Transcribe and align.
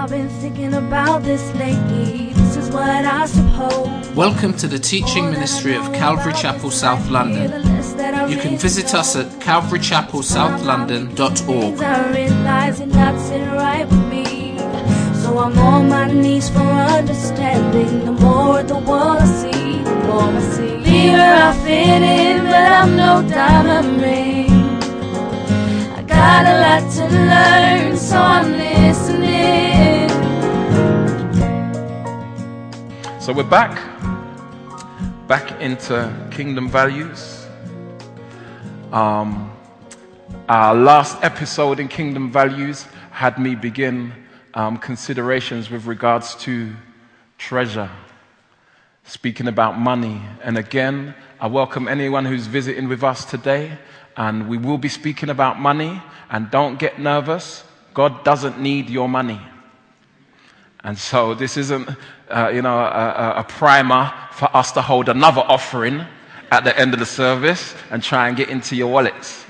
I've 0.00 0.08
been 0.08 0.30
thinking 0.30 0.72
about 0.72 1.24
this 1.24 1.52
lately. 1.56 2.32
This 2.32 2.56
is 2.56 2.70
what 2.70 2.88
I 2.88 3.26
suppose. 3.26 4.08
Welcome 4.16 4.54
to 4.54 4.66
the 4.66 4.78
teaching 4.78 5.30
ministry 5.30 5.76
of 5.76 5.92
Calvary 5.92 6.32
Chapel 6.32 6.70
South 6.70 7.10
London. 7.10 7.50
You 8.30 8.38
can 8.38 8.56
visit 8.56 8.94
us 8.94 9.14
at 9.14 9.26
calvarychapelsouth.london.org. 9.40 11.82
I 11.82 12.12
realize 12.12 12.80
you're 12.80 12.88
not 12.88 13.20
sitting 13.20 13.50
right 13.50 13.86
with 13.86 14.08
me. 14.08 14.56
So 15.20 15.38
I'm 15.38 15.58
on 15.58 15.90
my 15.90 16.10
knees 16.10 16.48
for 16.48 16.60
understanding. 16.60 18.06
The 18.06 18.12
more 18.12 18.62
the 18.62 18.78
world 18.78 19.18
I 19.18 19.26
see, 19.26 19.82
the 19.82 19.94
more 20.06 20.22
I 20.22 20.40
see. 20.40 20.78
Here 20.82 21.20
I 21.20 21.52
fit 21.62 22.02
in, 22.02 22.44
but 22.44 22.72
I'm 22.72 22.96
no 22.96 23.20
diamond 23.28 24.00
ring. 24.00 24.50
I 25.92 26.00
got 26.06 26.46
a 26.46 26.58
lot 26.64 26.90
to 26.94 27.06
learn, 27.06 27.98
so 27.98 28.16
I'm 28.16 28.52
listening. 28.52 29.29
So 33.20 33.36
we're 33.36 33.44
back, 33.44 33.78
back 35.28 35.60
into 35.60 36.12
kingdom 36.32 36.68
values. 36.68 37.46
Um, 38.90 39.52
our 40.48 40.74
last 40.74 41.22
episode 41.22 41.78
in 41.78 41.86
kingdom 41.86 42.32
values 42.32 42.88
had 43.12 43.38
me 43.38 43.54
begin 43.54 44.12
um, 44.54 44.78
considerations 44.78 45.70
with 45.70 45.86
regards 45.86 46.34
to 46.36 46.74
treasure, 47.38 47.88
speaking 49.04 49.46
about 49.46 49.78
money. 49.78 50.20
And 50.42 50.58
again, 50.58 51.14
I 51.38 51.46
welcome 51.46 51.86
anyone 51.86 52.24
who's 52.24 52.48
visiting 52.48 52.88
with 52.88 53.04
us 53.04 53.24
today. 53.24 53.78
And 54.16 54.48
we 54.48 54.58
will 54.58 54.78
be 54.78 54.88
speaking 54.88 55.30
about 55.30 55.60
money. 55.60 56.02
And 56.30 56.50
don't 56.50 56.80
get 56.80 56.98
nervous, 56.98 57.62
God 58.00 58.24
doesn't 58.24 58.58
need 58.58 58.88
your 58.88 59.10
money. 59.10 59.38
And 60.82 60.96
so 60.96 61.34
this 61.34 61.58
isn't, 61.58 61.86
uh, 62.30 62.48
you 62.48 62.62
know, 62.62 62.78
a, 62.78 63.34
a, 63.40 63.44
primer 63.46 64.10
for 64.32 64.48
us 64.56 64.72
to 64.72 64.80
hold 64.80 65.10
another 65.10 65.42
offering 65.42 66.06
at 66.50 66.64
the 66.64 66.74
end 66.78 66.94
of 66.94 67.00
the 67.00 67.04
service 67.04 67.74
and 67.90 68.02
try 68.02 68.28
and 68.28 68.38
get 68.38 68.48
into 68.48 68.74
your 68.74 68.90
wallets. 68.90 69.44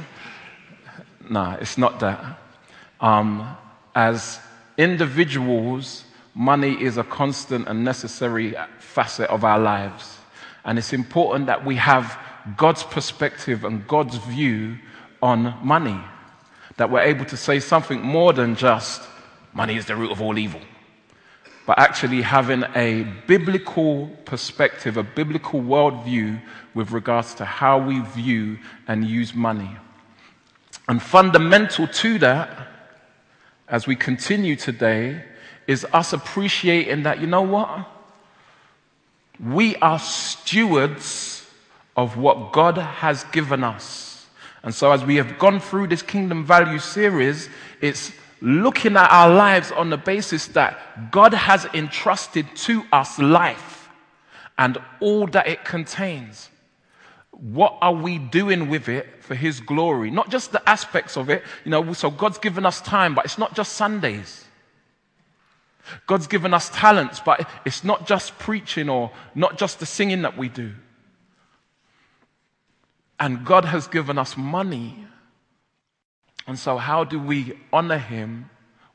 No, 1.29 1.57
it's 1.61 1.79
not 1.79 2.01
that. 2.01 2.41
Um, 3.01 3.57
as 3.95 4.41
individuals, 4.77 6.03
money 6.35 6.73
is 6.73 6.97
a 6.97 7.05
constant 7.05 7.69
and 7.69 7.85
necessary 7.85 8.57
facet 8.81 9.31
of 9.31 9.45
our 9.45 9.61
lives. 9.61 10.19
And 10.65 10.77
it's 10.77 10.93
important 10.93 11.47
that 11.47 11.65
we 11.65 11.77
have 11.77 12.19
God's 12.57 12.83
perspective 12.83 13.63
and 13.63 13.87
God's 13.87 14.17
view 14.17 14.79
on 15.23 15.55
money. 15.63 16.01
That 16.81 16.91
we're 16.91 17.03
able 17.03 17.27
to 17.27 17.37
say 17.37 17.61
something 17.61 18.01
more 18.01 18.33
than 18.33 18.57
just 18.57 19.03
money 19.53 19.77
is 19.77 19.85
the 19.85 19.97
root 19.97 20.13
of 20.13 20.23
all 20.23 20.39
evil 20.39 20.63
but 21.71 21.79
actually 21.79 22.21
having 22.21 22.65
a 22.75 23.05
biblical 23.29 24.09
perspective, 24.25 24.97
a 24.97 25.05
biblical 25.05 25.61
worldview 25.61 26.43
with 26.75 26.91
regards 26.91 27.33
to 27.35 27.45
how 27.45 27.79
we 27.79 28.01
view 28.01 28.59
and 28.89 29.05
use 29.05 29.35
money. 29.35 29.71
And 30.89 31.01
fundamental 31.01 31.87
to 31.87 32.19
that, 32.19 32.67
as 33.69 33.87
we 33.87 33.95
continue 33.95 34.57
today, 34.57 35.23
is 35.69 35.87
us 35.93 36.13
appreciating 36.13 37.05
that, 37.05 37.21
you 37.21 37.29
know 37.29 37.43
what? 37.43 37.89
We 39.39 39.77
are 39.77 40.01
stewards 40.01 41.49
of 41.97 42.17
what 42.17 42.51
God 42.51 42.79
has 42.79 43.23
given 43.31 43.63
us. 43.63 44.10
And 44.63 44.75
so, 44.75 44.93
as 44.93 45.05
we 45.05 45.17
have 45.17 45.39
gone 45.39 45.61
through 45.61 45.87
this 45.87 46.03
Kingdom 46.03 46.45
Value 46.45 46.79
series, 46.79 47.49
it's 47.81 48.13
looking 48.41 48.97
at 48.97 49.11
our 49.11 49.33
lives 49.33 49.73
on 49.73 49.91
the 49.91 49.97
basis 49.97 50.49
that 50.49 51.11
God 51.11 51.35
has 51.35 51.67
entrusted 51.75 52.47
to 52.57 52.85
us 52.93 53.19
life 53.19 53.89
and 54.59 54.79
all 55.01 55.27
that 55.29 55.47
it 55.47 55.65
contains. 55.65 56.51
What 57.31 57.79
are 57.81 57.95
we 57.95 58.19
doing 58.19 58.69
with 58.69 58.89
it 58.89 59.23
for 59.23 59.35
His 59.35 59.61
glory? 59.61 60.11
Not 60.11 60.31
just 60.31 60.53
the 60.53 60.69
aspects 60.69 61.17
of 61.17 61.31
it, 61.31 61.43
you 61.65 61.71
know, 61.71 61.93
so 61.95 62.11
God's 62.11 62.39
given 62.39 62.67
us 62.67 62.83
time, 62.83 63.15
but 63.15 63.25
it's 63.25 63.39
not 63.39 63.55
just 63.55 63.73
Sundays. 63.73 64.45
God's 66.07 66.27
given 66.27 66.53
us 66.53 66.71
talents, 66.71 67.21
but 67.21 67.49
it's 67.65 67.83
not 67.83 68.07
just 68.07 68.39
preaching 68.39 68.91
or 68.91 69.11
not 69.35 69.59
just 69.59 69.81
the 69.81 69.87
singing 69.87 70.23
that 70.23 70.37
we 70.37 70.49
do. 70.49 70.73
And 73.21 73.45
God 73.45 73.67
has 73.67 73.87
given 73.87 74.19
us 74.19 74.37
money 74.37 75.07
and 76.51 76.59
so, 76.59 76.79
how 76.79 77.05
do 77.05 77.21
we 77.21 77.57
honor 77.73 77.99
him 77.99 78.51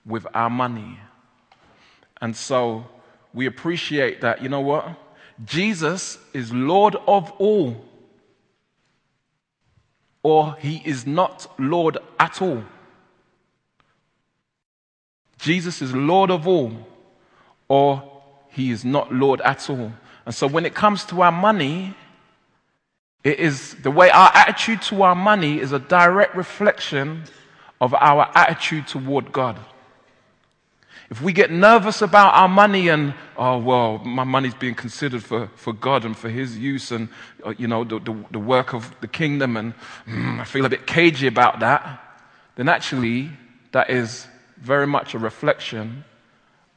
with 0.05 0.27
our 0.33 0.49
money? 0.49 0.99
And 2.19 2.35
so, 2.35 2.85
we 3.33 3.45
appreciate 3.45 4.19
that, 4.19 4.43
you 4.43 4.49
know 4.49 4.59
what? 4.59 4.89
Jesus 5.45 6.17
is 6.33 6.51
Lord 6.51 6.97
of 7.07 7.31
all, 7.37 7.85
or 10.21 10.57
he 10.59 10.81
is 10.83 11.07
not 11.07 11.47
Lord 11.57 11.97
at 12.19 12.41
all. 12.41 12.61
Jesus 15.37 15.81
is 15.81 15.93
Lord 15.93 16.29
of 16.29 16.45
all, 16.45 16.73
or 17.69 18.03
he 18.49 18.69
is 18.69 18.83
not 18.83 19.13
Lord 19.13 19.39
at 19.39 19.69
all. 19.69 19.93
And 20.25 20.35
so, 20.35 20.45
when 20.45 20.65
it 20.65 20.75
comes 20.75 21.05
to 21.05 21.21
our 21.21 21.31
money, 21.31 21.95
it 23.25 23.39
is 23.39 23.73
the 23.81 23.89
way 23.89 24.11
our 24.11 24.29
attitude 24.35 24.83
to 24.83 25.01
our 25.01 25.15
money 25.15 25.59
is 25.59 25.71
a 25.71 25.79
direct 25.79 26.35
reflection 26.35 27.23
of 27.81 27.95
our 27.95 28.29
attitude 28.35 28.87
toward 28.87 29.31
God. 29.31 29.59
If 31.09 31.23
we 31.23 31.33
get 31.33 31.49
nervous 31.49 32.03
about 32.03 32.35
our 32.35 32.47
money 32.47 32.87
and, 32.87 33.15
oh, 33.35 33.57
well, 33.57 33.97
my 33.97 34.23
money's 34.23 34.53
being 34.53 34.75
considered 34.75 35.23
for, 35.23 35.47
for 35.55 35.73
God 35.73 36.05
and 36.05 36.15
for 36.15 36.29
His 36.29 36.55
use 36.55 36.91
and, 36.91 37.09
uh, 37.43 37.55
you 37.57 37.67
know, 37.67 37.83
the, 37.83 37.99
the, 37.99 38.25
the, 38.29 38.39
work 38.39 38.73
of 38.73 38.93
the 39.01 39.07
kingdom, 39.07 39.57
and 39.57 39.73
mm, 40.07 40.39
I 40.39 40.43
feel 40.43 40.65
a 40.65 40.69
bit 40.69 40.85
cagey 40.85 41.25
about 41.25 41.61
that, 41.61 41.99
then 42.55 42.69
actually 42.69 43.31
that 43.71 43.89
is 43.89 44.27
very 44.57 44.85
much 44.85 45.15
a 45.15 45.19
reflection 45.19 46.05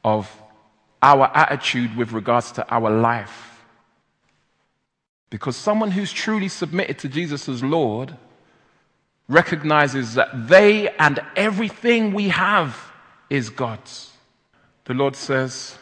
of 0.03 0.27
our 1.03 1.29
attitude 1.35 1.95
with 1.95 2.11
regards 2.11 2.51
to 2.53 2.67
our 2.69 2.89
life. 2.89 3.48
Because 5.29 5.55
someone 5.55 5.91
who's 5.91 6.11
truly 6.11 6.47
submitted 6.47 6.99
to 6.99 7.09
Jesus 7.09 7.47
as 7.47 7.63
Lord 7.63 8.15
recognizes 9.27 10.15
that 10.15 10.47
they 10.47 10.89
and 10.97 11.19
everything 11.35 12.13
we 12.13 12.29
have 12.29 12.91
is 13.29 13.49
God's. 13.49 14.11
The 14.85 14.95
Lord 14.95 15.15
says 15.15 15.77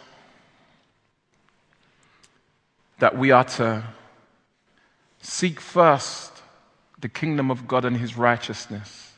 that 2.99 3.17
we 3.17 3.31
are 3.31 3.45
to 3.45 3.83
seek 5.21 5.61
first 5.61 6.31
the 6.99 7.07
kingdom 7.07 7.49
of 7.51 7.67
God 7.67 7.85
and 7.85 7.95
his 7.95 8.17
righteousness. 8.17 9.11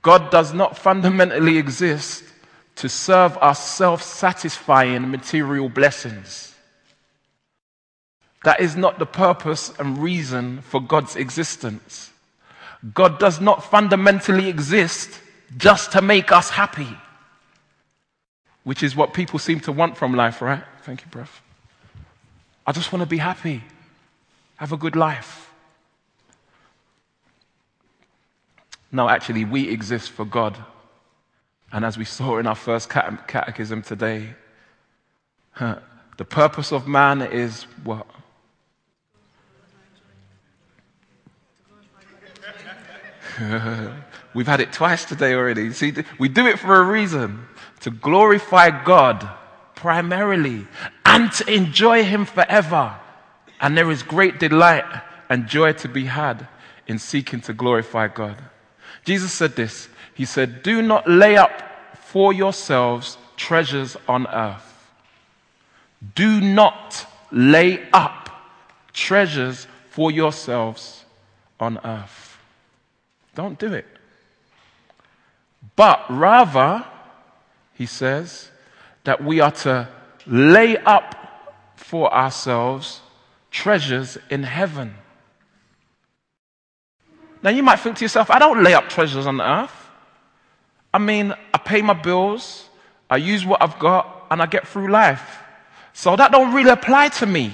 God 0.00 0.30
does 0.30 0.54
not 0.54 0.78
fundamentally 0.78 1.58
exist 1.58 2.22
to 2.76 2.88
serve 2.88 3.36
us 3.38 3.68
self 3.68 4.02
satisfying 4.02 5.10
material 5.10 5.68
blessings. 5.68 6.45
That 8.46 8.60
is 8.60 8.76
not 8.76 9.00
the 9.00 9.06
purpose 9.06 9.72
and 9.76 9.98
reason 9.98 10.60
for 10.60 10.80
God's 10.80 11.16
existence. 11.16 12.12
God 12.94 13.18
does 13.18 13.40
not 13.40 13.64
fundamentally 13.64 14.48
exist 14.48 15.20
just 15.56 15.90
to 15.90 16.00
make 16.00 16.30
us 16.30 16.50
happy, 16.50 16.96
which 18.62 18.84
is 18.84 18.94
what 18.94 19.14
people 19.14 19.40
seem 19.40 19.58
to 19.62 19.72
want 19.72 19.96
from 19.96 20.14
life, 20.14 20.40
right? 20.40 20.62
Thank 20.82 21.00
you, 21.04 21.10
bruv. 21.10 21.26
I 22.64 22.70
just 22.70 22.92
want 22.92 23.02
to 23.02 23.08
be 23.08 23.18
happy, 23.18 23.64
have 24.58 24.72
a 24.72 24.76
good 24.76 24.94
life. 24.94 25.50
No, 28.92 29.08
actually, 29.08 29.44
we 29.44 29.68
exist 29.68 30.10
for 30.10 30.24
God. 30.24 30.56
And 31.72 31.84
as 31.84 31.98
we 31.98 32.04
saw 32.04 32.38
in 32.38 32.46
our 32.46 32.54
first 32.54 32.88
catechism 32.88 33.82
today, 33.82 34.36
the 35.58 36.24
purpose 36.24 36.70
of 36.70 36.86
man 36.86 37.22
is 37.22 37.64
what? 37.82 38.06
We've 44.34 44.46
had 44.46 44.60
it 44.60 44.72
twice 44.72 45.04
today 45.04 45.34
already. 45.34 45.72
See, 45.72 45.94
we 46.18 46.28
do 46.28 46.46
it 46.46 46.58
for 46.58 46.76
a 46.76 46.84
reason 46.84 47.46
to 47.80 47.90
glorify 47.90 48.84
God 48.84 49.28
primarily 49.74 50.66
and 51.04 51.30
to 51.32 51.52
enjoy 51.52 52.04
Him 52.04 52.24
forever. 52.24 52.94
And 53.60 53.76
there 53.76 53.90
is 53.90 54.02
great 54.02 54.38
delight 54.38 54.84
and 55.28 55.46
joy 55.46 55.72
to 55.74 55.88
be 55.88 56.04
had 56.04 56.46
in 56.86 56.98
seeking 56.98 57.40
to 57.42 57.52
glorify 57.52 58.08
God. 58.08 58.36
Jesus 59.04 59.32
said 59.32 59.56
this 59.56 59.88
He 60.14 60.24
said, 60.24 60.62
Do 60.62 60.82
not 60.82 61.08
lay 61.08 61.36
up 61.36 61.62
for 61.94 62.32
yourselves 62.32 63.18
treasures 63.36 63.96
on 64.08 64.26
earth. 64.28 64.90
Do 66.14 66.40
not 66.40 67.06
lay 67.30 67.88
up 67.92 68.28
treasures 68.92 69.66
for 69.90 70.10
yourselves 70.10 71.04
on 71.58 71.78
earth. 71.84 72.25
Don't 73.36 73.58
do 73.58 73.72
it. 73.72 73.86
But 75.76 76.04
rather, 76.10 76.84
he 77.74 77.86
says, 77.86 78.50
that 79.04 79.22
we 79.22 79.40
are 79.40 79.52
to 79.52 79.88
lay 80.26 80.76
up 80.78 81.14
for 81.76 82.12
ourselves 82.12 83.00
treasures 83.50 84.18
in 84.28 84.42
heaven. 84.42 84.94
Now 87.42 87.50
you 87.50 87.62
might 87.62 87.78
think 87.78 87.98
to 87.98 88.04
yourself, 88.04 88.30
I 88.30 88.38
don't 88.38 88.64
lay 88.64 88.74
up 88.74 88.88
treasures 88.88 89.26
on 89.26 89.40
earth. 89.40 89.88
I 90.92 90.98
mean, 90.98 91.32
I 91.54 91.58
pay 91.58 91.82
my 91.82 91.92
bills, 91.92 92.68
I 93.08 93.18
use 93.18 93.46
what 93.46 93.62
I've 93.62 93.78
got, 93.78 94.26
and 94.30 94.42
I 94.42 94.46
get 94.46 94.66
through 94.66 94.90
life. 94.90 95.38
So 95.92 96.16
that 96.16 96.32
don't 96.32 96.52
really 96.52 96.70
apply 96.70 97.10
to 97.20 97.26
me. 97.26 97.52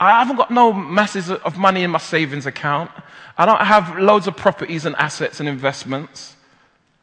I 0.00 0.18
haven't 0.18 0.36
got 0.36 0.50
no 0.50 0.72
masses 0.72 1.30
of 1.30 1.58
money 1.58 1.82
in 1.82 1.90
my 1.90 1.98
savings 1.98 2.46
account. 2.46 2.90
I 3.36 3.44
don't 3.44 3.60
have 3.60 3.98
loads 3.98 4.26
of 4.26 4.34
properties 4.34 4.86
and 4.86 4.96
assets 4.96 5.40
and 5.40 5.48
investments. 5.48 6.36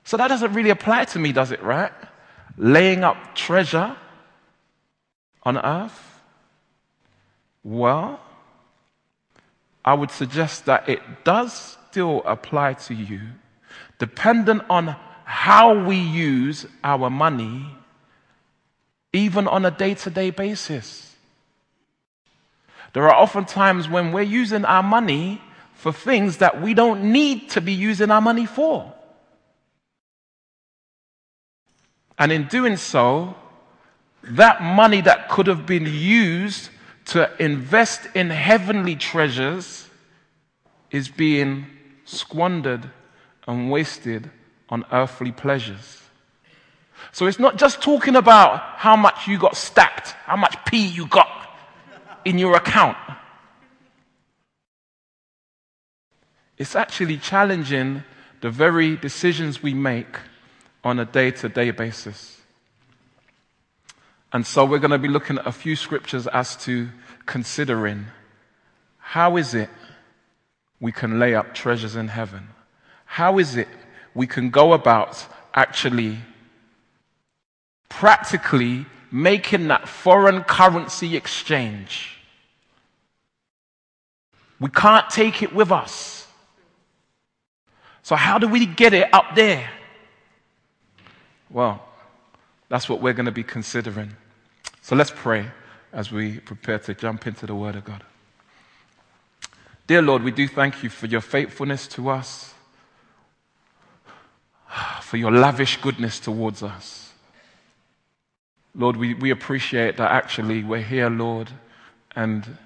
So 0.03 0.17
that 0.17 0.29
doesn't 0.29 0.53
really 0.53 0.71
apply 0.71 1.05
to 1.05 1.19
me, 1.19 1.31
does 1.31 1.51
it, 1.51 1.61
right? 1.61 1.91
Laying 2.57 3.03
up 3.03 3.35
treasure 3.35 3.95
on 5.44 5.57
earth? 5.59 6.21
Well, 7.63 8.19
I 9.85 9.94
would 9.94 10.09
suggest 10.09 10.65
that 10.65 10.89
it 10.89 11.01
does 11.23 11.77
still 11.89 12.23
apply 12.25 12.73
to 12.73 12.95
you, 12.95 13.21
dependent 13.99 14.63
on 14.69 14.95
how 15.23 15.85
we 15.85 15.97
use 15.97 16.65
our 16.83 17.09
money, 17.09 17.67
even 19.13 19.47
on 19.47 19.65
a 19.65 19.71
day 19.71 19.94
to 19.94 20.09
day 20.09 20.31
basis. 20.31 21.06
There 22.94 23.04
are 23.04 23.16
often 23.16 23.45
times 23.45 23.88
when 23.88 24.12
we're 24.12 24.22
using 24.22 24.66
our 24.66 24.84
money 24.84 25.42
for 25.74 25.92
things 25.92 26.38
that 26.38 26.62
we 26.62 26.74
don't 26.74 27.12
need 27.12 27.50
to 27.51 27.62
be 27.62 27.74
using 27.74 28.10
our 28.12 28.22
money 28.22 28.45
for. 28.45 28.94
And 32.18 32.31
in 32.31 32.48
doing 32.48 32.78
so, 32.78 33.36
that 34.24 34.62
money 34.62 35.01
that 35.01 35.30
could 35.30 35.48
have 35.48 35.66
been 35.66 35.86
used 35.86 36.69
to 37.06 37.30
invest 37.42 38.07
in 38.16 38.30
heavenly 38.30 38.95
treasures 38.95 39.88
is 40.92 41.07
being 41.10 41.68
squandered 42.06 42.90
and 43.48 43.69
wasted 43.69 44.30
on 44.69 44.83
earthly 44.92 45.31
pleasures. 45.31 46.01
So 47.12 47.28
it's 47.28 47.40
not 47.40 47.57
just 47.57 47.81
talking 47.81 48.16
about 48.16 48.60
how 48.78 48.95
much 48.95 49.28
you 49.28 49.38
got 49.38 49.56
stacked, 49.56 50.12
how 50.25 50.36
much 50.36 50.57
P 50.66 50.86
you 50.88 51.06
got 51.07 51.37
in 52.25 52.38
your 52.38 52.56
account. 52.56 52.98
It's 56.58 56.75
actually 56.75 57.18
challenging 57.18 58.04
the 58.42 58.50
very 58.50 58.96
decisions 58.96 59.62
we 59.62 59.74
make 59.74 60.18
on 60.84 61.00
a 61.00 61.06
day 61.06 61.31
to 61.31 61.50
day 61.50 61.72
basis. 61.72 62.42
And 64.34 64.46
so 64.46 64.66
we're 64.66 64.80
going 64.80 64.92
to 64.92 64.98
be 64.98 65.08
looking 65.08 65.38
at 65.38 65.48
a 65.48 65.52
few 65.52 65.75
scriptures 65.75 66.28
as 66.28 66.56
to 66.66 66.90
considering 67.25 68.08
how 68.98 69.38
is 69.38 69.54
it 69.54 69.69
we 70.80 70.92
can 70.92 71.19
lay 71.19 71.34
up 71.34 71.54
treasures 71.54 71.96
in 71.96 72.10
heaven? 72.10 72.50
How 73.06 73.40
is 73.40 73.56
it 73.56 73.69
we 74.14 74.28
can 74.28 74.50
go 74.50 74.74
about 74.74 75.25
actually 75.54 76.18
practically 77.90 78.86
making 79.12 79.68
that 79.69 79.88
foreign 79.88 80.44
currency 80.44 81.15
exchange? 81.15 82.18
We 84.59 84.69
can't 84.69 85.09
take 85.09 85.44
it 85.44 85.54
with 85.54 85.71
us. 85.71 86.27
So, 88.01 88.15
how 88.15 88.38
do 88.38 88.48
we 88.48 88.65
get 88.65 88.94
it 88.94 89.13
up 89.13 89.36
there? 89.36 89.69
Well, 91.50 91.83
that's 92.69 92.89
what 92.89 93.01
we're 93.01 93.13
going 93.13 93.25
to 93.25 93.31
be 93.31 93.44
considering. 93.44 94.15
So 94.81 94.95
let's 94.95 95.12
pray 95.13 95.45
as 95.94 96.12
we 96.12 96.39
prepare 96.39 96.80
to 96.80 96.94
jump 96.94 97.27
into 97.27 97.45
the 97.45 97.56
Word 97.56 97.75
of 97.75 97.86
God. 97.86 98.04
Dear 99.86 100.01
Lord, 100.01 100.24
we 100.24 100.31
do 100.31 100.48
thank 100.48 100.83
you 100.83 100.89
for 100.89 101.07
your 101.07 101.21
faithfulness 101.21 101.88
to 101.88 102.09
us, 102.09 102.54
for 105.01 105.18
your 105.18 105.31
lavish 105.31 105.77
goodness 105.81 106.19
towards 106.19 106.62
us. 106.62 107.06
Lord, 108.77 108.95
we, 108.95 109.15
we 109.15 109.31
appreciate 109.31 109.97
that 109.97 110.12
actually 110.12 110.63
we're 110.63 110.83
here, 110.83 111.09
Lord, 111.09 111.50
and 112.15 112.57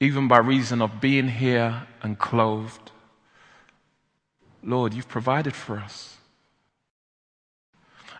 even 0.00 0.26
by 0.26 0.38
reason 0.38 0.82
of 0.82 1.00
being 1.00 1.28
here 1.28 1.86
and 2.02 2.18
clothed, 2.18 2.90
Lord, 4.64 4.92
you've 4.92 5.08
provided 5.08 5.54
for 5.54 5.78
us. 5.78 6.16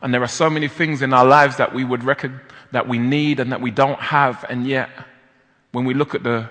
And 0.01 0.15
there 0.15 0.23
are 0.23 0.29
so 0.29 0.49
many 0.49 0.69
things 0.69 1.03
in 1.03 1.13
our 1.13 1.25
lives 1.25 1.57
that 1.57 1.75
we 1.75 1.83
would 1.83 2.05
reckon 2.05 2.41
that 2.71 2.87
we 2.87 2.99
need 2.99 3.41
and 3.41 3.51
that 3.51 3.61
we 3.61 3.73
don't 3.73 3.99
have. 3.99 4.45
And 4.49 4.65
yet, 4.65 4.89
when 5.73 5.85
we 5.85 5.95
look 5.95 6.15
at 6.15 6.23
the 6.23 6.49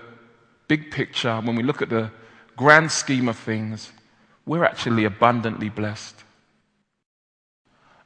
big 0.68 0.92
picture, 0.92 1.40
when 1.40 1.56
we 1.56 1.64
look 1.64 1.82
at 1.82 1.90
the 1.90 2.12
grand 2.58 2.92
scheme 2.92 3.30
of 3.30 3.38
things, 3.38 3.94
we're 4.46 4.66
actually 4.66 5.06
abundantly 5.06 5.70
blessed. 5.70 6.16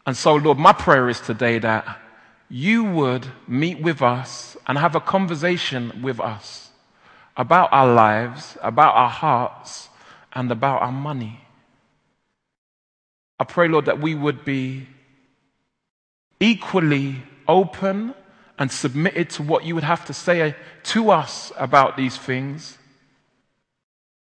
And 0.06 0.16
so, 0.16 0.36
Lord, 0.36 0.60
my 0.60 0.74
prayer 0.74 1.10
is 1.10 1.20
today 1.20 1.58
that 1.60 2.01
you 2.52 2.84
would 2.84 3.26
meet 3.48 3.82
with 3.82 4.02
us 4.02 4.58
and 4.68 4.78
have 4.78 4.94
a 4.94 5.00
conversation 5.00 6.02
with 6.02 6.20
us 6.20 6.70
about 7.38 7.70
our 7.72 7.92
lives, 7.92 8.58
about 8.62 8.94
our 8.94 9.10
hearts, 9.10 9.88
and 10.34 10.52
about 10.52 10.82
our 10.82 10.92
money. 10.92 11.40
I 13.40 13.46
pray, 13.46 13.70
Lord, 13.70 13.86
that 13.86 14.02
we 14.02 14.16
would 14.16 14.44
be 14.44 14.88
equally 16.42 17.24
open 17.48 18.14
and 18.60 18.70
submitted 18.70 19.30
to 19.32 19.44
what 19.44 19.64
you 19.64 19.74
would 19.74 19.86
have 19.86 20.04
to 20.06 20.14
say 20.14 20.56
to 20.84 21.10
us 21.10 21.54
about 21.58 21.96
these 21.96 22.18
things 22.18 22.78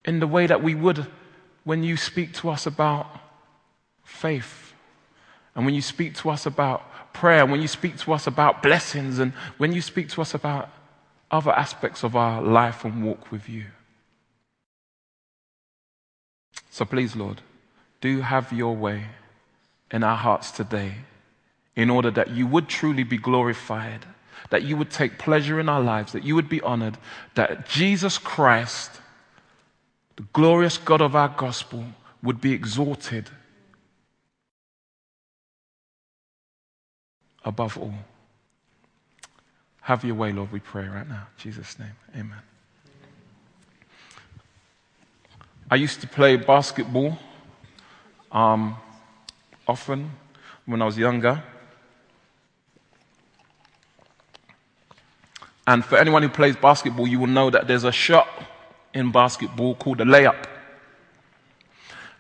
in 0.04 0.20
the 0.20 0.28
way 0.28 0.48
that 0.48 0.62
we 0.62 0.76
would 0.76 1.08
when 1.64 1.82
you 1.82 1.96
speak 1.96 2.34
to 2.34 2.50
us 2.50 2.66
about 2.66 3.08
faith 4.04 4.74
and 5.56 5.66
when 5.66 5.74
you 5.74 5.82
speak 5.82 6.14
to 6.16 6.30
us 6.30 6.46
about 6.46 6.84
prayer, 7.20 7.46
when 7.46 7.62
you 7.62 7.68
speak 7.68 7.98
to 7.98 8.14
us 8.14 8.28
about 8.28 8.62
blessings, 8.62 9.18
and 9.20 9.34
when 9.58 9.72
you 9.74 9.82
speak 9.82 10.10
to 10.10 10.22
us 10.22 10.34
about 10.34 10.70
other 11.32 11.52
aspects 11.52 12.04
of 12.04 12.16
our 12.16 12.42
life 12.42 12.86
and 12.86 13.04
walk 13.04 13.32
with 13.32 13.50
you. 13.50 13.66
So 16.70 16.86
please, 16.86 17.16
Lord, 17.16 17.42
do 18.02 18.22
have 18.22 18.54
your 18.54 18.76
way 18.76 19.06
in 19.90 20.04
our 20.04 20.16
hearts 20.16 20.52
today 20.52 20.94
in 21.76 21.90
order 21.90 22.12
that 22.12 22.30
you 22.30 22.46
would 22.46 22.68
truly 22.68 23.04
be 23.04 23.18
glorified, 23.18 24.06
that 24.52 24.64
you 24.64 24.78
would 24.78 24.92
take 24.92 25.18
pleasure 25.18 25.60
in 25.60 25.68
our 25.70 25.82
lives, 25.82 26.12
that 26.12 26.24
you 26.24 26.36
would 26.36 26.50
be 26.50 26.62
honored, 26.62 26.98
that 27.34 27.68
Jesus 27.68 28.18
Christ, 28.20 29.02
the 30.18 30.26
glorious 30.34 30.78
God 30.78 31.02
of 31.02 31.16
our 31.16 31.30
gospel, 31.30 31.84
would 32.22 32.40
be 32.42 32.54
exalted 32.54 33.30
above 37.48 37.78
all. 37.78 37.94
Have 39.82 40.04
your 40.04 40.16
way, 40.16 40.34
Lord, 40.34 40.52
we 40.52 40.60
pray 40.60 40.86
right 40.86 41.08
now. 41.08 41.28
In 41.38 41.42
Jesus' 41.42 41.80
name, 41.80 41.96
amen. 42.14 42.42
I 45.72 45.76
used 45.76 46.02
to 46.02 46.08
play 46.08 46.36
basketball 46.36 47.18
um, 48.34 48.76
often 49.66 50.12
when 50.66 50.82
I 50.82 50.86
was 50.86 50.98
younger. 50.98 51.42
And 55.66 55.84
for 55.84 55.98
anyone 55.98 56.24
who 56.24 56.30
plays 56.30 56.58
basketball, 56.58 57.08
you 57.08 57.20
will 57.20 57.28
know 57.28 57.50
that 57.50 57.68
there's 57.68 57.86
a 57.86 57.92
shot 57.92 58.28
in 58.94 59.12
basketball 59.12 59.76
called 59.76 60.02
a 60.02 60.06
layup. 60.06 60.46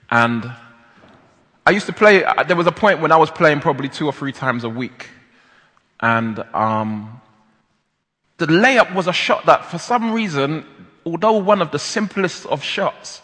And 0.09 0.49
I 1.65 1.71
used 1.71 1.85
to 1.87 1.93
play, 1.93 2.23
uh, 2.23 2.43
there 2.43 2.55
was 2.55 2.67
a 2.67 2.71
point 2.71 3.01
when 3.01 3.11
I 3.11 3.17
was 3.17 3.29
playing 3.29 3.59
probably 3.59 3.89
two 3.89 4.05
or 4.05 4.13
three 4.13 4.31
times 4.31 4.63
a 4.63 4.69
week. 4.69 5.09
And 5.99 6.39
um, 6.53 7.21
the 8.37 8.45
layup 8.45 8.93
was 8.93 9.07
a 9.07 9.13
shot 9.13 9.45
that, 9.45 9.65
for 9.65 9.77
some 9.77 10.11
reason, 10.11 10.65
although 11.05 11.37
one 11.37 11.61
of 11.61 11.71
the 11.71 11.79
simplest 11.79 12.45
of 12.45 12.63
shots, 12.63 13.21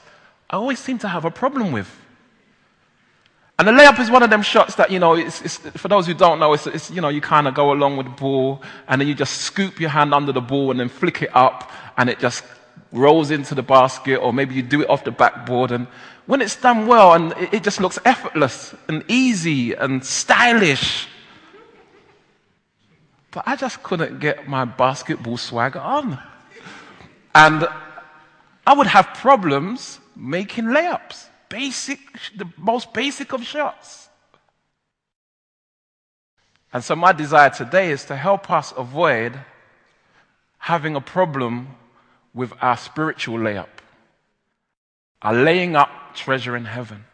I 0.49 0.55
always 0.55 0.79
seem 0.79 0.97
to 0.99 1.07
have 1.07 1.25
a 1.25 1.31
problem 1.31 1.71
with. 1.71 1.89
And 3.59 3.67
the 3.67 3.71
layup 3.71 3.99
is 3.99 4.09
one 4.09 4.23
of 4.23 4.31
them 4.31 4.41
shots 4.41 4.75
that, 4.75 4.89
you 4.89 4.99
know, 4.99 5.13
it's, 5.13 5.41
it's, 5.41 5.57
for 5.57 5.87
those 5.87 6.07
who 6.07 6.15
don't 6.15 6.39
know, 6.39 6.53
it's, 6.53 6.65
it's 6.65 6.89
you 6.89 7.01
know, 7.01 7.09
you 7.09 7.21
kind 7.21 7.47
of 7.47 7.53
go 7.53 7.71
along 7.71 7.97
with 7.97 8.07
the 8.07 8.13
ball 8.13 8.63
and 8.87 8.99
then 8.99 9.07
you 9.07 9.13
just 9.13 9.41
scoop 9.41 9.79
your 9.79 9.91
hand 9.91 10.13
under 10.13 10.31
the 10.31 10.41
ball 10.41 10.71
and 10.71 10.79
then 10.79 10.89
flick 10.89 11.21
it 11.21 11.35
up 11.35 11.71
and 11.97 12.09
it 12.09 12.19
just 12.19 12.43
rolls 12.91 13.29
into 13.29 13.53
the 13.53 13.61
basket 13.61 14.17
or 14.17 14.33
maybe 14.33 14.55
you 14.55 14.63
do 14.63 14.81
it 14.81 14.89
off 14.89 15.03
the 15.03 15.11
backboard. 15.11 15.71
And 15.71 15.87
when 16.25 16.41
it's 16.41 16.55
done 16.55 16.87
well 16.87 17.13
and 17.13 17.31
it, 17.33 17.53
it 17.53 17.63
just 17.63 17.79
looks 17.79 17.99
effortless 18.05 18.73
and 18.87 19.03
easy 19.07 19.73
and 19.73 20.03
stylish. 20.03 21.07
But 23.33 23.47
I 23.47 23.55
just 23.55 23.81
couldn't 23.81 24.19
get 24.19 24.47
my 24.47 24.63
basketball 24.63 25.37
swagger 25.37 25.79
on. 25.79 26.19
And 27.33 27.67
I 28.65 28.73
would 28.73 28.87
have 28.87 29.07
problems 29.15 29.99
making 30.15 30.65
layups 30.65 31.25
basic, 31.49 31.99
the 32.35 32.47
most 32.57 32.93
basic 32.93 33.33
of 33.33 33.43
shots. 33.43 34.07
And 36.71 36.83
so, 36.83 36.95
my 36.95 37.11
desire 37.11 37.49
today 37.49 37.91
is 37.91 38.05
to 38.05 38.15
help 38.15 38.49
us 38.49 38.73
avoid 38.75 39.39
having 40.57 40.95
a 40.95 41.01
problem 41.01 41.67
with 42.33 42.53
our 42.61 42.77
spiritual 42.77 43.37
layup, 43.37 43.67
our 45.21 45.33
laying 45.33 45.75
up 45.75 45.89
treasure 46.15 46.55
in 46.55 46.65
heaven. 46.65 47.05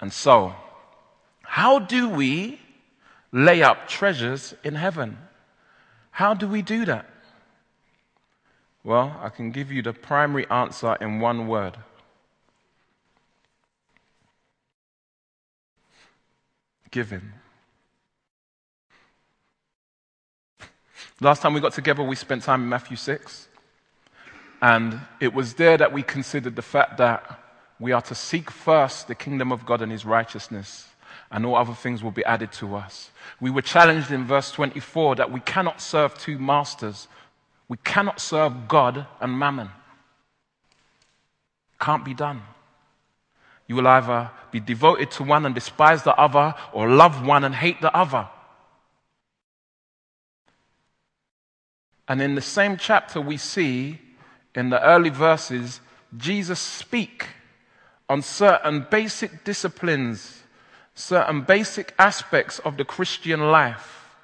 And 0.00 0.12
so, 0.12 0.54
how 1.42 1.78
do 1.78 2.08
we 2.08 2.60
lay 3.32 3.62
up 3.62 3.88
treasures 3.88 4.54
in 4.64 4.74
heaven? 4.74 5.18
How 6.10 6.34
do 6.34 6.48
we 6.48 6.62
do 6.62 6.84
that? 6.84 7.06
Well, 8.82 9.18
I 9.22 9.28
can 9.28 9.50
give 9.50 9.70
you 9.70 9.82
the 9.82 9.92
primary 9.92 10.48
answer 10.48 10.96
in 11.00 11.20
one 11.20 11.46
word 11.46 11.76
giving. 16.90 17.32
Last 21.20 21.42
time 21.42 21.54
we 21.54 21.60
got 21.60 21.72
together, 21.72 22.02
we 22.02 22.16
spent 22.16 22.42
time 22.42 22.62
in 22.62 22.68
Matthew 22.68 22.96
6. 22.96 23.48
And 24.62 25.00
it 25.20 25.32
was 25.32 25.54
there 25.54 25.76
that 25.76 25.92
we 25.92 26.02
considered 26.02 26.56
the 26.56 26.62
fact 26.62 26.98
that 26.98 27.40
we 27.78 27.92
are 27.92 28.02
to 28.02 28.14
seek 28.14 28.50
first 28.50 29.08
the 29.08 29.14
kingdom 29.14 29.52
of 29.52 29.64
God 29.64 29.80
and 29.82 29.90
his 29.92 30.04
righteousness, 30.04 30.88
and 31.30 31.46
all 31.46 31.56
other 31.56 31.74
things 31.74 32.02
will 32.02 32.10
be 32.10 32.24
added 32.24 32.52
to 32.52 32.74
us. 32.74 33.10
We 33.40 33.50
were 33.50 33.62
challenged 33.62 34.10
in 34.10 34.24
verse 34.24 34.50
24 34.50 35.16
that 35.16 35.30
we 35.30 35.40
cannot 35.40 35.80
serve 35.80 36.18
two 36.18 36.38
masters. 36.38 37.08
We 37.68 37.76
cannot 37.84 38.20
serve 38.20 38.68
God 38.68 39.06
and 39.20 39.38
mammon. 39.38 39.70
Can't 41.80 42.04
be 42.04 42.14
done. 42.14 42.42
You 43.66 43.76
will 43.76 43.86
either 43.86 44.30
be 44.50 44.58
devoted 44.58 45.12
to 45.12 45.22
one 45.22 45.46
and 45.46 45.54
despise 45.54 46.02
the 46.02 46.14
other, 46.16 46.54
or 46.72 46.88
love 46.88 47.24
one 47.24 47.44
and 47.44 47.54
hate 47.54 47.80
the 47.80 47.96
other. 47.96 48.28
And 52.08 52.20
in 52.20 52.34
the 52.34 52.42
same 52.42 52.76
chapter, 52.76 53.20
we 53.20 53.36
see 53.36 54.00
in 54.56 54.70
the 54.70 54.84
early 54.84 55.10
verses 55.10 55.80
Jesus 56.16 56.58
speak 56.58 57.28
on 58.08 58.22
certain 58.22 58.88
basic 58.90 59.44
disciplines, 59.44 60.39
certain 61.00 61.42
basic 61.42 61.94
aspects 61.98 62.58
of 62.60 62.76
the 62.76 62.84
Christian 62.84 63.50
life. 63.50 64.16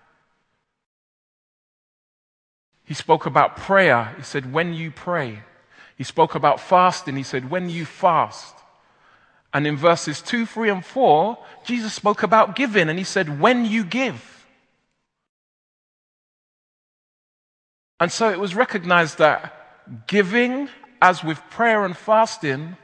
He 2.84 2.94
spoke 2.94 3.26
about 3.26 3.56
prayer. 3.56 4.14
He 4.16 4.22
said, 4.22 4.52
when 4.52 4.72
you 4.72 4.90
pray. 4.90 5.40
He 5.96 6.04
spoke 6.04 6.34
about 6.34 6.60
fasting. 6.60 7.16
He 7.16 7.22
said, 7.22 7.50
when 7.50 7.68
you 7.68 7.84
fast. 7.84 8.54
And 9.52 9.66
in 9.66 9.76
verses 9.76 10.20
2, 10.22 10.46
3, 10.46 10.70
and 10.70 10.84
4, 10.84 11.38
Jesus 11.64 11.94
spoke 11.94 12.22
about 12.22 12.54
giving 12.54 12.88
and 12.88 12.98
he 12.98 13.04
said, 13.04 13.40
when 13.40 13.64
you 13.64 13.84
give. 13.84 14.46
And 17.98 18.12
so 18.12 18.30
it 18.30 18.38
was 18.38 18.54
recognized 18.54 19.18
that 19.18 20.06
giving, 20.06 20.68
as 21.00 21.24
with 21.24 21.40
prayer 21.50 21.84
and 21.84 21.96
fasting, 21.96 22.76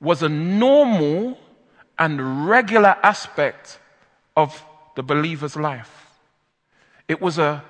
was 0.00 0.22
a 0.22 0.28
normal 0.28 1.38
and 1.98 2.48
regular 2.48 2.96
aspect 3.02 3.78
of 4.36 4.64
the 4.94 5.02
believer's 5.02 5.56
life. 5.56 6.08
It 7.08 7.20
was 7.20 7.38
a 7.38 7.64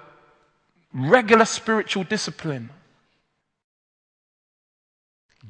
regular 0.92 1.44
spiritual 1.44 2.04
discipline. 2.04 2.70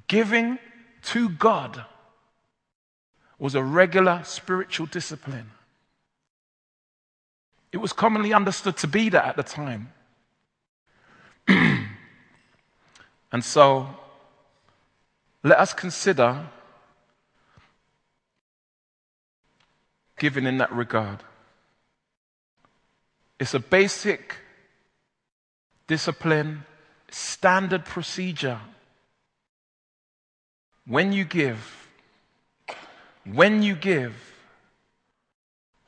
Giving 0.07 0.59
to 1.05 1.29
God 1.29 1.85
was 3.39 3.55
a 3.55 3.63
regular 3.63 4.23
spiritual 4.25 4.87
discipline. 4.87 5.51
It 7.73 7.79
was 7.79 7.93
commonly 7.93 8.33
understood 8.33 8.77
to 8.79 8.87
be 8.87 9.09
that 9.11 9.27
at 9.27 9.37
the 9.37 9.43
time. 9.43 9.93
and 11.49 11.89
so, 13.45 13.89
let 15.43 15.59
us 15.59 15.73
consider 15.73 16.47
giving 20.19 20.47
in 20.47 20.59
that 20.59 20.73
regard. 20.73 21.23
It's 23.39 23.55
a 23.55 23.61
basic 23.61 24.37
discipline, 25.87 26.65
standard 27.11 27.85
procedure. 27.85 28.61
When 30.87 31.13
you 31.13 31.25
give, 31.25 31.89
when 33.25 33.63
you 33.63 33.75
give, 33.75 34.15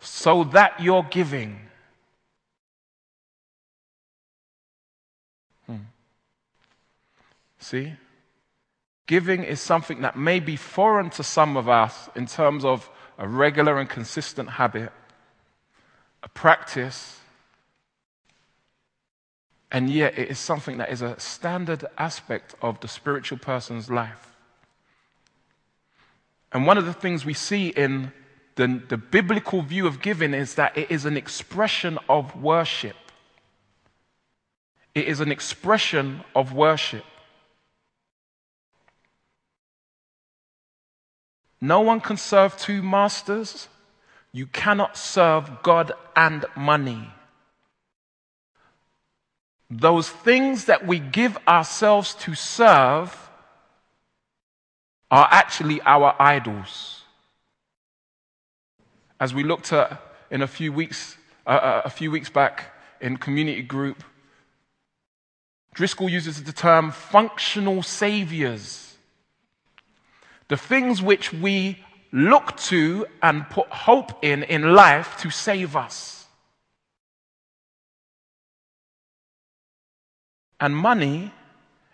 so 0.00 0.44
that 0.44 0.80
you're 0.80 1.06
giving 1.10 1.60
hmm. 5.66 5.76
See? 7.58 7.92
Giving 9.06 9.44
is 9.44 9.60
something 9.60 10.02
that 10.02 10.16
may 10.16 10.40
be 10.40 10.56
foreign 10.56 11.10
to 11.10 11.22
some 11.22 11.56
of 11.56 11.68
us 11.68 12.08
in 12.14 12.26
terms 12.26 12.64
of 12.64 12.88
a 13.20 13.28
regular 13.28 13.78
and 13.78 13.88
consistent 13.88 14.48
habit, 14.48 14.90
a 16.22 16.28
practice, 16.30 17.20
and 19.70 19.90
yet 19.90 20.18
it 20.18 20.30
is 20.30 20.38
something 20.38 20.78
that 20.78 20.90
is 20.90 21.02
a 21.02 21.20
standard 21.20 21.84
aspect 21.98 22.54
of 22.62 22.80
the 22.80 22.88
spiritual 22.88 23.36
person's 23.38 23.90
life. 23.90 24.34
And 26.50 26.66
one 26.66 26.78
of 26.78 26.86
the 26.86 26.94
things 26.94 27.24
we 27.24 27.34
see 27.34 27.68
in 27.68 28.12
the, 28.56 28.82
the 28.88 28.96
biblical 28.96 29.62
view 29.62 29.86
of 29.86 30.00
giving 30.00 30.34
is 30.34 30.54
that 30.54 30.76
it 30.76 30.90
is 30.90 31.04
an 31.04 31.16
expression 31.16 31.98
of 32.08 32.42
worship. 32.42 32.96
It 34.94 35.06
is 35.06 35.20
an 35.20 35.30
expression 35.30 36.24
of 36.34 36.52
worship. 36.54 37.04
No 41.60 41.80
one 41.80 42.00
can 42.00 42.16
serve 42.16 42.56
two 42.56 42.82
masters. 42.82 43.68
You 44.32 44.46
cannot 44.46 44.96
serve 44.96 45.62
God 45.62 45.92
and 46.16 46.46
money. 46.56 47.10
Those 49.68 50.08
things 50.08 50.64
that 50.64 50.86
we 50.86 50.98
give 50.98 51.36
ourselves 51.46 52.14
to 52.16 52.34
serve 52.34 53.30
are 55.10 55.28
actually 55.30 55.80
our 55.82 56.14
idols. 56.18 57.02
As 59.18 59.34
we 59.34 59.44
looked 59.44 59.72
at 59.72 60.00
in 60.30 60.42
a 60.42 60.46
few 60.46 60.72
weeks, 60.72 61.16
uh, 61.46 61.50
uh 61.50 61.82
a 61.84 61.90
few 61.90 62.10
weeks 62.10 62.30
back 62.30 62.72
in 63.00 63.16
community 63.16 63.62
group, 63.62 64.02
Driscoll 65.74 66.08
uses 66.08 66.42
the 66.42 66.52
term 66.52 66.90
functional 66.90 67.82
saviors 67.82 68.89
the 70.50 70.56
things 70.56 71.00
which 71.00 71.32
we 71.32 71.78
look 72.12 72.56
to 72.56 73.06
and 73.22 73.48
put 73.48 73.68
hope 73.68 74.24
in 74.24 74.42
in 74.42 74.74
life 74.74 75.16
to 75.18 75.30
save 75.30 75.76
us. 75.76 76.26
And 80.58 80.76
money 80.76 81.32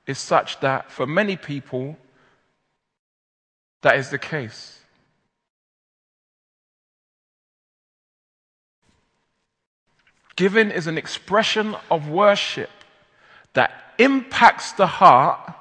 is 0.06 0.18
such 0.18 0.58
that 0.60 0.90
for 0.90 1.06
many 1.06 1.36
people, 1.36 1.98
that 3.82 3.98
is 3.98 4.08
the 4.08 4.18
case. 4.18 4.80
Giving 10.34 10.70
is 10.70 10.86
an 10.86 10.96
expression 10.96 11.76
of 11.90 12.08
worship 12.08 12.70
that 13.52 13.70
impacts 13.98 14.72
the 14.72 14.86
heart 14.86 15.52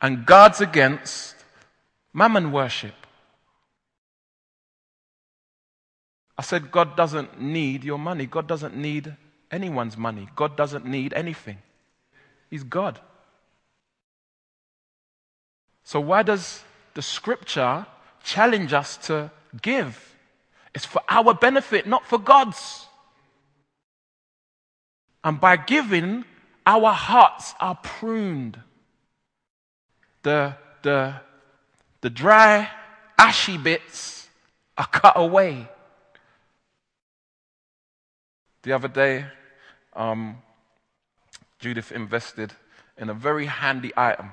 and 0.00 0.24
guards 0.24 0.60
against 0.60 1.41
Mammon 2.12 2.52
worship. 2.52 2.94
I 6.36 6.42
said, 6.42 6.70
God 6.70 6.96
doesn't 6.96 7.40
need 7.40 7.84
your 7.84 7.98
money. 7.98 8.26
God 8.26 8.46
doesn't 8.46 8.76
need 8.76 9.14
anyone's 9.50 9.96
money. 9.96 10.28
God 10.34 10.56
doesn't 10.56 10.84
need 10.84 11.12
anything. 11.14 11.58
He's 12.50 12.64
God. 12.64 13.00
So, 15.84 16.00
why 16.00 16.22
does 16.22 16.62
the 16.94 17.02
scripture 17.02 17.86
challenge 18.22 18.72
us 18.72 18.96
to 19.08 19.30
give? 19.60 20.14
It's 20.74 20.84
for 20.84 21.02
our 21.08 21.34
benefit, 21.34 21.86
not 21.86 22.06
for 22.06 22.18
God's. 22.18 22.86
And 25.24 25.40
by 25.40 25.56
giving, 25.56 26.24
our 26.66 26.92
hearts 26.92 27.54
are 27.60 27.74
pruned. 27.76 28.58
The, 30.22 30.56
the, 30.82 31.14
the 32.02 32.10
dry, 32.10 32.68
ashy 33.18 33.56
bits 33.56 34.28
are 34.76 34.86
cut 34.86 35.14
away. 35.16 35.68
The 38.62 38.72
other 38.72 38.88
day, 38.88 39.24
um, 39.94 40.36
Judith 41.58 41.90
invested 41.90 42.52
in 42.98 43.08
a 43.08 43.14
very 43.14 43.46
handy 43.46 43.92
item, 43.96 44.32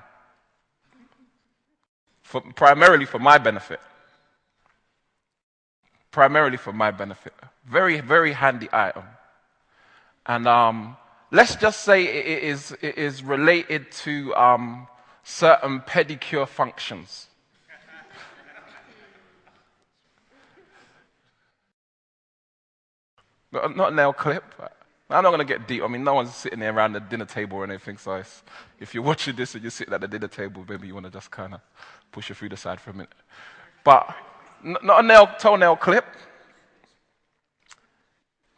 for, 2.21 2.41
primarily 2.41 3.05
for 3.05 3.19
my 3.19 3.37
benefit. 3.37 3.79
primarily 6.11 6.57
for 6.57 6.73
my 6.73 6.91
benefit. 6.91 7.33
Very, 7.65 8.01
very 8.01 8.33
handy 8.33 8.67
item. 8.73 9.03
And 10.25 10.47
um, 10.47 10.97
let's 11.31 11.55
just 11.55 11.83
say 11.83 12.03
it 12.03 12.43
is, 12.43 12.75
it 12.81 12.97
is 12.97 13.23
related 13.23 13.91
to 14.03 14.35
um, 14.35 14.87
certain 15.23 15.81
pedicure 15.81 16.47
functions. 16.47 17.28
Not 23.51 23.91
a 23.91 23.95
nail 23.95 24.13
clip. 24.13 24.43
I'm 25.11 25.23
not 25.23 25.31
going 25.31 25.39
to 25.39 25.45
get 25.45 25.67
deep. 25.67 25.81
I 25.81 25.87
mean, 25.87 26.03
no 26.03 26.13
one's 26.13 26.35
sitting 26.35 26.59
there 26.59 26.71
around 26.71 26.93
the 26.93 26.99
dinner 26.99 27.25
table 27.25 27.57
or 27.57 27.63
anything. 27.63 27.97
So 27.97 28.21
if 28.79 28.93
you're 28.93 29.03
watching 29.03 29.35
this 29.35 29.55
and 29.55 29.63
you're 29.63 29.71
sitting 29.71 29.93
at 29.93 30.01
the 30.01 30.07
dinner 30.07 30.27
table, 30.27 30.63
maybe 30.69 30.85
you 30.85 30.93
want 30.93 31.07
to 31.07 31.11
just 31.11 31.31
kind 31.31 31.55
of 31.55 31.61
push 32.11 32.29
your 32.29 32.35
food 32.35 32.53
aside 32.53 32.79
for 32.79 32.91
a 32.91 32.93
minute. 32.93 33.09
But 33.83 34.15
not 34.63 35.03
a 35.03 35.07
nail, 35.07 35.27
toenail 35.39 35.77
clip. 35.77 36.05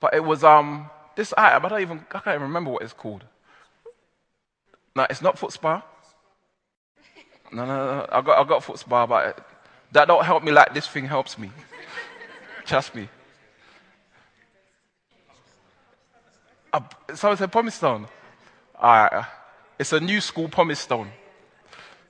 But 0.01 0.13
it 0.13 0.23
was 0.23 0.43
um, 0.43 0.89
this 1.15 1.33
item. 1.37 1.65
I 1.65 1.69
don't 1.69 1.81
even, 1.81 2.05
I 2.11 2.19
can't 2.19 2.35
even 2.35 2.41
remember 2.41 2.71
what 2.71 2.81
it's 2.81 2.93
called. 2.93 3.23
No, 4.93 5.07
it's 5.09 5.21
not 5.21 5.39
foot 5.39 5.53
spa. 5.53 5.81
No, 7.53 7.65
no, 7.65 7.75
no. 7.75 8.07
I 8.11 8.21
got, 8.21 8.45
I 8.45 8.47
got 8.47 8.63
foot 8.63 8.79
spa, 8.79 9.05
but 9.05 9.47
that 9.93 10.07
don't 10.07 10.25
help 10.25 10.43
me 10.43 10.51
like 10.51 10.73
this 10.73 10.87
thing 10.87 11.05
helps 11.05 11.37
me. 11.37 11.49
Trust 12.65 12.93
me. 12.93 13.07
A, 16.73 16.83
someone 17.15 17.37
said 17.37 17.51
pumice 17.51 17.75
stone. 17.75 18.07
Uh, 18.79 19.23
it's 19.77 19.93
a 19.93 19.99
new 19.99 20.21
school 20.21 20.47
pumice 20.47 20.79
stone. 20.79 21.09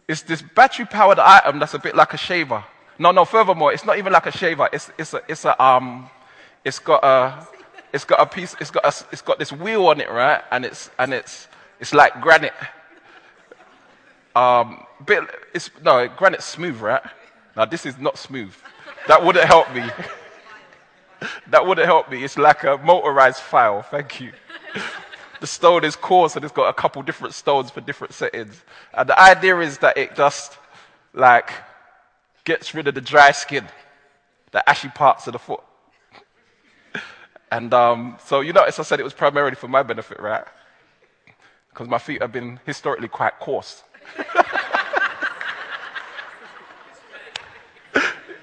It's 0.07 0.21
this 0.21 0.41
battery 0.41 0.85
powered 0.85 1.19
item 1.19 1.59
that's 1.59 1.73
a 1.73 1.79
bit 1.79 1.95
like 1.95 2.13
a 2.13 2.17
shaver. 2.17 2.63
No, 2.99 3.11
no, 3.11 3.25
furthermore, 3.25 3.73
it's 3.73 3.85
not 3.85 3.97
even 3.97 4.13
like 4.13 4.25
a 4.25 4.31
shaver. 4.31 4.69
It's, 4.71 4.91
it's, 4.97 5.13
a, 5.13 5.21
it's, 5.27 5.45
a, 5.45 5.63
um, 5.63 6.09
it's 6.63 6.79
got 6.79 7.03
a, 7.03 7.47
it's 7.93 8.03
got 8.03 8.19
a 8.19 8.25
piece, 8.25 8.55
it's 8.59 8.71
got, 8.71 8.85
a, 8.85 9.05
it's 9.11 9.21
got 9.21 9.39
this 9.39 9.51
wheel 9.51 9.87
on 9.87 9.99
it, 9.99 10.09
right? 10.09 10.43
And 10.51 10.65
it's, 10.65 10.89
and 10.99 11.13
it's, 11.13 11.47
it's 11.79 11.93
like 11.93 12.21
granite. 12.21 12.53
Um, 14.35 14.85
bit, 15.05 15.23
it's, 15.53 15.69
no, 15.83 16.07
granite's 16.07 16.45
smooth, 16.45 16.79
right? 16.79 17.01
Now, 17.55 17.65
this 17.65 17.85
is 17.85 17.97
not 17.97 18.17
smooth. 18.17 18.53
That 19.07 19.23
wouldn't 19.25 19.45
help 19.45 19.73
me. 19.73 19.83
that 21.47 21.65
wouldn't 21.65 21.87
help 21.87 22.09
me. 22.09 22.23
It's 22.23 22.37
like 22.37 22.63
a 22.63 22.77
motorized 22.77 23.39
file. 23.39 23.81
Thank 23.81 24.21
you. 24.21 24.31
The 25.41 25.47
stone 25.47 25.83
is 25.83 25.95
coarse 25.95 26.35
and 26.35 26.45
it's 26.45 26.53
got 26.53 26.69
a 26.69 26.73
couple 26.73 27.01
different 27.01 27.33
stones 27.33 27.71
for 27.71 27.81
different 27.81 28.13
settings. 28.13 28.63
And 28.93 29.09
the 29.09 29.19
idea 29.19 29.59
is 29.59 29.79
that 29.79 29.97
it 29.97 30.15
just 30.15 30.57
like 31.13 31.51
gets 32.43 32.73
rid 32.73 32.87
of 32.87 32.95
the 32.95 33.01
dry 33.01 33.31
skin, 33.31 33.67
the 34.51 34.67
ashy 34.69 34.89
parts 34.89 35.27
of 35.27 35.33
the 35.33 35.39
foot. 35.39 35.63
and 37.51 37.73
um, 37.73 38.17
so, 38.23 38.41
you 38.41 38.53
notice 38.53 38.79
I 38.79 38.83
said 38.83 38.99
it 38.99 39.03
was 39.03 39.13
primarily 39.13 39.55
for 39.55 39.67
my 39.67 39.83
benefit, 39.83 40.19
right? 40.19 40.45
Because 41.69 41.87
my 41.87 41.97
feet 41.97 42.21
have 42.21 42.31
been 42.31 42.59
historically 42.65 43.07
quite 43.07 43.39
coarse. 43.39 43.83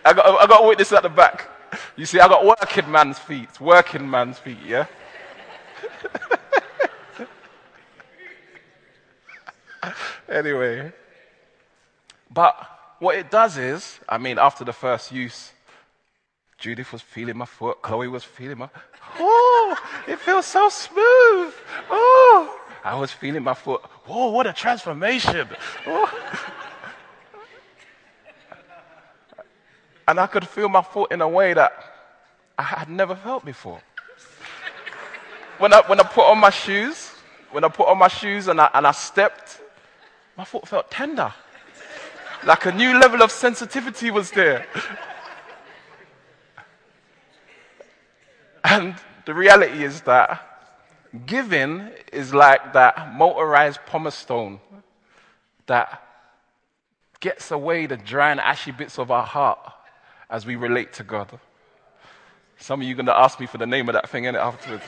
I 0.05 0.15
got, 0.15 0.25
I 0.27 0.47
got 0.47 0.65
a 0.65 0.69
witness 0.69 0.91
at 0.93 1.03
the 1.03 1.09
back. 1.11 1.49
You 1.97 2.07
see, 2.07 2.19
I 2.19 2.29
got 2.29 2.45
working 2.45 2.91
man's 2.91 3.19
feet. 3.19 3.61
Working 3.61 4.09
man's 4.09 4.39
feet, 4.39 4.59
yeah? 4.65 4.87
anyway. 10.29 10.93
But 12.31 12.55
what 12.99 13.17
it 13.17 13.31
does 13.31 13.57
is, 13.57 13.99
I 14.09 14.19
mean, 14.19 14.39
after 14.39 14.65
the 14.65 14.73
first 14.73 15.13
use, 15.13 15.53
Judith 16.59 16.93
was 16.93 17.03
feeling 17.03 17.37
my 17.37 17.47
foot, 17.47 17.81
Chloe 17.83 18.09
was 18.09 18.25
feeling 18.25 18.59
my, 18.59 18.69
oh, 19.19 19.77
it 20.09 20.19
feels 20.19 20.47
so 20.47 20.69
smooth. 20.69 21.55
Oh, 21.91 22.61
I 22.85 22.97
was 22.99 23.13
feeling 23.13 23.43
my 23.45 23.55
foot. 23.55 23.83
Whoa, 24.07 24.31
what 24.31 24.47
a 24.47 24.53
transformation. 24.53 25.49
Oh. 25.87 26.11
And 30.09 30.19
I 30.19 30.27
could 30.27 30.49
feel 30.49 30.69
my 30.69 30.83
foot 30.83 31.13
in 31.13 31.21
a 31.21 31.29
way 31.29 31.53
that 31.53 31.73
I 32.57 32.63
had 32.63 32.89
never 32.89 33.15
felt 33.15 33.45
before. 33.45 33.81
When, 35.59 35.73
I, 35.73 35.83
when 35.87 36.01
I 36.01 36.05
put 36.05 36.25
on 36.25 36.39
my 36.39 36.51
shoes, 36.51 37.11
when 37.51 37.65
I 37.65 37.69
put 37.69 37.89
on 37.89 37.99
my 37.99 38.09
shoes 38.09 38.49
and 38.49 38.61
I, 38.61 38.71
and 38.75 38.87
I 38.87 38.93
stepped, 38.93 39.61
my 40.37 40.45
foot 40.45 40.69
felt 40.69 40.91
tender. 40.91 41.33
Like 42.45 42.67
a 42.67 42.73
new 42.73 42.99
level 42.99 43.23
of 43.23 43.33
sensitivity 43.33 44.11
was 44.11 44.31
there. 44.31 44.67
and 48.65 48.95
the 49.27 49.35
reality 49.35 49.83
is 49.83 50.03
that 50.03 50.45
giving 51.27 51.89
is 52.13 52.33
like 52.33 52.73
that 52.75 53.15
motorized 53.15 53.81
pumice 53.87 54.15
stone 54.15 54.61
that 55.67 56.03
gets 57.21 57.51
away 57.51 57.87
the 57.87 57.97
dry 57.97 58.31
and 58.31 58.41
ashy 58.41 58.71
bits 58.71 58.99
of 58.99 59.11
our 59.11 59.25
heart 59.25 59.59
as 60.31 60.47
we 60.47 60.57
relate 60.57 60.93
to 60.95 61.03
God. 61.03 61.39
Some 62.59 62.81
of 62.81 62.87
you 62.87 62.95
are 62.95 62.97
going 62.97 63.07
to 63.07 63.17
ask 63.17 63.39
me 63.39 63.47
for 63.47 63.59
the 63.59 63.67
name 63.67 63.89
of 63.89 63.95
that 63.95 64.11
thing 64.11 64.25
in 64.25 64.35
it 64.35 64.39
afterwards. 64.39 64.83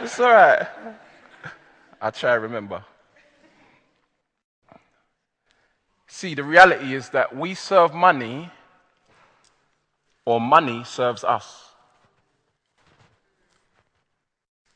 it's 0.00 0.20
all 0.20 0.30
right. 0.30 0.66
I'll 2.00 2.12
try 2.12 2.34
to 2.34 2.40
remember. 2.40 2.84
See, 6.06 6.34
the 6.34 6.44
reality 6.44 6.94
is 6.94 7.08
that 7.10 7.34
we 7.34 7.54
serve 7.54 7.94
money, 7.94 8.50
or 10.24 10.40
money 10.40 10.84
serves 10.84 11.24
us. 11.24 11.70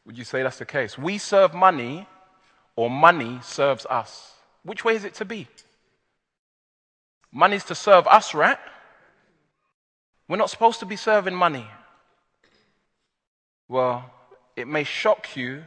Would 0.06 0.16
you 0.16 0.24
say 0.24 0.42
that's 0.42 0.58
the 0.58 0.64
case? 0.64 0.96
We 0.96 1.18
serve 1.18 1.54
money, 1.54 2.08
or 2.76 2.90
money 2.90 3.40
serves 3.42 3.86
us. 3.86 4.32
Which 4.62 4.84
way 4.84 4.96
is 4.96 5.04
it 5.04 5.14
to 5.14 5.24
be? 5.24 5.46
Money's 7.30 7.64
to 7.64 7.74
serve 7.74 8.06
us, 8.06 8.34
right? 8.34 8.58
We're 10.28 10.36
not 10.36 10.50
supposed 10.50 10.80
to 10.80 10.86
be 10.86 10.96
serving 10.96 11.34
money. 11.34 11.66
Well, 13.68 14.10
it 14.56 14.66
may 14.66 14.84
shock 14.84 15.36
you 15.36 15.64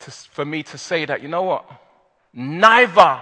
to, 0.00 0.10
for 0.10 0.44
me 0.44 0.62
to 0.64 0.78
say 0.78 1.04
that, 1.04 1.22
you 1.22 1.28
know 1.28 1.42
what? 1.42 1.70
Neither 2.32 3.20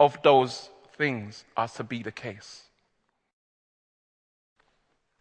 of 0.00 0.20
those 0.22 0.70
things 0.96 1.44
are 1.56 1.68
to 1.68 1.84
be 1.84 2.02
the 2.02 2.12
case. 2.12 2.62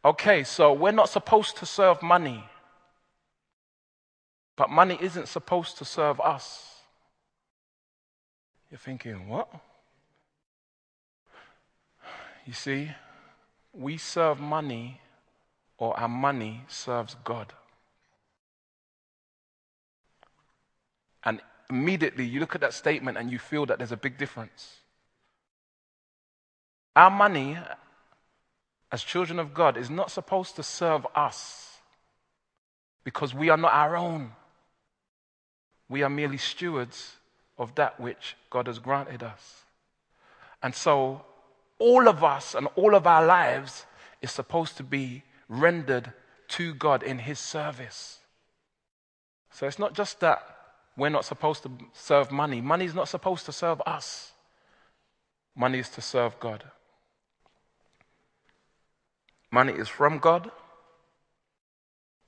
Okay, 0.05 0.43
so 0.43 0.73
we're 0.73 0.91
not 0.91 1.09
supposed 1.09 1.57
to 1.57 1.65
serve 1.65 2.01
money, 2.01 2.43
but 4.55 4.69
money 4.69 4.97
isn't 4.99 5.27
supposed 5.27 5.77
to 5.77 5.85
serve 5.85 6.19
us. 6.19 6.69
You're 8.69 8.79
thinking, 8.79 9.27
what? 9.27 9.47
You 12.45 12.53
see, 12.53 12.89
we 13.73 13.97
serve 13.97 14.39
money 14.39 14.99
or 15.83 15.99
our 15.99 16.07
money 16.07 16.61
serves 16.69 17.17
God. 17.25 17.51
And 21.25 21.41
immediately 21.69 22.25
you 22.25 22.39
look 22.39 22.55
at 22.55 22.61
that 22.61 22.73
statement 22.73 23.17
and 23.17 23.29
you 23.29 23.37
feel 23.37 23.65
that 23.65 23.79
there's 23.79 23.91
a 23.91 23.97
big 23.97 24.17
difference. 24.17 24.77
Our 26.95 27.09
money, 27.09 27.57
as 28.93 29.03
children 29.03 29.39
of 29.39 29.53
God, 29.53 29.75
is 29.75 29.89
not 29.89 30.09
supposed 30.09 30.55
to 30.55 30.63
serve 30.63 31.05
us 31.15 31.79
because 33.03 33.33
we 33.33 33.49
are 33.49 33.57
not 33.57 33.73
our 33.73 33.97
own. 33.97 34.31
We 35.89 36.01
are 36.01 36.09
merely 36.09 36.37
stewards 36.37 37.17
of 37.57 37.75
that 37.75 37.99
which 37.99 38.37
God 38.49 38.67
has 38.67 38.79
granted 38.79 39.21
us. 39.21 39.63
And 40.61 40.73
so 40.73 41.25
all 41.77 42.07
of 42.07 42.23
us 42.23 42.55
and 42.55 42.67
all 42.77 42.95
of 42.95 43.05
our 43.05 43.25
lives 43.25 43.85
is 44.21 44.31
supposed 44.31 44.77
to 44.77 44.83
be 44.83 45.23
rendered 45.59 46.13
to 46.49 46.73
God 46.73 47.03
in 47.03 47.19
His 47.19 47.39
service. 47.39 48.19
So 49.51 49.67
it's 49.67 49.79
not 49.79 49.93
just 49.93 50.19
that 50.19 50.41
we're 50.97 51.09
not 51.09 51.25
supposed 51.25 51.63
to 51.63 51.71
serve 51.93 52.31
money, 52.31 52.61
money 52.61 52.85
is 52.85 52.93
not 52.93 53.07
supposed 53.07 53.45
to 53.45 53.51
serve 53.51 53.81
us, 53.85 54.31
money 55.55 55.79
is 55.79 55.89
to 55.89 56.01
serve 56.01 56.39
God. 56.39 56.63
Money 59.51 59.73
is 59.73 59.87
from 59.87 60.17
God 60.17 60.49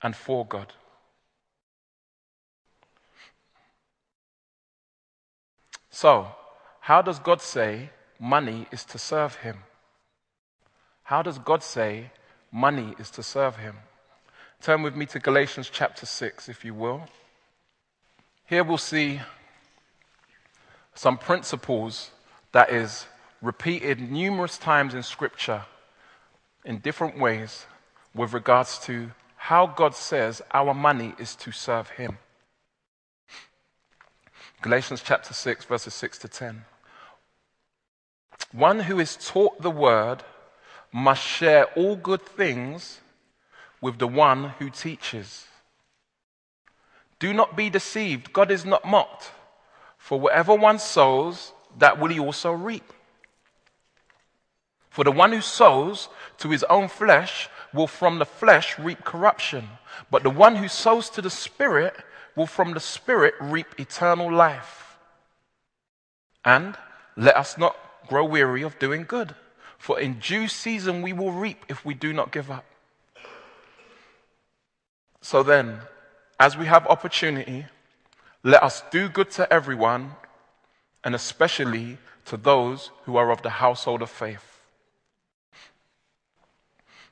and 0.00 0.14
for 0.14 0.46
God. 0.46 0.72
So, 5.90 6.28
how 6.80 7.02
does 7.02 7.18
God 7.18 7.40
say 7.40 7.90
money 8.18 8.66
is 8.70 8.84
to 8.86 8.98
serve 8.98 9.36
him. 9.36 9.58
How 11.04 11.22
does 11.22 11.38
God 11.38 11.62
say 11.62 12.10
money 12.52 12.94
is 12.98 13.10
to 13.10 13.22
serve 13.22 13.56
him? 13.56 13.76
Turn 14.60 14.82
with 14.82 14.96
me 14.96 15.06
to 15.06 15.18
Galatians 15.18 15.70
chapter 15.72 16.06
6, 16.06 16.48
if 16.48 16.64
you 16.64 16.74
will. 16.74 17.08
Here 18.46 18.64
we'll 18.64 18.78
see 18.78 19.20
some 20.94 21.18
principles 21.18 22.10
that 22.52 22.70
is 22.70 23.06
repeated 23.42 24.00
numerous 24.10 24.56
times 24.56 24.94
in 24.94 25.02
Scripture 25.02 25.64
in 26.64 26.78
different 26.78 27.18
ways, 27.18 27.66
with 28.14 28.32
regards 28.32 28.78
to 28.80 29.10
how 29.36 29.66
God 29.66 29.94
says 29.94 30.42
our 30.52 30.74
money 30.74 31.14
is 31.18 31.36
to 31.36 31.52
serve 31.52 31.90
Him. 31.90 32.18
Galatians 34.62 35.02
chapter 35.04 35.34
6, 35.34 35.64
verses 35.66 35.94
6 35.94 36.18
to 36.18 36.28
10. 36.28 36.64
One 38.52 38.80
who 38.80 38.98
is 38.98 39.16
taught 39.16 39.60
the 39.60 39.70
word 39.70 40.24
must 40.96 41.22
share 41.22 41.66
all 41.76 41.94
good 41.94 42.22
things 42.22 43.02
with 43.82 43.98
the 43.98 44.08
one 44.08 44.44
who 44.58 44.70
teaches. 44.70 45.46
Do 47.18 47.34
not 47.34 47.54
be 47.54 47.68
deceived. 47.68 48.32
God 48.32 48.50
is 48.50 48.64
not 48.64 48.82
mocked. 48.86 49.30
For 49.98 50.18
whatever 50.18 50.54
one 50.54 50.78
sows, 50.78 51.52
that 51.78 52.00
will 52.00 52.08
he 52.08 52.18
also 52.18 52.50
reap. 52.50 52.94
For 54.88 55.04
the 55.04 55.12
one 55.12 55.32
who 55.32 55.42
sows 55.42 56.08
to 56.38 56.48
his 56.48 56.64
own 56.64 56.88
flesh 56.88 57.50
will 57.74 57.86
from 57.86 58.18
the 58.18 58.24
flesh 58.24 58.78
reap 58.78 59.04
corruption, 59.04 59.68
but 60.10 60.22
the 60.22 60.30
one 60.30 60.56
who 60.56 60.66
sows 60.66 61.10
to 61.10 61.20
the 61.20 61.28
Spirit 61.28 61.94
will 62.34 62.46
from 62.46 62.72
the 62.72 62.80
Spirit 62.80 63.34
reap 63.38 63.78
eternal 63.78 64.32
life. 64.32 64.96
And 66.42 66.78
let 67.18 67.36
us 67.36 67.58
not 67.58 67.76
grow 68.08 68.24
weary 68.24 68.62
of 68.62 68.78
doing 68.78 69.04
good, 69.04 69.34
for 69.86 70.00
in 70.00 70.14
due 70.18 70.48
season 70.48 71.00
we 71.00 71.12
will 71.12 71.30
reap 71.30 71.64
if 71.68 71.84
we 71.84 71.94
do 71.94 72.12
not 72.12 72.32
give 72.32 72.50
up. 72.50 72.64
So 75.20 75.44
then, 75.44 75.78
as 76.40 76.56
we 76.56 76.66
have 76.66 76.84
opportunity, 76.88 77.66
let 78.42 78.64
us 78.64 78.82
do 78.90 79.08
good 79.08 79.30
to 79.38 79.52
everyone, 79.52 80.10
and 81.04 81.14
especially 81.14 81.98
to 82.24 82.36
those 82.36 82.90
who 83.04 83.16
are 83.16 83.30
of 83.30 83.42
the 83.42 83.50
household 83.64 84.02
of 84.02 84.10
faith. 84.10 84.58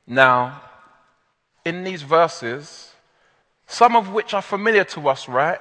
Now, 0.05 0.61
in 1.65 1.85
these 1.85 2.03
verses, 2.03 2.93
some 3.69 3.95
of 3.95 4.13
which 4.13 4.35
are 4.35 4.43
familiar 4.43 4.83
to 4.95 5.09
us, 5.09 5.29
right? 5.29 5.61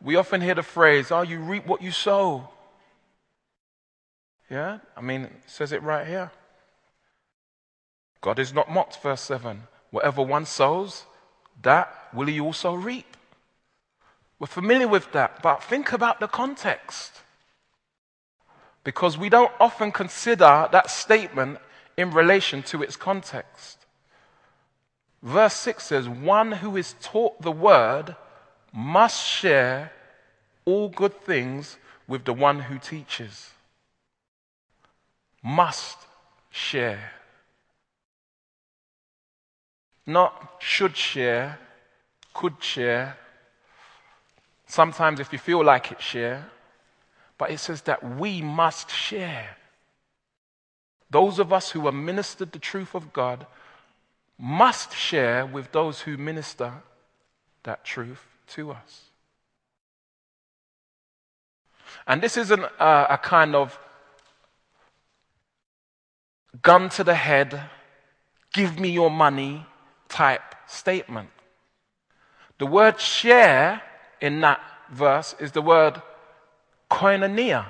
We 0.00 0.16
often 0.16 0.40
hear 0.40 0.54
the 0.54 0.62
phrase, 0.62 1.10
Oh, 1.10 1.20
you 1.20 1.38
reap 1.40 1.66
what 1.66 1.82
you 1.82 1.90
sow. 1.90 2.48
Yeah? 4.50 4.78
I 4.96 5.00
mean, 5.00 5.22
it 5.22 5.32
says 5.46 5.72
it 5.72 5.82
right 5.82 6.06
here. 6.06 6.32
God 8.20 8.38
is 8.38 8.52
not 8.52 8.70
mocked, 8.70 9.00
verse 9.02 9.20
7. 9.22 9.62
Whatever 9.90 10.22
one 10.22 10.44
sows, 10.44 11.04
that 11.62 12.08
will 12.12 12.26
he 12.26 12.40
also 12.40 12.74
reap. 12.74 13.16
We're 14.38 14.46
familiar 14.46 14.88
with 14.88 15.12
that, 15.12 15.42
but 15.42 15.62
think 15.62 15.92
about 15.92 16.20
the 16.20 16.26
context. 16.26 17.20
Because 18.82 19.16
we 19.16 19.28
don't 19.28 19.52
often 19.60 19.92
consider 19.92 20.68
that 20.72 20.90
statement 20.90 21.58
in 21.96 22.10
relation 22.10 22.62
to 22.64 22.82
its 22.82 22.96
context. 22.96 23.78
Verse 25.22 25.54
6 25.54 25.84
says, 25.84 26.08
One 26.08 26.52
who 26.52 26.76
is 26.76 26.94
taught 27.00 27.40
the 27.42 27.52
word 27.52 28.16
must 28.72 29.24
share 29.24 29.92
all 30.64 30.88
good 30.88 31.20
things 31.22 31.76
with 32.08 32.24
the 32.24 32.32
one 32.32 32.60
who 32.60 32.78
teaches. 32.78 33.50
Must 35.42 35.96
share. 36.50 37.12
Not 40.06 40.56
should 40.58 40.96
share, 40.96 41.58
could 42.34 42.62
share. 42.62 43.16
Sometimes, 44.66 45.20
if 45.20 45.32
you 45.32 45.38
feel 45.38 45.64
like 45.64 45.92
it, 45.92 46.00
share. 46.00 46.46
But 47.38 47.50
it 47.50 47.58
says 47.58 47.82
that 47.82 48.16
we 48.16 48.42
must 48.42 48.90
share. 48.90 49.56
Those 51.10 51.38
of 51.38 51.52
us 51.52 51.70
who 51.70 51.86
are 51.86 51.92
ministered 51.92 52.52
the 52.52 52.58
truth 52.58 52.94
of 52.94 53.12
God 53.12 53.46
must 54.38 54.94
share 54.94 55.44
with 55.44 55.72
those 55.72 56.00
who 56.00 56.16
minister 56.16 56.72
that 57.64 57.84
truth 57.84 58.24
to 58.48 58.72
us. 58.72 59.10
And 62.06 62.22
this 62.22 62.36
isn't 62.36 62.62
a, 62.62 63.14
a 63.14 63.18
kind 63.18 63.54
of 63.54 63.78
gun 66.62 66.88
to 66.90 67.04
the 67.04 67.14
head, 67.14 67.60
give 68.52 68.78
me 68.78 68.90
your 68.90 69.10
money 69.10 69.66
type 70.08 70.54
statement. 70.66 71.30
The 72.58 72.66
word 72.66 73.00
share 73.00 73.82
in 74.20 74.40
that 74.40 74.60
verse 74.90 75.34
is 75.38 75.52
the 75.52 75.62
word 75.62 76.00
koinonia. 76.90 77.66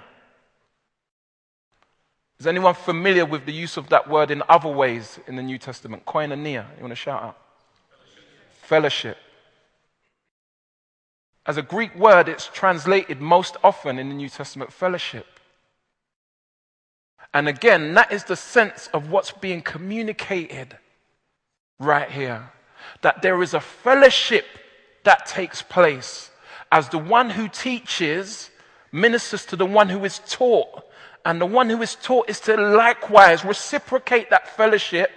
Is 2.39 2.47
anyone 2.47 2.75
familiar 2.75 3.27
with 3.27 3.45
the 3.45 3.53
use 3.53 3.77
of 3.77 3.91
that 3.91 4.09
word 4.09 4.31
in 4.31 4.43
other 4.49 4.71
ways 4.71 5.21
in 5.27 5.37
the 5.37 5.43
New 5.43 5.59
Testament? 5.59 6.07
Koinonia. 6.07 6.65
You 6.77 6.81
want 6.81 6.93
to 6.93 6.97
shout 6.97 7.23
out? 7.23 7.39
Fellowship. 8.63 8.63
Fellowship. 8.63 9.17
As 11.47 11.57
a 11.57 11.63
Greek 11.63 11.95
word, 11.97 12.29
it's 12.29 12.47
translated 12.47 13.21
most 13.21 13.57
often 13.63 13.99
in 13.99 14.09
the 14.09 14.15
New 14.15 14.29
Testament 14.29 14.73
fellowship. 14.73 15.40
And 17.33 17.49
again, 17.49 17.95
that 17.95 18.13
is 18.13 18.25
the 18.25 18.37
sense 18.37 18.89
of 18.93 19.11
what's 19.11 19.33
being 19.33 19.63
communicated 19.63 20.77
right 21.79 22.11
here. 22.11 22.51
That 23.03 23.23
there 23.23 23.41
is 23.43 23.55
a 23.55 23.61
fellowship 23.61 24.45
that 25.05 25.27
takes 25.27 25.63
place 25.63 26.31
as 26.73 26.89
the 26.89 26.99
one 26.99 27.31
who 27.31 27.49
teaches 27.49 28.51
ministers 28.93 29.47
to 29.47 29.57
the 29.57 29.67
one 29.67 29.89
who 29.89 30.05
is 30.05 30.21
taught 30.29 30.85
and 31.25 31.41
the 31.41 31.47
one 31.47 31.69
who 31.69 31.83
is 31.83 31.97
taught 31.97 32.29
is 32.29 32.41
to 32.41 32.57
likewise 32.57 33.45
reciprocate 33.45 34.31
that 34.31 34.49
fellowship 34.57 35.11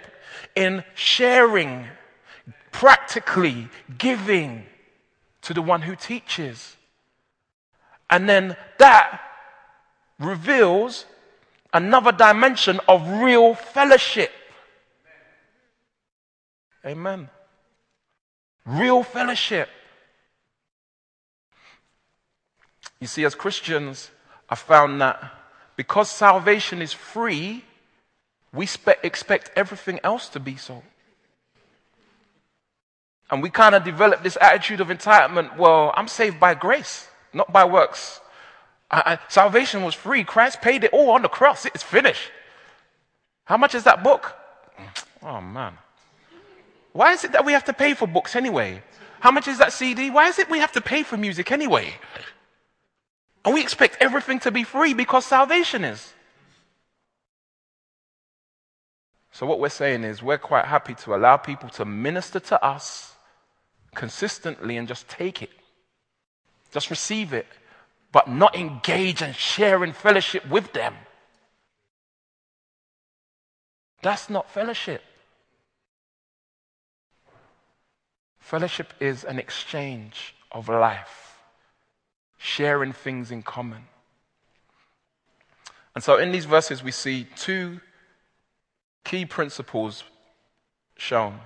in 0.54 0.84
sharing, 0.94 1.86
practically 2.72 3.68
giving 3.96 4.66
to 5.42 5.54
the 5.54 5.62
one 5.62 5.82
who 5.82 5.96
teaches. 5.96 6.76
And 8.10 8.28
then 8.28 8.56
that 8.78 9.20
reveals 10.18 11.06
another 11.74 12.12
dimension 12.12 12.80
of 12.88 13.06
real 13.06 13.54
fellowship. 13.54 14.30
Amen. 16.86 17.28
Real 18.64 19.02
fellowship. 19.02 19.68
You 23.00 23.06
see, 23.06 23.24
as 23.24 23.34
Christians, 23.34 24.10
I 24.48 24.54
found 24.54 25.00
that 25.00 25.22
because 25.76 26.10
salvation 26.10 26.80
is 26.80 26.92
free, 26.92 27.64
we 28.52 28.66
spe- 28.66 29.02
expect 29.02 29.50
everything 29.56 29.98
else 30.04 30.28
to 30.30 30.40
be 30.40 30.56
so. 30.56 30.82
And 33.30 33.42
we 33.42 33.50
kind 33.50 33.74
of 33.74 33.82
develop 33.82 34.22
this 34.22 34.38
attitude 34.40 34.80
of 34.80 34.88
entitlement 34.88 35.56
well, 35.58 35.92
I'm 35.96 36.08
saved 36.08 36.38
by 36.38 36.54
grace, 36.54 37.08
not 37.32 37.52
by 37.52 37.64
works. 37.64 38.20
I, 38.90 39.02
I, 39.14 39.18
salvation 39.28 39.82
was 39.82 39.94
free. 39.94 40.24
Christ 40.24 40.60
paid 40.60 40.84
it 40.84 40.92
all 40.92 41.10
on 41.10 41.22
the 41.22 41.28
cross. 41.28 41.64
It's 41.66 41.82
finished. 41.82 42.30
How 43.44 43.56
much 43.56 43.74
is 43.74 43.84
that 43.84 44.02
book? 44.02 44.34
Oh, 45.22 45.40
man. 45.40 45.78
Why 46.92 47.12
is 47.12 47.24
it 47.24 47.32
that 47.32 47.44
we 47.44 47.52
have 47.52 47.64
to 47.64 47.72
pay 47.72 47.94
for 47.94 48.06
books 48.06 48.36
anyway? 48.36 48.82
How 49.20 49.30
much 49.30 49.48
is 49.48 49.58
that 49.58 49.72
CD? 49.72 50.10
Why 50.10 50.28
is 50.28 50.38
it 50.38 50.50
we 50.50 50.58
have 50.58 50.72
to 50.72 50.80
pay 50.80 51.02
for 51.02 51.16
music 51.16 51.50
anyway? 51.50 51.94
And 53.44 53.54
we 53.54 53.62
expect 53.62 53.96
everything 54.00 54.38
to 54.40 54.50
be 54.50 54.64
free 54.64 54.94
because 54.94 55.26
salvation 55.26 55.84
is. 55.84 56.12
So, 59.32 59.46
what 59.46 59.58
we're 59.58 59.68
saying 59.68 60.04
is, 60.04 60.22
we're 60.22 60.38
quite 60.38 60.66
happy 60.66 60.94
to 60.94 61.14
allow 61.14 61.36
people 61.36 61.68
to 61.70 61.84
minister 61.84 62.38
to 62.38 62.64
us 62.64 63.16
consistently 63.94 64.76
and 64.76 64.86
just 64.86 65.08
take 65.08 65.42
it, 65.42 65.50
just 66.72 66.88
receive 66.88 67.32
it, 67.32 67.46
but 68.14 68.28
not 68.28 68.54
engage 68.54 69.22
and 69.22 69.34
share 69.34 69.82
in 69.82 69.92
fellowship 69.92 70.48
with 70.48 70.72
them. 70.72 70.94
That's 74.02 74.30
not 74.30 74.48
fellowship. 74.48 75.02
Fellowship 78.38 78.92
is 79.00 79.24
an 79.24 79.40
exchange 79.40 80.36
of 80.52 80.68
life 80.68 81.40
sharing 82.38 82.92
things 82.92 83.32
in 83.32 83.42
common. 83.42 83.82
And 85.96 86.04
so 86.04 86.16
in 86.16 86.30
these 86.30 86.44
verses, 86.44 86.84
we 86.84 86.92
see 86.92 87.26
two 87.34 87.80
key 89.02 89.24
principles 89.24 90.04
shown. 90.96 91.40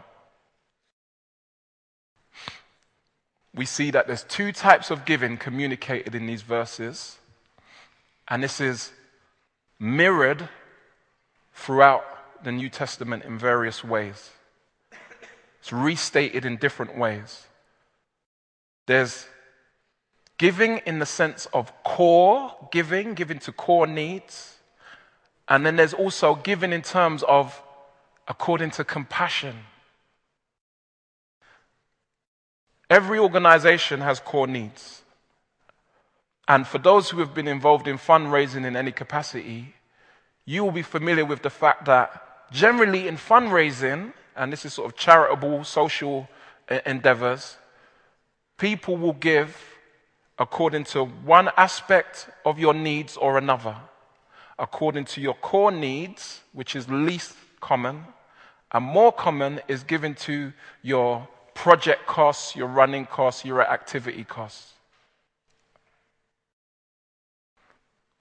We 3.54 3.64
see 3.64 3.90
that 3.90 4.06
there's 4.06 4.24
two 4.24 4.52
types 4.52 4.90
of 4.90 5.04
giving 5.04 5.36
communicated 5.36 6.14
in 6.14 6.26
these 6.26 6.42
verses, 6.42 7.18
and 8.28 8.42
this 8.42 8.60
is 8.60 8.92
mirrored 9.78 10.48
throughout 11.54 12.04
the 12.44 12.52
New 12.52 12.68
Testament 12.68 13.24
in 13.24 13.38
various 13.38 13.82
ways. 13.82 14.30
It's 15.60 15.72
restated 15.72 16.44
in 16.44 16.56
different 16.56 16.96
ways. 16.96 17.46
There's 18.86 19.26
Giving 20.38 20.78
in 20.86 21.00
the 21.00 21.06
sense 21.06 21.46
of 21.52 21.72
core 21.82 22.54
giving, 22.70 23.14
giving 23.14 23.40
to 23.40 23.52
core 23.52 23.88
needs. 23.88 24.54
And 25.48 25.66
then 25.66 25.74
there's 25.74 25.94
also 25.94 26.36
giving 26.36 26.72
in 26.72 26.82
terms 26.82 27.24
of 27.24 27.60
according 28.28 28.70
to 28.72 28.84
compassion, 28.84 29.56
Every 32.90 33.18
organization 33.18 34.00
has 34.00 34.20
core 34.20 34.46
needs. 34.46 35.02
And 36.46 36.66
for 36.66 36.78
those 36.78 37.10
who 37.10 37.18
have 37.20 37.34
been 37.34 37.48
involved 37.48 37.86
in 37.86 37.98
fundraising 37.98 38.64
in 38.64 38.74
any 38.76 38.92
capacity, 38.92 39.74
you 40.46 40.64
will 40.64 40.72
be 40.72 40.82
familiar 40.82 41.26
with 41.26 41.42
the 41.42 41.50
fact 41.50 41.84
that 41.84 42.50
generally 42.50 43.06
in 43.06 43.16
fundraising, 43.16 44.14
and 44.34 44.50
this 44.50 44.64
is 44.64 44.72
sort 44.72 44.90
of 44.90 44.96
charitable, 44.96 45.64
social 45.64 46.28
endeavors, 46.86 47.58
people 48.56 48.96
will 48.96 49.12
give 49.12 49.62
according 50.38 50.84
to 50.84 51.04
one 51.04 51.50
aspect 51.56 52.30
of 52.46 52.58
your 52.58 52.72
needs 52.72 53.16
or 53.18 53.36
another. 53.36 53.76
According 54.58 55.04
to 55.06 55.20
your 55.20 55.34
core 55.34 55.70
needs, 55.70 56.40
which 56.52 56.74
is 56.74 56.88
least 56.88 57.36
common, 57.60 58.04
and 58.72 58.84
more 58.84 59.12
common 59.12 59.60
is 59.68 59.82
given 59.82 60.14
to 60.14 60.52
your 60.82 61.28
project 61.58 62.06
costs, 62.06 62.54
your 62.54 62.68
running 62.68 63.04
costs, 63.04 63.44
your 63.44 63.60
activity 63.60 64.22
costs. 64.22 64.74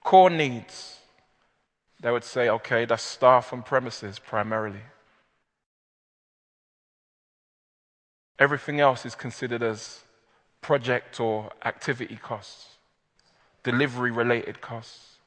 Core 0.02 0.28
needs. 0.28 0.98
They 2.00 2.10
would 2.10 2.24
say, 2.24 2.48
okay, 2.48 2.84
that's 2.84 3.04
staff 3.04 3.52
and 3.52 3.64
premises 3.64 4.18
primarily. 4.18 4.80
Everything 8.40 8.80
else 8.80 9.06
is 9.06 9.14
considered 9.14 9.62
as 9.62 10.00
project 10.60 11.20
or 11.20 11.52
activity 11.64 12.18
costs, 12.20 12.66
delivery 13.62 14.10
related 14.10 14.60
costs. 14.60 15.18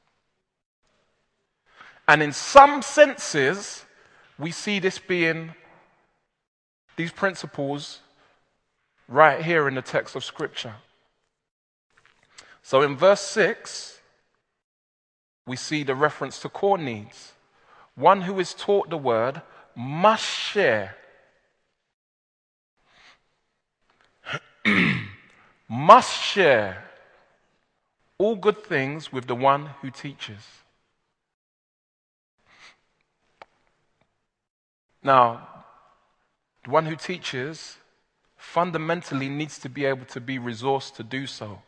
And 2.06 2.22
in 2.22 2.32
some 2.34 2.82
senses, 2.82 3.86
we 4.38 4.50
see 4.50 4.80
this 4.80 4.98
being, 4.98 5.54
these 7.02 7.10
principles 7.10 7.98
right 9.08 9.44
here 9.44 9.66
in 9.66 9.74
the 9.74 9.82
text 9.82 10.14
of 10.14 10.22
Scripture. 10.22 10.74
So 12.62 12.82
in 12.82 12.96
verse 12.96 13.20
6, 13.22 13.98
we 15.44 15.56
see 15.56 15.82
the 15.82 15.96
reference 15.96 16.38
to 16.42 16.48
core 16.48 16.78
needs. 16.78 17.32
One 17.96 18.22
who 18.22 18.38
is 18.38 18.54
taught 18.54 18.88
the 18.88 18.96
word 18.96 19.42
must 19.74 20.24
share. 20.24 20.94
must 25.68 26.22
share 26.22 26.84
all 28.16 28.36
good 28.36 28.62
things 28.62 29.12
with 29.12 29.26
the 29.26 29.34
one 29.34 29.70
who 29.80 29.90
teaches. 29.90 30.44
Now, 35.02 35.48
the 36.64 36.70
one 36.70 36.86
who 36.86 36.96
teaches 36.96 37.76
fundamentally 38.36 39.28
needs 39.28 39.58
to 39.58 39.68
be 39.68 39.84
able 39.84 40.04
to 40.06 40.20
be 40.20 40.38
resourced 40.38 40.94
to 40.96 41.02
do 41.02 41.26
so. 41.26 41.62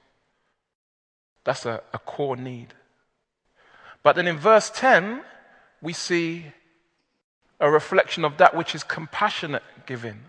That's 1.44 1.66
a, 1.66 1.83
a 1.92 1.98
core 1.98 2.37
need. 2.37 2.74
But 4.02 4.16
then 4.16 4.26
in 4.26 4.38
verse 4.38 4.70
10, 4.74 5.22
we 5.80 5.92
see 5.92 6.46
a 7.61 7.70
reflection 7.70 8.24
of 8.24 8.37
that 8.38 8.57
which 8.57 8.74
is 8.74 8.83
compassionate 8.83 9.62
giving. 9.87 10.20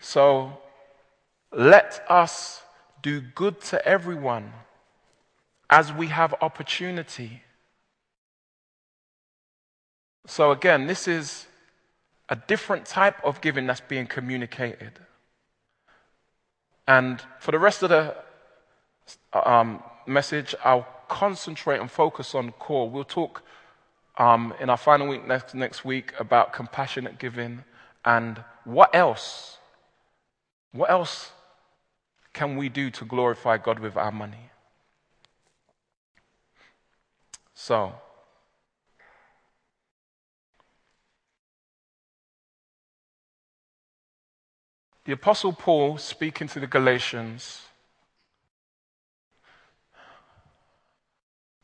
So 0.00 0.58
let 1.52 2.04
us 2.08 2.62
do 3.02 3.20
good 3.20 3.60
to 3.62 3.84
everyone 3.86 4.52
as 5.70 5.92
we 5.92 6.08
have 6.08 6.34
opportunity. 6.40 7.42
So, 10.26 10.50
again, 10.50 10.86
this 10.86 11.08
is 11.08 11.46
a 12.28 12.36
different 12.36 12.86
type 12.86 13.16
of 13.24 13.40
giving 13.40 13.66
that's 13.66 13.80
being 13.80 14.06
communicated. 14.06 14.92
And 16.86 17.22
for 17.38 17.52
the 17.52 17.58
rest 17.58 17.82
of 17.82 17.90
the 17.90 18.16
um, 19.32 19.82
message, 20.06 20.54
I'll 20.64 20.86
concentrate 21.08 21.80
and 21.80 21.90
focus 21.90 22.34
on 22.34 22.52
core. 22.52 22.88
We'll 22.88 23.04
talk 23.04 23.42
um, 24.16 24.54
in 24.60 24.68
our 24.70 24.76
final 24.76 25.06
week 25.08 25.26
next, 25.26 25.54
next 25.54 25.84
week 25.84 26.12
about 26.18 26.52
compassionate 26.52 27.18
giving 27.18 27.64
and 28.04 28.42
what 28.64 28.94
else, 28.94 29.58
what 30.72 30.90
else 30.90 31.30
can 32.32 32.56
we 32.56 32.68
do 32.68 32.90
to 32.90 33.04
glorify 33.04 33.58
God 33.58 33.78
with 33.78 33.96
our 33.96 34.12
money? 34.12 34.50
So, 37.54 37.94
The 45.08 45.14
Apostle 45.14 45.54
Paul, 45.54 45.96
speaking 45.96 46.48
to 46.48 46.60
the 46.60 46.66
Galatians, 46.66 47.62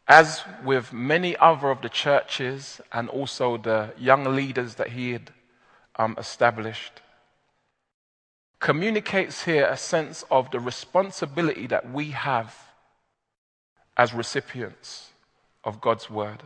as 0.08 0.42
with 0.64 0.94
many 0.94 1.36
other 1.36 1.68
of 1.68 1.82
the 1.82 1.90
churches 1.90 2.80
and 2.90 3.10
also 3.10 3.58
the 3.58 3.92
young 3.98 4.34
leaders 4.34 4.76
that 4.76 4.92
he 4.92 5.12
had 5.12 5.30
um, 5.96 6.14
established, 6.16 7.02
communicates 8.60 9.44
here 9.44 9.66
a 9.66 9.76
sense 9.76 10.24
of 10.30 10.50
the 10.50 10.58
responsibility 10.58 11.66
that 11.66 11.92
we 11.92 12.12
have 12.12 12.56
as 13.94 14.14
recipients 14.14 15.10
of 15.64 15.82
God's 15.82 16.08
word. 16.08 16.42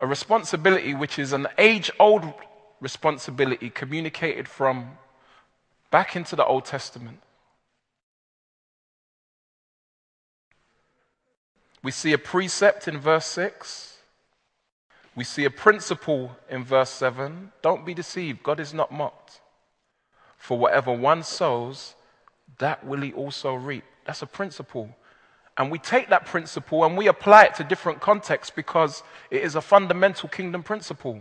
A 0.00 0.08
responsibility 0.08 0.92
which 0.92 1.20
is 1.20 1.32
an 1.32 1.46
age 1.56 1.88
old 2.00 2.34
responsibility 2.80 3.70
communicated 3.70 4.48
from 4.48 4.98
back 5.94 6.16
into 6.16 6.34
the 6.34 6.44
Old 6.44 6.64
Testament. 6.64 7.20
We 11.84 11.92
see 11.92 12.12
a 12.12 12.18
precept 12.18 12.88
in 12.88 12.98
verse 12.98 13.26
6. 13.26 13.98
We 15.14 15.22
see 15.22 15.44
a 15.44 15.50
principle 15.50 16.36
in 16.50 16.64
verse 16.64 16.90
7. 16.90 17.52
Don't 17.62 17.86
be 17.86 17.94
deceived, 17.94 18.42
God 18.42 18.58
is 18.58 18.74
not 18.74 18.90
mocked. 18.90 19.40
For 20.36 20.58
whatever 20.58 20.92
one 20.92 21.22
sows, 21.22 21.94
that 22.58 22.84
will 22.84 23.02
he 23.02 23.12
also 23.12 23.54
reap. 23.54 23.84
That's 24.04 24.22
a 24.22 24.26
principle. 24.26 24.88
And 25.56 25.70
we 25.70 25.78
take 25.78 26.08
that 26.08 26.26
principle 26.26 26.84
and 26.84 26.98
we 26.98 27.06
apply 27.06 27.44
it 27.44 27.54
to 27.54 27.62
different 27.62 28.00
contexts 28.00 28.52
because 28.52 29.04
it 29.30 29.44
is 29.44 29.54
a 29.54 29.60
fundamental 29.60 30.28
kingdom 30.28 30.64
principle. 30.64 31.20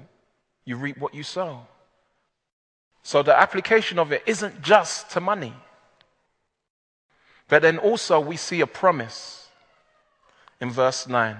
You 0.65 0.77
reap 0.77 0.97
what 0.97 1.13
you 1.13 1.21
sow. 1.21 1.67
So 3.03 3.21
the 3.21 3.37
application 3.37 3.99
of 3.99 4.11
it 4.13 4.23
isn't 4.25 4.61
just 4.61 5.11
to 5.11 5.19
money. 5.19 5.53
But 7.49 7.61
then 7.61 7.77
also 7.77 8.19
we 8.19 8.37
see 8.37 8.61
a 8.61 8.67
promise 8.67 9.49
in 10.61 10.71
verse 10.71 11.07
9. 11.07 11.37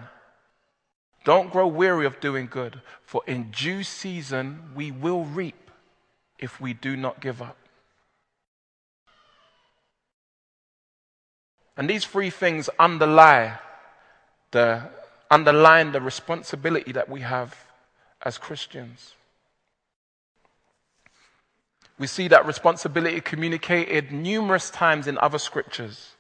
Don't 1.24 1.52
grow 1.52 1.68
weary 1.68 2.06
of 2.06 2.20
doing 2.20 2.48
good, 2.48 2.82
for 3.02 3.24
in 3.26 3.50
due 3.52 3.84
season 3.84 4.72
we 4.76 4.92
will 4.92 5.24
reap 5.24 5.72
if 6.38 6.60
we 6.60 6.74
do 6.74 6.98
not 6.98 7.22
give 7.22 7.42
up. 7.42 7.58
And 11.78 11.90
these 11.90 12.06
three 12.06 12.30
things 12.30 12.70
underlie 12.78 13.58
the, 14.52 14.90
underline 15.32 15.94
the 15.94 16.02
responsibility 16.02 16.92
that 16.92 17.10
we 17.10 17.22
have 17.22 17.56
as 18.22 18.38
Christians. 18.38 19.14
We 21.98 22.08
see 22.08 22.28
that 22.30 22.46
responsibility 22.46 23.22
communicated 23.22 24.12
numerous 24.12 24.70
times 24.70 25.08
in 25.08 25.18
other 25.20 25.38
scriptures. 25.38 26.12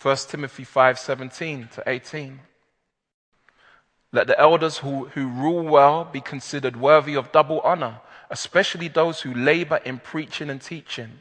1 0.00 0.16
Timothy 0.28 0.64
5:17 0.64 1.70
to 1.72 1.82
18. 1.86 2.40
Let 4.12 4.26
the 4.26 4.38
elders 4.38 4.78
who, 4.78 5.06
who 5.08 5.28
rule 5.28 5.62
well 5.62 6.04
be 6.04 6.20
considered 6.20 6.76
worthy 6.76 7.14
of 7.14 7.32
double 7.32 7.60
honor, 7.60 8.00
especially 8.30 8.88
those 8.88 9.22
who 9.22 9.34
labor 9.34 9.80
in 9.84 9.98
preaching 9.98 10.50
and 10.50 10.60
teaching. 10.60 11.20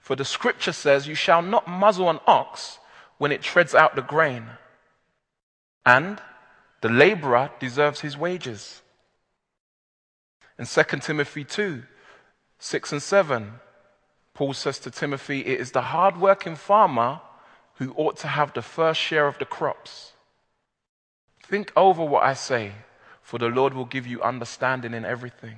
For 0.00 0.16
the 0.16 0.24
scripture 0.24 0.72
says, 0.72 1.06
You 1.06 1.14
shall 1.14 1.42
not 1.42 1.68
muzzle 1.68 2.10
an 2.10 2.20
ox 2.26 2.78
when 3.18 3.30
it 3.30 3.42
treads 3.42 3.74
out 3.74 3.94
the 3.94 4.02
grain, 4.02 4.46
and 5.86 6.20
the 6.80 6.88
laborer 6.88 7.50
deserves 7.60 8.00
his 8.00 8.16
wages. 8.16 8.82
In 10.58 10.66
2 10.66 10.82
Timothy 11.00 11.44
2, 11.44 11.84
6 12.62 12.92
and 12.92 13.02
7, 13.02 13.54
Paul 14.34 14.52
says 14.52 14.78
to 14.78 14.90
Timothy, 14.92 15.40
It 15.40 15.58
is 15.58 15.72
the 15.72 15.80
hard-working 15.80 16.54
farmer 16.54 17.20
who 17.74 17.92
ought 17.96 18.16
to 18.18 18.28
have 18.28 18.54
the 18.54 18.62
first 18.62 19.00
share 19.00 19.26
of 19.26 19.36
the 19.38 19.44
crops. 19.44 20.12
Think 21.42 21.72
over 21.74 22.04
what 22.04 22.22
I 22.22 22.34
say, 22.34 22.70
for 23.20 23.38
the 23.38 23.48
Lord 23.48 23.74
will 23.74 23.84
give 23.84 24.06
you 24.06 24.22
understanding 24.22 24.94
in 24.94 25.04
everything. 25.04 25.56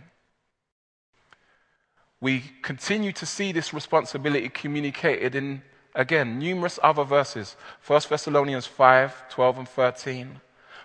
We 2.23 2.43
continue 2.63 3.13
to 3.13 3.27
see 3.27 3.53
this 3.53 3.75
responsibility 3.75 4.49
communicated 4.49 5.35
in, 5.35 5.61
again, 5.95 6.39
numerous 6.39 6.79
other 6.83 7.05
verses 7.05 7.55
1 7.87 8.01
Thessalonians 8.09 8.65
5 8.67 9.29
12 9.29 9.59
and 9.59 9.69
13, 9.69 10.41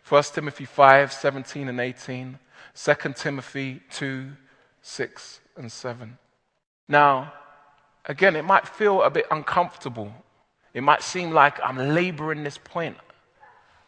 1 0.10 0.24
Timothy 0.24 0.66
5 0.66 1.14
17 1.14 1.70
and 1.70 1.80
18, 1.80 2.40
2 2.76 2.94
Timothy 3.16 3.82
2 3.90 4.34
6 4.82 5.40
and 5.60 5.72
7. 5.72 6.18
Now, 6.88 7.34
again, 8.06 8.36
it 8.36 8.44
might 8.44 8.68
feel 8.68 9.04
a 9.04 9.10
bit 9.10 9.28
uncomfortable. 9.30 10.12
It 10.74 10.82
might 10.82 11.04
seem 11.04 11.32
like 11.32 11.60
I'm 11.64 11.94
laboring 11.94 12.44
this 12.44 12.58
point 12.58 12.98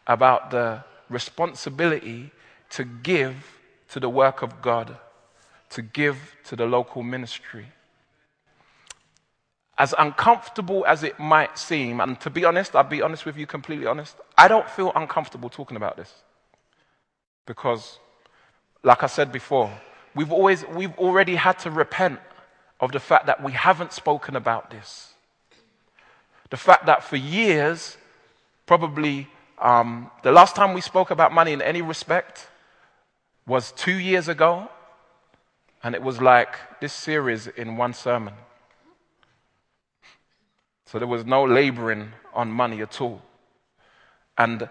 about 0.06 0.50
the 0.50 0.84
responsibility 1.08 2.30
to 2.70 2.84
give 2.84 3.34
to 3.88 4.00
the 4.00 4.08
work 4.08 4.42
of 4.42 4.62
God, 4.62 4.96
to 5.70 5.82
give 5.82 6.36
to 6.44 6.56
the 6.56 6.66
local 6.66 7.02
ministry. 7.02 7.66
As 9.78 9.94
uncomfortable 9.98 10.84
as 10.86 11.02
it 11.02 11.18
might 11.18 11.58
seem, 11.58 12.00
and 12.00 12.20
to 12.20 12.30
be 12.30 12.44
honest, 12.44 12.76
I'll 12.76 12.84
be 12.84 13.02
honest 13.02 13.26
with 13.26 13.36
you, 13.36 13.46
completely 13.46 13.86
honest, 13.86 14.16
I 14.36 14.48
don't 14.48 14.68
feel 14.68 14.92
uncomfortable 14.94 15.48
talking 15.48 15.76
about 15.76 15.96
this. 15.96 16.12
Because, 17.46 17.98
like 18.82 19.02
I 19.02 19.06
said 19.06 19.32
before, 19.32 19.70
we've, 20.14 20.32
always, 20.32 20.64
we've 20.66 20.96
already 20.98 21.36
had 21.36 21.58
to 21.60 21.70
repent 21.70 22.20
of 22.80 22.92
the 22.92 23.00
fact 23.00 23.26
that 23.26 23.42
we 23.42 23.52
haven't 23.52 23.92
spoken 23.92 24.36
about 24.36 24.70
this. 24.70 25.14
The 26.50 26.56
fact 26.56 26.86
that 26.86 27.04
for 27.04 27.16
years, 27.16 27.96
probably 28.66 29.28
um, 29.58 30.10
the 30.22 30.32
last 30.32 30.56
time 30.56 30.74
we 30.74 30.80
spoke 30.80 31.10
about 31.10 31.32
money 31.32 31.52
in 31.52 31.62
any 31.62 31.82
respect 31.82 32.48
was 33.46 33.72
two 33.72 33.94
years 33.94 34.28
ago, 34.28 34.68
and 35.82 35.94
it 35.94 36.02
was 36.02 36.20
like 36.20 36.56
this 36.80 36.92
series 36.92 37.46
in 37.46 37.76
one 37.76 37.94
sermon. 37.94 38.34
So 40.86 40.98
there 40.98 41.08
was 41.08 41.24
no 41.24 41.44
laboring 41.44 42.12
on 42.34 42.50
money 42.52 42.82
at 42.82 43.00
all. 43.00 43.22
And 44.36 44.68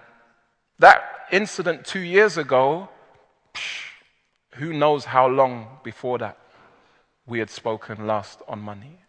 that 0.78 1.04
incident 1.32 1.86
two 1.86 2.00
years 2.00 2.38
ago, 2.38 2.90
psh, 3.54 3.81
who 4.56 4.74
knows 4.74 5.06
how 5.06 5.28
long 5.28 5.80
before 5.84 6.18
that 6.20 6.38
we 7.26 7.40
had 7.40 7.50
spoken 7.50 8.08
last 8.08 8.42
on 8.48 8.60
money. 8.60 9.00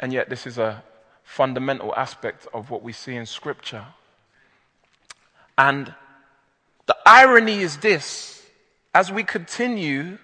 And 0.00 0.12
yet, 0.12 0.28
this 0.28 0.46
is 0.46 0.58
a 0.58 0.82
fundamental 1.22 1.94
aspect 1.94 2.46
of 2.52 2.70
what 2.70 2.82
we 2.82 2.92
see 2.92 3.14
in 3.14 3.26
Scripture. 3.26 3.86
And 5.56 5.94
the 6.86 6.96
irony 7.06 7.60
is 7.60 7.78
this 7.78 8.42
as 8.94 9.10
we 9.10 9.24
continue, 9.24 10.18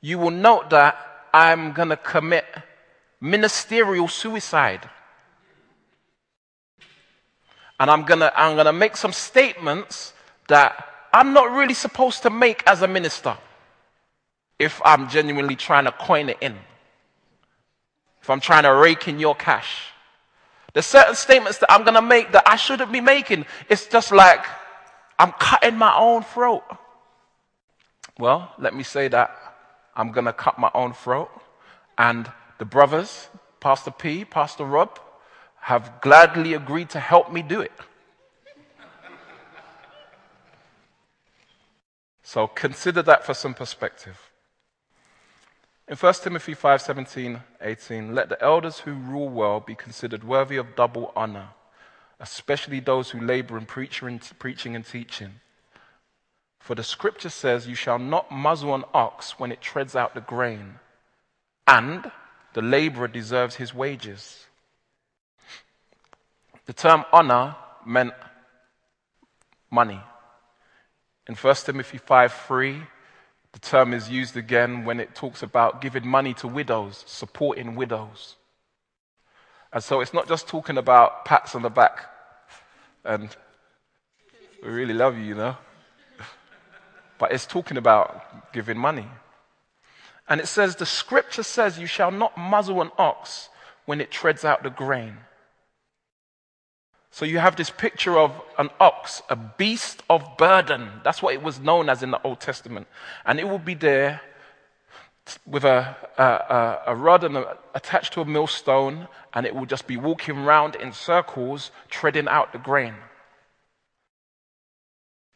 you 0.00 0.18
will 0.18 0.30
note 0.30 0.70
that 0.70 0.96
I'm 1.34 1.72
going 1.72 1.90
to 1.90 1.96
commit 1.96 2.46
ministerial 3.20 4.08
suicide. 4.08 4.88
And 7.78 7.90
I'm 7.90 8.04
going 8.04 8.20
to 8.20 8.40
I'm 8.40 8.54
going 8.54 8.66
to 8.66 8.72
make 8.72 8.96
some 8.96 9.12
statements 9.12 10.14
that 10.48 10.84
I'm 11.12 11.32
not 11.32 11.50
really 11.50 11.74
supposed 11.74 12.22
to 12.22 12.30
make 12.30 12.62
as 12.66 12.82
a 12.82 12.88
minister 12.88 13.36
if 14.58 14.80
I'm 14.84 15.08
genuinely 15.08 15.56
trying 15.56 15.84
to 15.84 15.92
coin 15.92 16.28
it 16.28 16.38
in. 16.40 16.56
If 18.22 18.30
I'm 18.30 18.40
trying 18.40 18.64
to 18.64 18.74
rake 18.74 19.08
in 19.08 19.18
your 19.18 19.34
cash. 19.34 19.92
There's 20.72 20.86
certain 20.86 21.14
statements 21.14 21.58
that 21.58 21.72
I'm 21.72 21.84
going 21.84 21.94
to 21.94 22.02
make 22.02 22.32
that 22.32 22.42
I 22.46 22.56
shouldn't 22.56 22.92
be 22.92 23.00
making. 23.00 23.46
It's 23.68 23.86
just 23.86 24.12
like 24.12 24.44
I'm 25.18 25.32
cutting 25.32 25.76
my 25.76 25.96
own 25.96 26.22
throat. 26.22 26.64
Well, 28.18 28.52
let 28.58 28.74
me 28.74 28.82
say 28.82 29.08
that 29.08 29.30
I'm 29.94 30.12
going 30.12 30.26
to 30.26 30.32
cut 30.32 30.58
my 30.58 30.70
own 30.74 30.92
throat. 30.92 31.30
And 31.96 32.30
the 32.58 32.64
brothers, 32.64 33.28
Pastor 33.60 33.90
P, 33.90 34.24
Pastor 34.24 34.64
Rob, 34.64 34.98
have 35.60 36.00
gladly 36.00 36.54
agreed 36.54 36.90
to 36.90 37.00
help 37.00 37.32
me 37.32 37.42
do 37.42 37.60
it. 37.60 37.72
So 42.26 42.48
consider 42.48 43.02
that 43.02 43.24
for 43.24 43.34
some 43.34 43.54
perspective. 43.54 44.32
In 45.86 45.96
1 45.96 46.14
Timothy 46.14 46.54
5 46.54 46.82
17, 46.82 47.40
18, 47.60 48.16
let 48.16 48.28
the 48.28 48.42
elders 48.42 48.80
who 48.80 48.94
rule 48.94 49.28
well 49.28 49.60
be 49.60 49.76
considered 49.76 50.24
worthy 50.24 50.56
of 50.56 50.74
double 50.74 51.12
honor, 51.14 51.50
especially 52.18 52.80
those 52.80 53.10
who 53.10 53.20
labor 53.20 53.56
in 53.56 53.64
preaching 53.64 54.74
and 54.74 54.84
teaching. 54.84 55.34
For 56.58 56.74
the 56.74 56.82
scripture 56.82 57.28
says, 57.28 57.68
You 57.68 57.76
shall 57.76 58.00
not 58.00 58.32
muzzle 58.32 58.74
an 58.74 58.82
ox 58.92 59.38
when 59.38 59.52
it 59.52 59.60
treads 59.60 59.94
out 59.94 60.16
the 60.16 60.20
grain, 60.20 60.80
and 61.64 62.10
the 62.54 62.62
laborer 62.62 63.06
deserves 63.06 63.54
his 63.54 63.72
wages. 63.72 64.46
The 66.64 66.72
term 66.72 67.04
honor 67.12 67.54
meant 67.86 68.14
money. 69.70 70.00
In 71.28 71.34
1 71.34 71.54
Timothy 71.56 71.98
5 71.98 72.32
3, 72.32 72.82
the 73.52 73.58
term 73.58 73.92
is 73.94 74.08
used 74.10 74.36
again 74.36 74.84
when 74.84 75.00
it 75.00 75.14
talks 75.14 75.42
about 75.42 75.80
giving 75.80 76.06
money 76.06 76.34
to 76.34 76.48
widows, 76.48 77.04
supporting 77.06 77.74
widows. 77.74 78.36
And 79.72 79.82
so 79.82 80.00
it's 80.00 80.14
not 80.14 80.28
just 80.28 80.46
talking 80.46 80.78
about 80.78 81.24
pats 81.24 81.54
on 81.54 81.62
the 81.62 81.70
back 81.70 82.06
and 83.06 83.34
we 84.62 84.68
really 84.68 84.94
love 84.94 85.16
you, 85.16 85.24
you 85.24 85.34
know. 85.34 85.56
But 87.18 87.32
it's 87.32 87.46
talking 87.46 87.76
about 87.76 88.52
giving 88.52 88.76
money. 88.76 89.08
And 90.28 90.40
it 90.40 90.48
says, 90.48 90.76
the 90.76 90.86
scripture 90.86 91.44
says, 91.44 91.78
You 91.78 91.86
shall 91.86 92.10
not 92.10 92.36
muzzle 92.36 92.82
an 92.82 92.90
ox 92.98 93.48
when 93.86 94.00
it 94.00 94.10
treads 94.10 94.44
out 94.44 94.62
the 94.62 94.70
grain. 94.70 95.18
So 97.16 97.24
you 97.24 97.38
have 97.38 97.56
this 97.56 97.70
picture 97.70 98.18
of 98.18 98.30
an 98.58 98.68
ox, 98.78 99.22
a 99.30 99.36
beast 99.36 100.02
of 100.10 100.36
burden. 100.36 100.90
That's 101.02 101.22
what 101.22 101.32
it 101.32 101.42
was 101.42 101.58
known 101.58 101.88
as 101.88 102.02
in 102.02 102.10
the 102.10 102.20
Old 102.20 102.40
Testament. 102.40 102.86
And 103.24 103.40
it 103.40 103.48
will 103.48 103.58
be 103.58 103.72
there 103.72 104.20
with 105.46 105.64
a, 105.64 105.96
a, 106.18 106.92
a 106.92 106.94
rod 106.94 107.24
and 107.24 107.38
a, 107.38 107.56
attached 107.74 108.12
to 108.12 108.20
a 108.20 108.26
millstone, 108.26 109.08
and 109.32 109.46
it 109.46 109.54
will 109.54 109.64
just 109.64 109.86
be 109.86 109.96
walking 109.96 110.36
around 110.36 110.74
in 110.74 110.92
circles, 110.92 111.70
treading 111.88 112.28
out 112.28 112.52
the 112.52 112.58
grain. 112.58 112.92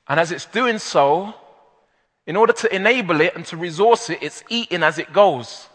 And 0.06 0.20
as 0.20 0.32
it's 0.32 0.44
doing 0.44 0.78
so, 0.78 1.32
in 2.26 2.36
order 2.36 2.52
to 2.52 2.76
enable 2.76 3.22
it 3.22 3.34
and 3.34 3.46
to 3.46 3.56
resource 3.56 4.10
it, 4.10 4.18
it's 4.20 4.44
eating 4.50 4.82
as 4.82 4.98
it 4.98 5.14
goes. 5.14 5.66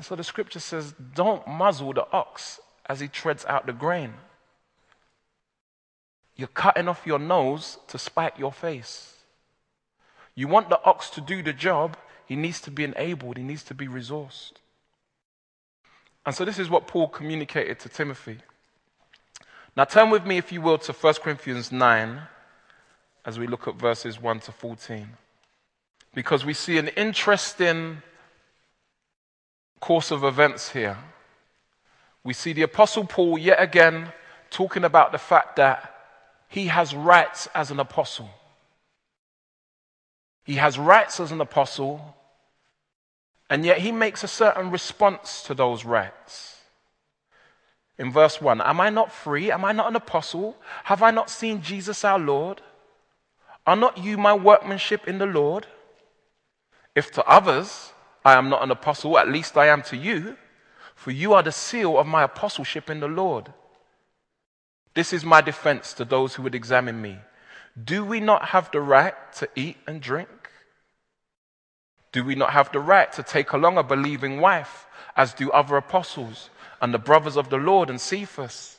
So 0.00 0.14
the 0.14 0.22
scripture 0.22 0.60
says, 0.60 0.94
don't 1.16 1.44
muzzle 1.48 1.94
the 1.94 2.06
ox 2.12 2.60
as 2.92 3.00
he 3.00 3.08
treads 3.08 3.46
out 3.46 3.64
the 3.64 3.72
grain. 3.72 4.12
You're 6.36 6.48
cutting 6.48 6.88
off 6.88 7.06
your 7.06 7.18
nose 7.18 7.78
to 7.88 7.96
spite 7.96 8.38
your 8.38 8.52
face. 8.52 9.14
You 10.34 10.46
want 10.46 10.68
the 10.68 10.78
ox 10.84 11.08
to 11.10 11.22
do 11.22 11.42
the 11.42 11.54
job, 11.54 11.96
he 12.26 12.36
needs 12.36 12.60
to 12.60 12.70
be 12.70 12.84
enabled, 12.84 13.38
he 13.38 13.42
needs 13.42 13.62
to 13.64 13.74
be 13.74 13.86
resourced. 13.86 14.52
And 16.26 16.34
so 16.34 16.44
this 16.44 16.58
is 16.58 16.68
what 16.68 16.86
Paul 16.86 17.08
communicated 17.08 17.80
to 17.80 17.88
Timothy. 17.88 18.40
Now 19.74 19.84
turn 19.84 20.10
with 20.10 20.26
me, 20.26 20.36
if 20.36 20.52
you 20.52 20.60
will, 20.60 20.76
to 20.76 20.92
1 20.92 21.14
Corinthians 21.14 21.72
9 21.72 22.20
as 23.24 23.38
we 23.38 23.46
look 23.46 23.66
at 23.66 23.76
verses 23.76 24.20
1 24.20 24.40
to 24.40 24.52
14. 24.52 25.08
Because 26.12 26.44
we 26.44 26.52
see 26.52 26.76
an 26.76 26.88
interesting 26.88 28.02
course 29.80 30.10
of 30.10 30.24
events 30.24 30.72
here. 30.72 30.98
We 32.24 32.32
see 32.34 32.52
the 32.52 32.62
Apostle 32.62 33.04
Paul 33.04 33.38
yet 33.38 33.60
again 33.60 34.12
talking 34.50 34.84
about 34.84 35.12
the 35.12 35.18
fact 35.18 35.56
that 35.56 35.92
he 36.48 36.66
has 36.66 36.94
rights 36.94 37.48
as 37.54 37.70
an 37.70 37.80
apostle. 37.80 38.30
He 40.44 40.56
has 40.56 40.78
rights 40.78 41.18
as 41.18 41.32
an 41.32 41.40
apostle, 41.40 42.14
and 43.48 43.64
yet 43.64 43.78
he 43.78 43.90
makes 43.90 44.22
a 44.22 44.28
certain 44.28 44.70
response 44.70 45.42
to 45.44 45.54
those 45.54 45.84
rights. 45.84 46.58
In 47.98 48.12
verse 48.12 48.40
1 48.40 48.60
Am 48.60 48.80
I 48.80 48.90
not 48.90 49.12
free? 49.12 49.50
Am 49.50 49.64
I 49.64 49.72
not 49.72 49.88
an 49.88 49.96
apostle? 49.96 50.56
Have 50.84 51.02
I 51.02 51.10
not 51.10 51.30
seen 51.30 51.62
Jesus 51.62 52.04
our 52.04 52.18
Lord? 52.18 52.60
Are 53.66 53.76
not 53.76 53.98
you 53.98 54.18
my 54.18 54.34
workmanship 54.34 55.08
in 55.08 55.18
the 55.18 55.26
Lord? 55.26 55.66
If 56.94 57.12
to 57.12 57.24
others 57.24 57.92
I 58.24 58.34
am 58.34 58.48
not 58.48 58.62
an 58.62 58.70
apostle, 58.70 59.16
at 59.18 59.28
least 59.28 59.56
I 59.56 59.68
am 59.68 59.82
to 59.84 59.96
you, 59.96 60.36
for 61.02 61.10
you 61.10 61.34
are 61.34 61.42
the 61.42 61.50
seal 61.50 61.98
of 61.98 62.06
my 62.06 62.22
apostleship 62.22 62.88
in 62.88 63.00
the 63.00 63.08
Lord. 63.08 63.52
This 64.94 65.12
is 65.12 65.24
my 65.24 65.40
defense 65.40 65.92
to 65.94 66.04
those 66.04 66.34
who 66.34 66.44
would 66.44 66.54
examine 66.54 67.02
me. 67.02 67.18
Do 67.84 68.04
we 68.04 68.20
not 68.20 68.50
have 68.50 68.70
the 68.70 68.80
right 68.80 69.16
to 69.38 69.48
eat 69.56 69.78
and 69.84 70.00
drink? 70.00 70.48
Do 72.12 72.22
we 72.22 72.36
not 72.36 72.50
have 72.50 72.70
the 72.70 72.78
right 72.78 73.12
to 73.14 73.24
take 73.24 73.52
along 73.52 73.78
a 73.78 73.82
believing 73.82 74.40
wife, 74.40 74.86
as 75.16 75.34
do 75.34 75.50
other 75.50 75.76
apostles 75.76 76.50
and 76.80 76.94
the 76.94 77.00
brothers 77.00 77.36
of 77.36 77.50
the 77.50 77.56
Lord 77.56 77.90
and 77.90 78.00
Cephas? 78.00 78.76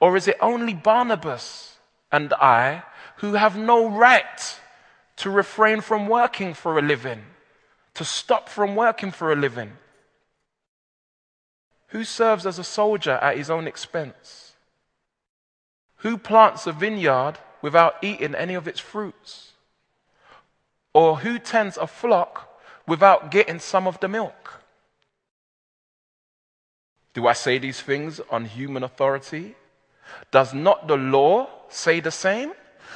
Or 0.00 0.16
is 0.16 0.26
it 0.26 0.38
only 0.40 0.74
Barnabas 0.74 1.76
and 2.10 2.32
I 2.32 2.82
who 3.18 3.34
have 3.34 3.56
no 3.56 3.88
right 3.88 4.60
to 5.18 5.30
refrain 5.30 5.82
from 5.82 6.08
working 6.08 6.52
for 6.52 6.80
a 6.80 6.82
living, 6.82 7.22
to 7.94 8.04
stop 8.04 8.48
from 8.48 8.74
working 8.74 9.12
for 9.12 9.30
a 9.30 9.36
living? 9.36 9.76
Who 11.90 12.04
serves 12.04 12.46
as 12.46 12.58
a 12.58 12.64
soldier 12.64 13.18
at 13.22 13.36
his 13.36 13.50
own 13.50 13.66
expense? 13.66 14.54
Who 15.98 16.16
plants 16.16 16.66
a 16.66 16.72
vineyard 16.72 17.34
without 17.62 17.96
eating 18.02 18.34
any 18.34 18.54
of 18.54 18.66
its 18.68 18.80
fruits? 18.80 19.52
Or 20.94 21.18
who 21.18 21.38
tends 21.38 21.76
a 21.76 21.86
flock 21.86 22.60
without 22.86 23.30
getting 23.30 23.58
some 23.58 23.86
of 23.86 24.00
the 24.00 24.08
milk? 24.08 24.62
Do 27.12 27.26
I 27.26 27.32
say 27.32 27.58
these 27.58 27.80
things 27.80 28.20
on 28.30 28.44
human 28.44 28.84
authority? 28.84 29.56
Does 30.30 30.54
not 30.54 30.86
the 30.86 30.96
law 30.96 31.48
say 31.68 32.00
the 32.00 32.10
same? 32.10 32.52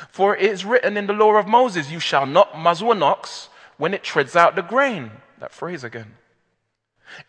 For 0.08 0.36
it 0.36 0.42
is 0.42 0.64
written 0.64 0.96
in 0.96 1.06
the 1.06 1.12
law 1.12 1.34
of 1.34 1.46
Moses, 1.46 1.90
You 1.90 2.00
shall 2.00 2.26
not 2.26 2.56
muzzle 2.56 2.92
an 2.92 3.02
ox 3.02 3.48
when 3.76 3.92
it 3.92 4.04
treads 4.04 4.36
out 4.36 4.54
the 4.54 4.62
grain. 4.62 5.10
That 5.38 5.52
phrase 5.52 5.82
again. 5.82 6.16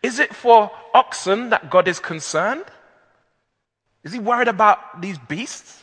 Is 0.02 0.18
it 0.18 0.34
for 0.34 0.70
oxen 0.94 1.50
that 1.50 1.70
God 1.70 1.88
is 1.88 1.98
concerned? 1.98 2.64
Is 4.02 4.12
he 4.12 4.18
worried 4.18 4.48
about 4.48 5.00
these 5.00 5.18
beasts? 5.18 5.82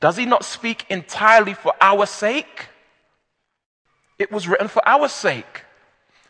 Does 0.00 0.16
he 0.16 0.26
not 0.26 0.44
speak 0.44 0.86
entirely 0.88 1.54
for 1.54 1.74
our 1.80 2.06
sake? 2.06 2.68
It 4.18 4.32
was 4.32 4.48
written 4.48 4.68
for 4.68 4.86
our 4.86 5.08
sake, 5.08 5.64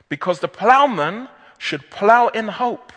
because 0.09 0.41
the 0.41 0.49
plowman 0.49 1.29
should 1.59 1.91
plow 1.91 2.29
in 2.29 2.49
hope, 2.49 2.93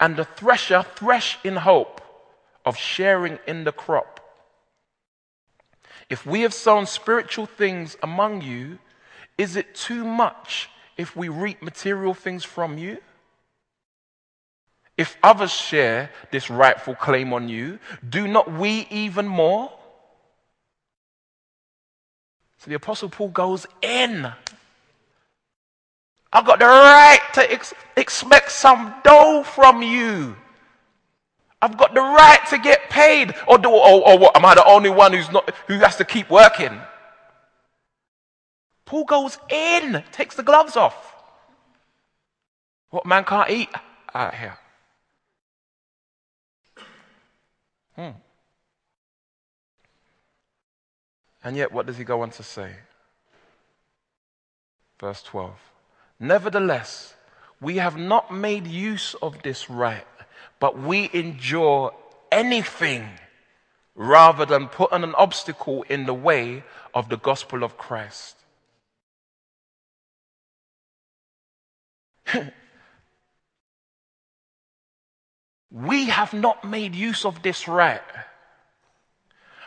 and 0.00 0.16
the 0.16 0.24
thresher 0.24 0.82
thresh 0.82 1.38
in 1.44 1.56
hope 1.56 2.00
of 2.64 2.76
sharing 2.76 3.38
in 3.46 3.64
the 3.64 3.72
crop. 3.72 4.20
If 6.08 6.26
we 6.26 6.40
have 6.40 6.54
sown 6.54 6.86
spiritual 6.86 7.46
things 7.46 7.96
among 8.02 8.42
you, 8.42 8.78
is 9.38 9.56
it 9.56 9.74
too 9.74 10.04
much 10.04 10.70
if 10.96 11.16
we 11.16 11.28
reap 11.28 11.62
material 11.62 12.14
things 12.14 12.44
from 12.44 12.78
you? 12.78 12.98
If 14.96 15.16
others 15.22 15.52
share 15.52 16.10
this 16.30 16.50
rightful 16.50 16.94
claim 16.94 17.32
on 17.32 17.48
you, 17.48 17.80
do 18.08 18.28
not 18.28 18.52
we 18.52 18.86
even 18.90 19.26
more? 19.26 19.72
So 22.58 22.70
the 22.70 22.76
Apostle 22.76 23.08
Paul 23.08 23.28
goes 23.28 23.66
in. 23.82 24.32
I've 26.32 26.46
got 26.46 26.58
the 26.58 26.66
right 26.66 27.20
to 27.34 27.52
ex- 27.52 27.74
expect 27.96 28.52
some 28.52 28.94
dough 29.04 29.42
from 29.44 29.82
you. 29.82 30.36
I've 31.60 31.76
got 31.76 31.94
the 31.94 32.00
right 32.00 32.40
to 32.50 32.58
get 32.58 32.90
paid. 32.90 33.34
Or, 33.46 33.58
do, 33.58 33.70
or, 33.70 34.08
or 34.08 34.18
what? 34.18 34.36
Am 34.36 34.44
I 34.44 34.54
the 34.54 34.64
only 34.64 34.90
one 34.90 35.12
who's 35.12 35.30
not, 35.30 35.50
who 35.66 35.78
has 35.78 35.96
to 35.96 36.04
keep 36.04 36.30
working? 36.30 36.78
Paul 38.84 39.04
goes 39.04 39.38
in, 39.48 40.02
takes 40.12 40.36
the 40.36 40.42
gloves 40.42 40.76
off. 40.76 41.14
What 42.90 43.06
man 43.06 43.24
can't 43.24 43.50
eat 43.50 43.70
out 44.14 44.34
here? 44.34 44.58
Hmm. 47.96 48.10
And 51.42 51.56
yet, 51.56 51.72
what 51.72 51.86
does 51.86 51.98
he 51.98 52.04
go 52.04 52.22
on 52.22 52.30
to 52.30 52.42
say? 52.42 52.70
Verse 54.98 55.22
12. 55.22 55.52
Nevertheless, 56.20 57.14
we 57.60 57.76
have 57.76 57.96
not 57.96 58.32
made 58.32 58.66
use 58.66 59.14
of 59.20 59.42
this 59.42 59.68
right, 59.68 60.06
but 60.58 60.78
we 60.78 61.10
endure 61.12 61.94
anything 62.30 63.08
rather 63.94 64.44
than 64.44 64.68
putting 64.68 65.04
an 65.04 65.14
obstacle 65.14 65.84
in 65.88 66.06
the 66.06 66.14
way 66.14 66.64
of 66.94 67.08
the 67.08 67.16
gospel 67.16 67.62
of 67.62 67.76
Christ. 67.76 68.36
we 75.70 76.06
have 76.06 76.32
not 76.32 76.64
made 76.64 76.94
use 76.94 77.24
of 77.24 77.42
this 77.42 77.66
right, 77.68 78.00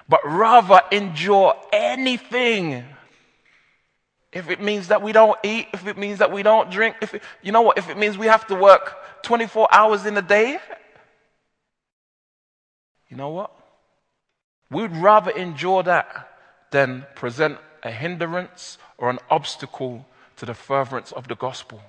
but 0.07 0.21
rather 0.25 0.81
endure 0.91 1.55
anything. 1.71 2.83
If 4.31 4.49
it 4.49 4.61
means 4.61 4.89
that 4.89 5.01
we 5.01 5.11
don't 5.13 5.39
eat, 5.43 5.67
if 5.73 5.87
it 5.87 5.97
means 5.97 6.19
that 6.19 6.31
we 6.31 6.43
don't 6.43 6.69
drink, 6.69 6.97
if 7.01 7.13
it, 7.13 7.23
you 7.41 7.51
know 7.51 7.61
what, 7.61 7.77
if 7.77 7.89
it 7.89 7.97
means 7.97 8.17
we 8.17 8.27
have 8.27 8.45
to 8.47 8.55
work 8.55 9.23
24 9.23 9.67
hours 9.71 10.05
in 10.05 10.17
a 10.17 10.21
day, 10.21 10.59
you 13.09 13.17
know 13.17 13.29
what? 13.29 13.51
We'd 14.69 14.95
rather 14.97 15.31
endure 15.31 15.83
that 15.83 16.29
than 16.71 17.05
present 17.15 17.57
a 17.83 17.91
hindrance 17.91 18.77
or 18.97 19.09
an 19.09 19.19
obstacle 19.29 20.05
to 20.35 20.45
the 20.45 20.53
furtherance 20.53 21.11
of 21.11 21.27
the 21.27 21.35
gospel. 21.35 21.81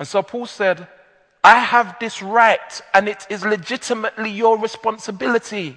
And 0.00 0.08
so 0.08 0.22
Paul 0.22 0.46
said, 0.46 0.88
I 1.44 1.58
have 1.58 1.98
this 2.00 2.22
right 2.22 2.82
and 2.94 3.06
it 3.06 3.26
is 3.28 3.44
legitimately 3.44 4.30
your 4.30 4.58
responsibility. 4.58 5.76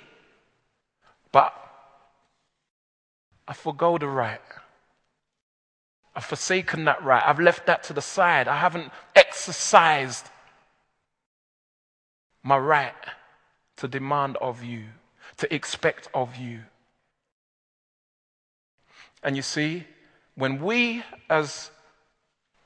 But 1.33 1.53
I 3.45 3.53
forego 3.53 3.97
the 3.97 4.07
right. 4.07 4.39
I've 6.15 6.23
forsaken 6.23 6.85
that 6.85 7.03
right. 7.03 7.21
I've 7.25 7.41
left 7.41 7.65
that 7.65 7.83
to 7.83 7.93
the 7.93 8.01
side. 8.01 8.47
I 8.47 8.57
haven't 8.57 8.93
exercised 9.13 10.29
my 12.43 12.57
right 12.57 12.93
to 13.77 13.89
demand 13.89 14.37
of 14.37 14.63
you, 14.63 14.85
to 15.37 15.53
expect 15.53 16.07
of 16.13 16.37
you. 16.37 16.61
And 19.21 19.35
you 19.35 19.41
see, 19.41 19.85
when 20.35 20.61
we 20.61 21.03
as 21.29 21.71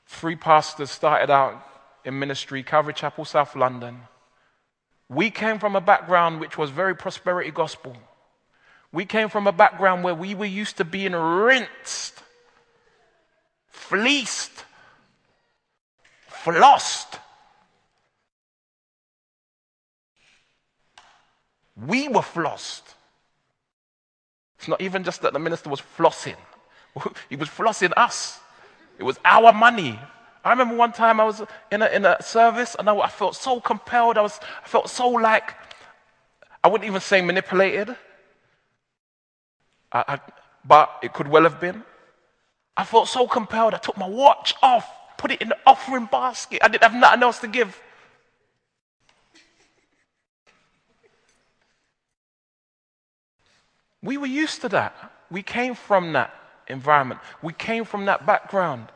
three 0.08 0.36
pastors 0.36 0.90
started 0.90 1.30
out 1.30 1.62
in 2.04 2.18
ministry, 2.18 2.62
Calvary 2.62 2.94
Chapel, 2.94 3.24
South 3.24 3.54
London. 3.54 4.00
We 5.08 5.30
came 5.30 5.58
from 5.58 5.76
a 5.76 5.80
background 5.80 6.40
which 6.40 6.58
was 6.58 6.70
very 6.70 6.94
prosperity 6.96 7.50
gospel. 7.50 7.96
We 8.90 9.04
came 9.04 9.28
from 9.28 9.46
a 9.46 9.52
background 9.52 10.02
where 10.02 10.14
we 10.14 10.34
were 10.34 10.46
used 10.46 10.78
to 10.78 10.84
being 10.84 11.12
rinsed, 11.12 12.22
fleeced, 13.68 14.64
flossed. 16.30 17.18
We 21.86 22.08
were 22.08 22.22
flossed. 22.22 22.94
It's 24.58 24.68
not 24.68 24.80
even 24.80 25.04
just 25.04 25.22
that 25.22 25.34
the 25.34 25.38
minister 25.38 25.68
was 25.68 25.80
flossing, 25.80 26.36
he 27.28 27.36
was 27.36 27.48
flossing 27.48 27.92
us. 27.94 28.40
It 28.98 29.04
was 29.04 29.18
our 29.24 29.52
money. 29.52 29.98
I 30.44 30.50
remember 30.50 30.74
one 30.74 30.92
time 30.92 31.20
I 31.20 31.24
was 31.24 31.42
in 31.70 31.82
a, 31.82 31.86
in 31.86 32.04
a 32.04 32.20
service 32.22 32.74
and 32.78 32.90
I, 32.90 32.96
I 32.96 33.08
felt 33.08 33.36
so 33.36 33.60
compelled. 33.60 34.18
I, 34.18 34.22
was, 34.22 34.38
I 34.64 34.68
felt 34.68 34.90
so 34.90 35.08
like, 35.08 35.54
I 36.62 36.68
wouldn't 36.68 36.88
even 36.88 37.00
say 37.00 37.22
manipulated, 37.22 37.94
I, 39.92 40.04
I, 40.08 40.20
but 40.64 40.90
it 41.02 41.12
could 41.12 41.28
well 41.28 41.44
have 41.44 41.60
been. 41.60 41.82
I 42.76 42.84
felt 42.84 43.08
so 43.08 43.26
compelled. 43.26 43.74
I 43.74 43.78
took 43.78 43.96
my 43.96 44.08
watch 44.08 44.54
off, 44.62 44.88
put 45.16 45.30
it 45.30 45.40
in 45.40 45.48
the 45.48 45.58
offering 45.66 46.06
basket. 46.06 46.60
I 46.62 46.68
didn't 46.68 46.82
have 46.82 46.94
nothing 46.94 47.22
else 47.22 47.38
to 47.40 47.48
give. 47.48 47.80
We 54.02 54.16
were 54.16 54.26
used 54.26 54.60
to 54.62 54.68
that. 54.70 54.94
We 55.30 55.42
came 55.42 55.74
from 55.74 56.12
that 56.12 56.32
environment. 56.68 57.20
We 57.42 57.52
came 57.52 57.84
from 57.84 58.06
that 58.06 58.26
background. 58.26 58.88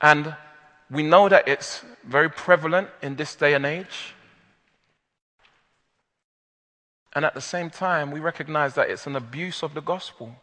And 0.00 0.34
we 0.90 1.02
know 1.02 1.28
that 1.28 1.48
it's 1.48 1.82
very 2.04 2.28
prevalent 2.28 2.88
in 3.02 3.16
this 3.16 3.34
day 3.34 3.54
and 3.54 3.64
age. 3.64 4.14
And 7.14 7.24
at 7.24 7.34
the 7.34 7.40
same 7.40 7.70
time, 7.70 8.10
we 8.10 8.20
recognize 8.20 8.74
that 8.74 8.90
it's 8.90 9.06
an 9.06 9.16
abuse 9.16 9.62
of 9.62 9.74
the 9.74 9.80
gospel. 9.80 10.34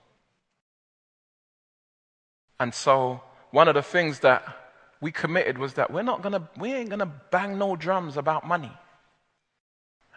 And 2.60 2.74
so, 2.74 3.22
one 3.52 3.68
of 3.68 3.76
the 3.76 3.82
things 3.82 4.20
that 4.20 4.44
we 5.02 5.12
committed 5.12 5.58
was 5.58 5.74
that 5.74 5.92
we're 5.92 6.04
not 6.04 6.22
gonna, 6.22 6.48
we 6.58 6.72
ain't 6.74 6.90
gonna 6.90 7.12
bang 7.32 7.58
no 7.58 7.76
drums 7.76 8.18
about 8.18 8.48
money. 8.48 8.72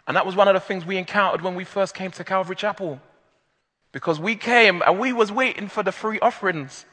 And 0.07 0.15
that 0.15 0.25
was 0.25 0.35
one 0.35 0.47
of 0.47 0.53
the 0.53 0.59
things 0.59 0.85
we 0.85 0.97
encountered 0.97 1.41
when 1.41 1.55
we 1.55 1.63
first 1.63 1.95
came 1.95 2.11
to 2.11 2.23
Calvary 2.23 2.55
Chapel. 2.55 3.01
Because 3.95 4.19
we 4.19 4.35
came 4.35 4.83
and 4.85 4.99
we 4.99 5.13
was 5.13 5.31
waiting 5.31 5.69
for 5.69 5.81
the 5.81 5.93
free 5.93 6.19
offerings. 6.19 6.83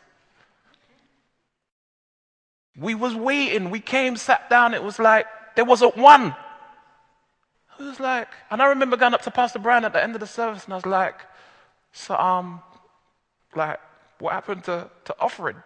We 2.76 2.94
was 2.94 3.12
waiting. 3.12 3.70
We 3.70 3.80
came, 3.80 4.14
sat 4.14 4.48
down. 4.48 4.72
It 4.72 4.84
was 4.84 5.00
like 5.00 5.26
there 5.56 5.64
wasn't 5.64 5.96
one. 5.96 6.36
It 7.80 7.82
was 7.82 7.98
like, 7.98 8.28
and 8.52 8.62
I 8.62 8.66
remember 8.66 8.96
going 8.96 9.14
up 9.14 9.22
to 9.22 9.32
Pastor 9.32 9.58
Brian 9.58 9.84
at 9.84 9.92
the 9.92 10.00
end 10.00 10.14
of 10.14 10.20
the 10.20 10.28
service, 10.28 10.64
and 10.66 10.74
I 10.74 10.76
was 10.76 10.86
like, 10.86 11.16
"So, 11.90 12.16
um, 12.16 12.62
like, 13.56 13.80
what 14.20 14.34
happened 14.34 14.62
to 14.66 14.88
to 15.06 15.16
offering?" 15.18 15.56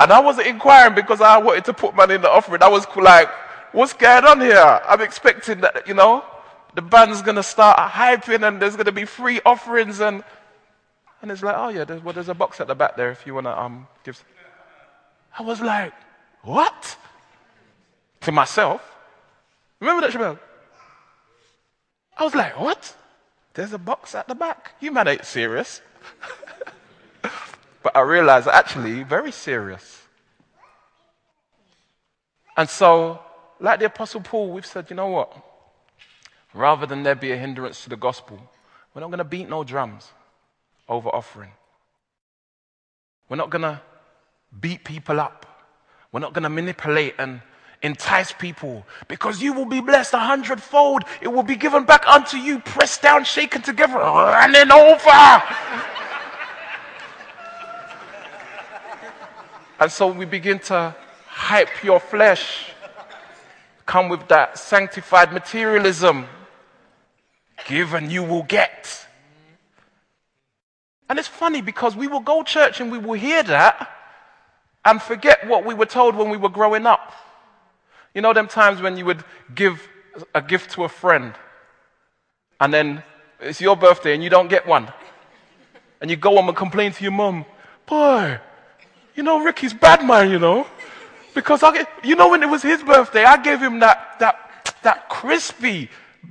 And 0.00 0.12
I 0.12 0.18
wasn't 0.18 0.48
inquiring 0.48 0.96
because 0.96 1.20
I 1.20 1.38
wanted 1.38 1.66
to 1.66 1.72
put 1.72 1.94
money 1.94 2.16
in 2.16 2.20
the 2.22 2.30
offering. 2.30 2.64
I 2.64 2.68
was 2.68 2.84
like, 2.96 3.28
"What's 3.70 3.92
going 3.92 4.24
on 4.24 4.40
here?" 4.40 4.80
I'm 4.88 5.02
expecting 5.02 5.60
that, 5.60 5.86
you 5.86 5.94
know, 5.94 6.24
the 6.74 6.82
band's 6.82 7.22
going 7.22 7.36
to 7.36 7.42
start 7.42 7.78
hyping 7.78 8.46
and 8.46 8.60
there's 8.60 8.76
going 8.76 8.86
to 8.86 8.92
be 8.92 9.04
free 9.04 9.40
offerings. 9.44 10.00
And, 10.00 10.24
and 11.20 11.30
it's 11.30 11.42
like, 11.42 11.56
oh, 11.56 11.68
yeah, 11.68 11.84
there's, 11.84 12.02
well, 12.02 12.14
there's 12.14 12.28
a 12.28 12.34
box 12.34 12.60
at 12.60 12.66
the 12.66 12.74
back 12.74 12.96
there 12.96 13.10
if 13.10 13.26
you 13.26 13.34
want 13.34 13.46
to 13.46 13.60
um, 13.60 13.86
give. 14.04 14.22
I 15.38 15.42
was 15.42 15.60
like, 15.60 15.92
what? 16.42 16.96
To 18.22 18.32
myself. 18.32 18.82
Remember 19.80 20.06
that, 20.06 20.12
Shabelle? 20.14 20.38
I 22.16 22.24
was 22.24 22.34
like, 22.34 22.58
what? 22.58 22.96
There's 23.54 23.72
a 23.72 23.78
box 23.78 24.14
at 24.14 24.28
the 24.28 24.34
back. 24.34 24.74
You 24.80 24.92
man 24.92 25.08
ain't 25.08 25.24
serious. 25.24 25.82
but 27.82 27.96
I 27.96 28.00
realized 28.00 28.48
actually 28.48 29.02
very 29.02 29.32
serious. 29.32 30.02
And 32.56 32.68
so, 32.68 33.20
like 33.60 33.80
the 33.80 33.86
Apostle 33.86 34.20
Paul, 34.20 34.50
we've 34.50 34.66
said, 34.66 34.88
you 34.90 34.96
know 34.96 35.08
what? 35.08 35.36
Rather 36.54 36.86
than 36.86 37.02
there 37.02 37.14
be 37.14 37.32
a 37.32 37.36
hindrance 37.36 37.82
to 37.84 37.88
the 37.88 37.96
gospel, 37.96 38.38
we're 38.94 39.00
not 39.00 39.08
going 39.08 39.18
to 39.18 39.24
beat 39.24 39.48
no 39.48 39.64
drums 39.64 40.10
over 40.88 41.08
offering. 41.08 41.50
We're 43.28 43.36
not 43.36 43.50
going 43.50 43.62
to 43.62 43.80
beat 44.60 44.84
people 44.84 45.18
up. 45.18 45.46
We're 46.12 46.20
not 46.20 46.34
going 46.34 46.42
to 46.42 46.50
manipulate 46.50 47.14
and 47.18 47.40
entice 47.82 48.32
people 48.32 48.86
because 49.08 49.42
you 49.42 49.54
will 49.54 49.64
be 49.64 49.80
blessed 49.80 50.12
a 50.14 50.18
hundredfold. 50.18 51.04
It 51.20 51.28
will 51.28 51.42
be 51.42 51.56
given 51.56 51.84
back 51.84 52.06
unto 52.06 52.36
you, 52.36 52.60
pressed 52.60 53.02
down, 53.02 53.24
shaken 53.24 53.62
together, 53.62 53.94
running 53.94 54.70
over. 54.70 55.42
and 59.80 59.90
so 59.90 60.06
we 60.08 60.26
begin 60.26 60.58
to 60.60 60.94
hype 61.26 61.82
your 61.82 61.98
flesh, 61.98 62.66
come 63.86 64.10
with 64.10 64.28
that 64.28 64.58
sanctified 64.58 65.32
materialism. 65.32 66.26
Give 67.66 67.94
and 67.94 68.10
you 68.10 68.22
will 68.22 68.42
get. 68.42 69.06
And 71.08 71.18
it's 71.18 71.28
funny 71.28 71.60
because 71.60 71.94
we 71.94 72.06
will 72.06 72.20
go 72.20 72.42
church 72.42 72.80
and 72.80 72.90
we 72.90 72.98
will 72.98 73.18
hear 73.18 73.42
that 73.42 73.90
and 74.84 75.00
forget 75.00 75.46
what 75.46 75.64
we 75.64 75.74
were 75.74 75.86
told 75.86 76.16
when 76.16 76.30
we 76.30 76.36
were 76.36 76.48
growing 76.48 76.86
up. 76.86 77.12
You 78.14 78.22
know, 78.22 78.32
them 78.32 78.48
times 78.48 78.80
when 78.80 78.96
you 78.96 79.04
would 79.04 79.24
give 79.54 79.88
a 80.34 80.42
gift 80.42 80.72
to 80.72 80.84
a 80.84 80.88
friend 80.88 81.34
and 82.60 82.72
then 82.72 83.02
it's 83.40 83.60
your 83.60 83.76
birthday 83.76 84.14
and 84.14 84.22
you 84.22 84.30
don't 84.30 84.48
get 84.48 84.66
one. 84.66 84.88
And 86.00 86.10
you 86.10 86.16
go 86.16 86.36
home 86.36 86.48
and 86.48 86.56
complain 86.56 86.92
to 86.92 87.02
your 87.02 87.12
mum, 87.12 87.44
boy, 87.86 88.38
you 89.14 89.22
know, 89.22 89.44
Ricky's 89.44 89.74
bad 89.74 90.04
man, 90.06 90.30
you 90.30 90.38
know. 90.38 90.66
Because 91.34 91.62
I, 91.62 91.86
you 92.04 92.16
know, 92.16 92.28
when 92.28 92.42
it 92.42 92.48
was 92.48 92.62
his 92.62 92.82
birthday, 92.82 93.24
I 93.24 93.42
gave 93.42 93.60
him 93.60 93.80
that, 93.80 94.18
that, 94.20 94.76
that 94.82 95.08
crispy, 95.08 95.88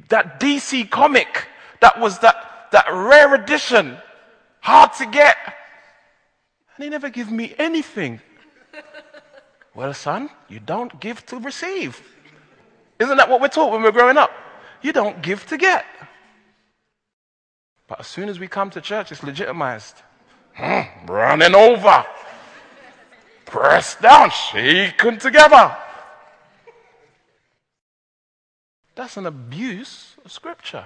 that 0.09 0.39
DC 0.39 0.89
comic 0.89 1.47
that 1.79 1.99
was 1.99 2.19
that, 2.19 2.67
that 2.71 2.85
rare 2.91 3.33
edition, 3.35 3.97
hard 4.59 4.93
to 4.93 5.05
get. 5.05 5.37
And 6.75 6.83
he 6.83 6.89
never 6.89 7.09
gave 7.09 7.31
me 7.31 7.53
anything. 7.57 8.21
well, 9.75 9.93
son, 9.93 10.29
you 10.47 10.59
don't 10.59 10.99
give 10.99 11.25
to 11.27 11.37
receive. 11.37 12.01
Isn't 12.99 13.17
that 13.17 13.29
what 13.29 13.41
we're 13.41 13.47
taught 13.47 13.71
when 13.71 13.81
we're 13.81 13.91
growing 13.91 14.17
up? 14.17 14.31
You 14.81 14.93
don't 14.93 15.21
give 15.21 15.45
to 15.47 15.57
get. 15.57 15.85
But 17.87 17.99
as 17.99 18.07
soon 18.07 18.29
as 18.29 18.39
we 18.39 18.47
come 18.47 18.69
to 18.71 18.81
church, 18.81 19.11
it's 19.11 19.23
legitimized. 19.23 20.01
Hmm, 20.53 21.07
running 21.07 21.55
over 21.55 22.05
pressed 23.51 24.01
down, 24.01 24.29
shaken 24.31 25.19
together. 25.19 25.75
That's 28.95 29.17
an 29.17 29.25
abuse 29.25 30.15
of 30.23 30.31
Scripture. 30.31 30.85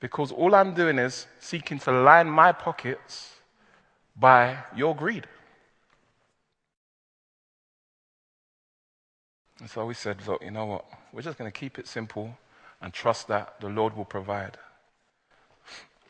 Because 0.00 0.32
all 0.32 0.54
I'm 0.54 0.74
doing 0.74 0.98
is 0.98 1.26
seeking 1.38 1.78
to 1.80 1.92
line 1.92 2.28
my 2.28 2.52
pockets 2.52 3.34
by 4.16 4.58
your 4.74 4.96
greed. 4.96 5.26
And 9.60 9.68
so 9.68 9.84
we 9.84 9.94
said, 9.94 10.26
look, 10.26 10.42
you 10.42 10.50
know 10.50 10.64
what? 10.64 10.84
We're 11.12 11.22
just 11.22 11.36
going 11.36 11.50
to 11.50 11.58
keep 11.58 11.78
it 11.78 11.86
simple 11.86 12.36
and 12.80 12.92
trust 12.92 13.28
that 13.28 13.60
the 13.60 13.68
Lord 13.68 13.94
will 13.94 14.06
provide. 14.06 14.56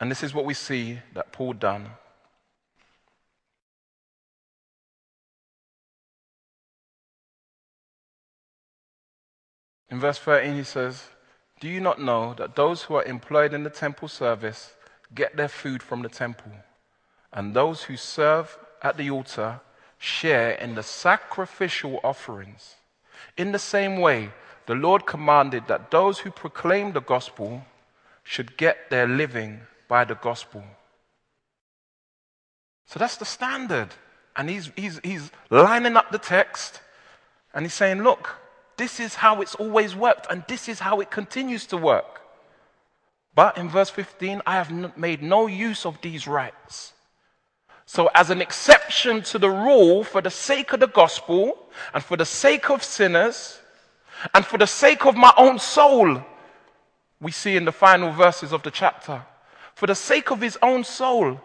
And 0.00 0.10
this 0.10 0.22
is 0.22 0.32
what 0.32 0.44
we 0.44 0.54
see 0.54 1.00
that 1.14 1.32
Paul 1.32 1.54
done 1.54 1.90
In 9.90 9.98
verse 9.98 10.18
13, 10.18 10.54
he 10.54 10.62
says, 10.62 11.04
Do 11.60 11.68
you 11.68 11.80
not 11.80 12.00
know 12.00 12.34
that 12.34 12.56
those 12.56 12.82
who 12.82 12.94
are 12.94 13.04
employed 13.04 13.52
in 13.52 13.64
the 13.64 13.70
temple 13.70 14.08
service 14.08 14.74
get 15.14 15.36
their 15.36 15.48
food 15.48 15.82
from 15.82 16.02
the 16.02 16.08
temple, 16.08 16.52
and 17.32 17.54
those 17.54 17.82
who 17.82 17.96
serve 17.96 18.56
at 18.82 18.96
the 18.96 19.10
altar 19.10 19.60
share 19.98 20.52
in 20.52 20.74
the 20.74 20.82
sacrificial 20.82 22.00
offerings? 22.04 22.76
In 23.36 23.52
the 23.52 23.58
same 23.58 23.98
way, 24.00 24.30
the 24.66 24.74
Lord 24.74 25.06
commanded 25.06 25.66
that 25.66 25.90
those 25.90 26.20
who 26.20 26.30
proclaim 26.30 26.92
the 26.92 27.00
gospel 27.00 27.64
should 28.22 28.56
get 28.56 28.90
their 28.90 29.08
living 29.08 29.60
by 29.88 30.04
the 30.04 30.14
gospel. 30.14 30.62
So 32.86 32.98
that's 32.98 33.16
the 33.16 33.24
standard. 33.24 33.88
And 34.36 34.48
he's, 34.48 34.70
he's, 34.76 35.00
he's 35.02 35.30
lining 35.50 35.96
up 35.96 36.12
the 36.12 36.18
text 36.18 36.80
and 37.52 37.64
he's 37.64 37.74
saying, 37.74 38.02
Look, 38.02 38.39
this 38.80 38.98
is 38.98 39.14
how 39.14 39.42
it's 39.42 39.54
always 39.56 39.94
worked, 39.94 40.26
and 40.30 40.42
this 40.48 40.66
is 40.66 40.78
how 40.78 41.00
it 41.00 41.10
continues 41.10 41.66
to 41.66 41.76
work. 41.76 42.22
But 43.34 43.58
in 43.58 43.68
verse 43.68 43.90
15, 43.90 44.40
I 44.46 44.54
have 44.54 44.96
made 44.96 45.22
no 45.22 45.46
use 45.46 45.84
of 45.84 46.00
these 46.00 46.26
rights. 46.26 46.94
So, 47.84 48.08
as 48.14 48.30
an 48.30 48.40
exception 48.40 49.20
to 49.24 49.38
the 49.38 49.50
rule, 49.50 50.02
for 50.02 50.22
the 50.22 50.30
sake 50.30 50.72
of 50.72 50.80
the 50.80 50.86
gospel, 50.86 51.58
and 51.92 52.02
for 52.02 52.16
the 52.16 52.24
sake 52.24 52.70
of 52.70 52.82
sinners, 52.82 53.60
and 54.32 54.46
for 54.46 54.56
the 54.56 54.66
sake 54.66 55.04
of 55.04 55.14
my 55.14 55.34
own 55.36 55.58
soul, 55.58 56.24
we 57.20 57.32
see 57.32 57.56
in 57.56 57.66
the 57.66 57.72
final 57.72 58.10
verses 58.12 58.50
of 58.50 58.62
the 58.62 58.70
chapter, 58.70 59.22
for 59.74 59.88
the 59.88 59.94
sake 59.94 60.30
of 60.30 60.40
his 60.40 60.56
own 60.62 60.84
soul, 60.84 61.38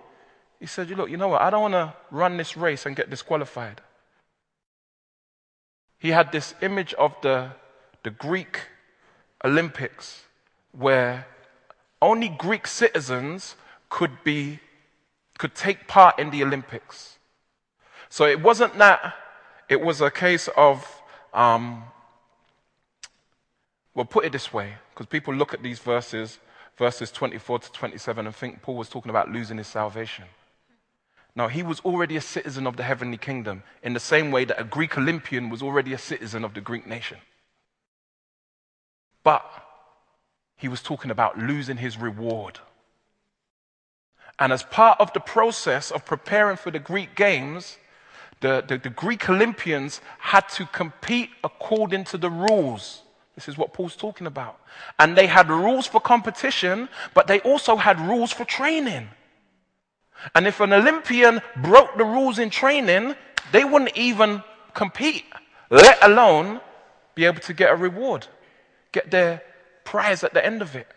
he 0.58 0.68
said, 0.68 0.90
Look, 0.90 1.10
you 1.10 1.18
know 1.18 1.28
what? 1.28 1.42
I 1.42 1.50
don't 1.50 1.64
want 1.70 1.74
to 1.74 1.94
run 2.12 2.38
this 2.38 2.56
race 2.56 2.86
and 2.86 2.96
get 2.96 3.10
disqualified. 3.10 3.82
He 6.00 6.12
had 6.12 6.32
this 6.32 6.54
image 6.62 6.94
of 6.96 7.16
the, 7.22 7.52
the 8.04 8.10
Greek 8.10 8.62
Olympics 9.44 10.24
where 10.72 11.28
only 12.02 12.30
Greek 12.30 12.68
citizens 12.68 13.56
could, 13.90 14.24
be, 14.24 14.60
could 15.38 15.56
take 15.56 15.88
part 15.88 16.20
in 16.20 16.30
the 16.30 16.44
Olympics. 16.44 17.18
So 18.10 18.26
it 18.26 18.42
wasn't 18.42 18.78
that, 18.78 19.14
it 19.70 19.82
was 19.82 20.02
a 20.02 20.12
case 20.12 20.48
of, 20.56 21.02
um, 21.34 21.84
well, 23.94 24.06
put 24.06 24.26
it 24.26 24.32
this 24.32 24.54
way, 24.54 24.74
because 24.94 25.08
people 25.08 25.34
look 25.34 25.54
at 25.54 25.64
these 25.64 25.80
verses, 25.80 26.40
verses 26.78 27.12
24 27.12 27.60
to 27.60 27.72
27, 27.72 28.26
and 28.26 28.36
think 28.36 28.62
Paul 28.62 28.76
was 28.76 28.90
talking 28.90 29.10
about 29.10 29.32
losing 29.32 29.58
his 29.58 29.68
salvation. 29.68 30.26
Now, 31.36 31.50
he 31.50 31.64
was 31.64 31.82
already 31.82 32.16
a 32.16 32.22
citizen 32.22 32.66
of 32.66 32.78
the 32.78 32.84
heavenly 32.84 33.18
kingdom 33.18 33.64
in 33.84 33.94
the 33.94 34.00
same 34.00 34.32
way 34.32 34.46
that 34.46 34.60
a 34.60 34.64
Greek 34.64 34.98
Olympian 34.98 35.50
was 35.50 35.62
already 35.62 35.92
a 35.92 35.98
citizen 35.98 36.46
of 36.46 36.54
the 36.54 36.62
Greek 36.62 36.88
nation. 36.88 37.18
But 39.24 39.44
he 40.56 40.70
was 40.70 40.82
talking 40.82 41.12
about 41.12 41.38
losing 41.38 41.78
his 41.78 41.98
reward. 41.98 42.60
And 44.40 44.54
as 44.54 44.64
part 44.64 45.00
of 45.02 45.12
the 45.14 45.20
process 45.20 45.92
of 45.92 46.06
preparing 46.06 46.58
for 46.58 46.72
the 46.72 46.80
Greek 46.80 47.16
games, 47.16 47.78
the, 48.40 48.64
the, 48.66 48.78
the, 48.78 48.90
Greek 48.90 49.30
Olympians 49.30 50.02
had 50.20 50.48
to 50.50 50.66
compete 50.68 51.30
according 51.44 52.04
to 52.06 52.18
the 52.18 52.30
rules. 52.30 53.02
This 53.36 53.48
is 53.48 53.58
what 53.58 53.74
Paul's 53.74 53.96
talking 53.96 54.28
about. 54.28 54.60
And 55.00 55.18
they 55.18 55.28
had 55.28 55.50
rules 55.50 55.88
for 55.88 56.00
competition, 56.00 56.90
but 57.14 57.28
they 57.28 57.40
also 57.42 57.76
had 57.76 58.00
rules 58.00 58.32
for 58.32 58.46
training. 58.46 59.10
And 60.34 60.48
if 60.48 60.60
an 60.60 60.74
Olympian 60.74 61.42
broke 61.58 61.98
the 61.98 62.06
rules 62.06 62.40
in 62.40 62.50
training, 62.50 63.16
they 63.52 63.64
wouldn't 63.64 63.96
even 63.96 64.44
compete, 64.74 65.26
let 65.70 65.98
alone 66.02 66.62
be 67.14 67.26
able 67.26 67.42
to 67.42 67.54
get 67.54 67.72
a 67.72 67.76
reward, 67.76 68.28
get 68.92 69.12
their 69.12 69.42
prize 69.84 70.24
at 70.24 70.34
the 70.34 70.46
end 70.46 70.62
of 70.62 70.76
it. 70.76 70.88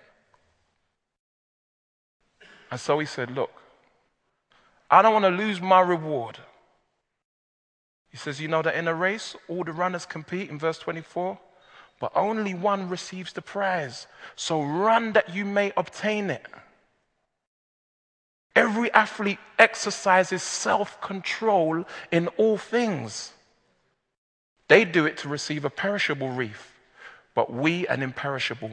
And 2.70 2.80
so 2.80 2.98
he 2.98 3.06
said, 3.06 3.30
Look, 3.30 3.50
I 4.90 5.02
don't 5.02 5.12
want 5.12 5.24
to 5.24 5.30
lose 5.30 5.60
my 5.60 5.80
reward. 5.80 6.38
He 8.10 8.16
says, 8.16 8.40
You 8.40 8.48
know 8.48 8.62
that 8.62 8.74
in 8.74 8.88
a 8.88 8.94
race, 8.94 9.36
all 9.48 9.64
the 9.64 9.72
runners 9.72 10.06
compete 10.06 10.50
in 10.50 10.58
verse 10.58 10.78
24, 10.78 11.38
but 12.00 12.12
only 12.14 12.54
one 12.54 12.88
receives 12.88 13.32
the 13.32 13.42
prize. 13.42 14.06
So 14.36 14.62
run 14.62 15.12
that 15.12 15.34
you 15.34 15.44
may 15.44 15.72
obtain 15.76 16.30
it. 16.30 16.46
Every 18.59 18.92
athlete 18.92 19.38
exercises 19.56 20.42
self 20.42 21.00
control 21.00 21.84
in 22.11 22.26
all 22.38 22.59
things. 22.59 23.32
They 24.66 24.84
do 24.84 25.06
it 25.06 25.18
to 25.18 25.28
receive 25.28 25.64
a 25.64 25.70
perishable 25.70 26.30
wreath, 26.30 26.72
but 27.36 27.52
we 27.52 27.86
an 27.86 28.02
imperishable. 28.02 28.72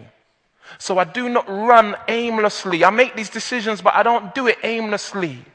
So 0.79 0.97
I 0.97 1.03
do 1.03 1.29
not 1.29 1.47
run 1.47 1.95
aimlessly. 2.07 2.83
I 2.83 2.89
make 2.89 3.15
these 3.15 3.29
decisions, 3.29 3.79
but 3.79 3.93
I 3.93 4.01
don't 4.01 4.33
do 4.33 4.47
it 4.47 4.57
aimlessly. 4.63 5.45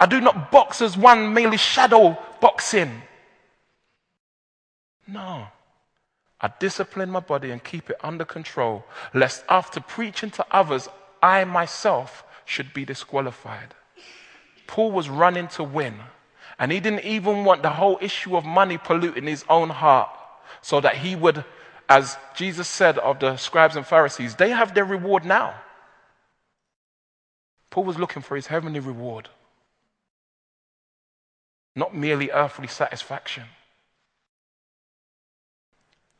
I 0.00 0.06
do 0.06 0.22
not 0.22 0.50
box 0.50 0.80
as 0.80 0.96
one 0.96 1.34
merely 1.34 1.58
shadow 1.58 2.16
boxing. 2.40 3.02
No. 5.06 5.46
I 6.40 6.50
discipline 6.58 7.10
my 7.10 7.20
body 7.20 7.50
and 7.50 7.62
keep 7.62 7.90
it 7.90 7.98
under 8.02 8.24
control, 8.24 8.86
lest 9.12 9.44
after 9.50 9.78
preaching 9.78 10.30
to 10.30 10.46
others, 10.50 10.88
I 11.22 11.44
myself 11.44 12.24
should 12.52 12.74
be 12.74 12.84
disqualified. 12.84 13.74
Paul 14.66 14.92
was 14.92 15.08
running 15.08 15.48
to 15.48 15.64
win, 15.64 15.94
and 16.58 16.70
he 16.70 16.80
didn't 16.80 17.04
even 17.04 17.44
want 17.44 17.62
the 17.62 17.70
whole 17.70 17.98
issue 18.00 18.36
of 18.36 18.44
money 18.44 18.76
polluting 18.76 19.26
his 19.26 19.44
own 19.48 19.70
heart 19.70 20.10
so 20.60 20.80
that 20.80 20.96
he 20.96 21.16
would, 21.16 21.44
as 21.88 22.18
Jesus 22.36 22.68
said 22.68 22.98
of 22.98 23.18
the 23.20 23.36
scribes 23.36 23.74
and 23.74 23.86
Pharisees, 23.86 24.36
they 24.36 24.50
have 24.50 24.74
their 24.74 24.84
reward 24.84 25.24
now. 25.24 25.54
Paul 27.70 27.84
was 27.84 27.98
looking 27.98 28.22
for 28.22 28.36
his 28.36 28.48
heavenly 28.48 28.80
reward, 28.80 29.30
not 31.74 31.94
merely 31.94 32.30
earthly 32.30 32.68
satisfaction. 32.68 33.44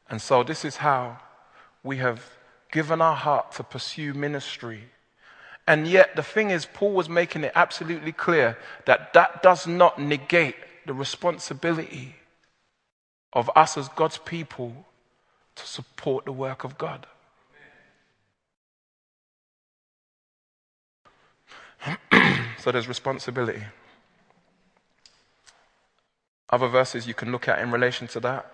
And 0.08 0.20
so, 0.20 0.42
this 0.42 0.64
is 0.64 0.76
how 0.76 1.18
we 1.82 1.98
have 1.98 2.22
given 2.70 3.02
our 3.02 3.16
heart 3.16 3.52
to 3.52 3.62
pursue 3.62 4.14
ministry. 4.14 4.84
And 5.66 5.86
yet, 5.86 6.16
the 6.16 6.22
thing 6.22 6.50
is, 6.50 6.66
Paul 6.66 6.92
was 6.92 7.08
making 7.08 7.44
it 7.44 7.52
absolutely 7.54 8.12
clear 8.12 8.58
that 8.84 9.12
that 9.12 9.42
does 9.42 9.66
not 9.66 10.00
negate 10.00 10.56
the 10.86 10.92
responsibility 10.92 12.16
of 13.32 13.50
us 13.54 13.78
as 13.78 13.88
God's 13.88 14.18
people 14.18 14.86
to 15.54 15.66
support 15.66 16.24
the 16.24 16.32
work 16.32 16.64
of 16.64 16.76
God. 16.78 17.06
so 22.58 22.72
there's 22.72 22.88
responsibility. 22.88 23.62
Other 26.50 26.68
verses 26.68 27.06
you 27.06 27.14
can 27.14 27.30
look 27.30 27.46
at 27.48 27.60
in 27.60 27.70
relation 27.70 28.08
to 28.08 28.20
that 28.20 28.52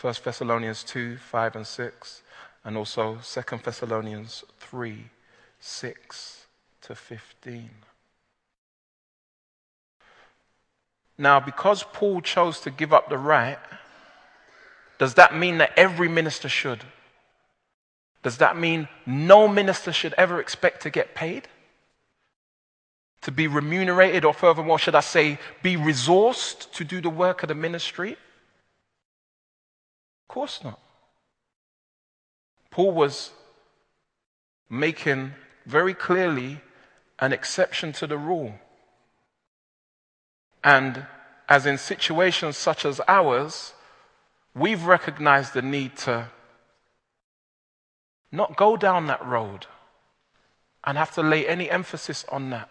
1 0.00 0.14
Thessalonians 0.22 0.84
2 0.84 1.16
5 1.16 1.56
and 1.56 1.66
6, 1.66 2.22
and 2.64 2.76
also 2.76 3.18
2 3.22 3.42
Thessalonians 3.62 4.44
3 4.58 5.06
6 5.58 6.39
to 6.82 6.94
15. 6.94 7.70
Now, 11.18 11.38
because 11.38 11.84
Paul 11.92 12.22
chose 12.22 12.60
to 12.60 12.70
give 12.70 12.92
up 12.92 13.10
the 13.10 13.18
right, 13.18 13.58
does 14.98 15.14
that 15.14 15.36
mean 15.36 15.58
that 15.58 15.72
every 15.76 16.08
minister 16.08 16.48
should? 16.48 16.84
Does 18.22 18.38
that 18.38 18.56
mean 18.56 18.88
no 19.06 19.48
minister 19.48 19.92
should 19.92 20.14
ever 20.14 20.40
expect 20.40 20.82
to 20.82 20.90
get 20.90 21.14
paid? 21.14 21.48
To 23.22 23.30
be 23.30 23.46
remunerated, 23.46 24.24
or 24.24 24.32
furthermore, 24.32 24.78
should 24.78 24.94
I 24.94 25.00
say, 25.00 25.38
be 25.62 25.76
resourced 25.76 26.72
to 26.72 26.84
do 26.84 27.02
the 27.02 27.10
work 27.10 27.42
of 27.42 27.48
the 27.48 27.54
ministry? 27.54 28.12
Of 28.12 28.18
course 30.28 30.60
not. 30.64 30.80
Paul 32.70 32.92
was 32.92 33.30
making 34.70 35.32
very 35.66 35.92
clearly 35.92 36.60
an 37.20 37.32
exception 37.32 37.92
to 37.92 38.06
the 38.06 38.18
rule. 38.18 38.54
And 40.64 41.06
as 41.48 41.66
in 41.66 41.78
situations 41.78 42.56
such 42.56 42.84
as 42.84 43.00
ours, 43.06 43.74
we've 44.54 44.84
recognized 44.84 45.54
the 45.54 45.62
need 45.62 45.96
to 45.98 46.28
not 48.32 48.56
go 48.56 48.76
down 48.76 49.06
that 49.06 49.24
road 49.24 49.66
and 50.84 50.96
have 50.96 51.12
to 51.12 51.22
lay 51.22 51.46
any 51.46 51.70
emphasis 51.70 52.24
on 52.30 52.50
that. 52.50 52.70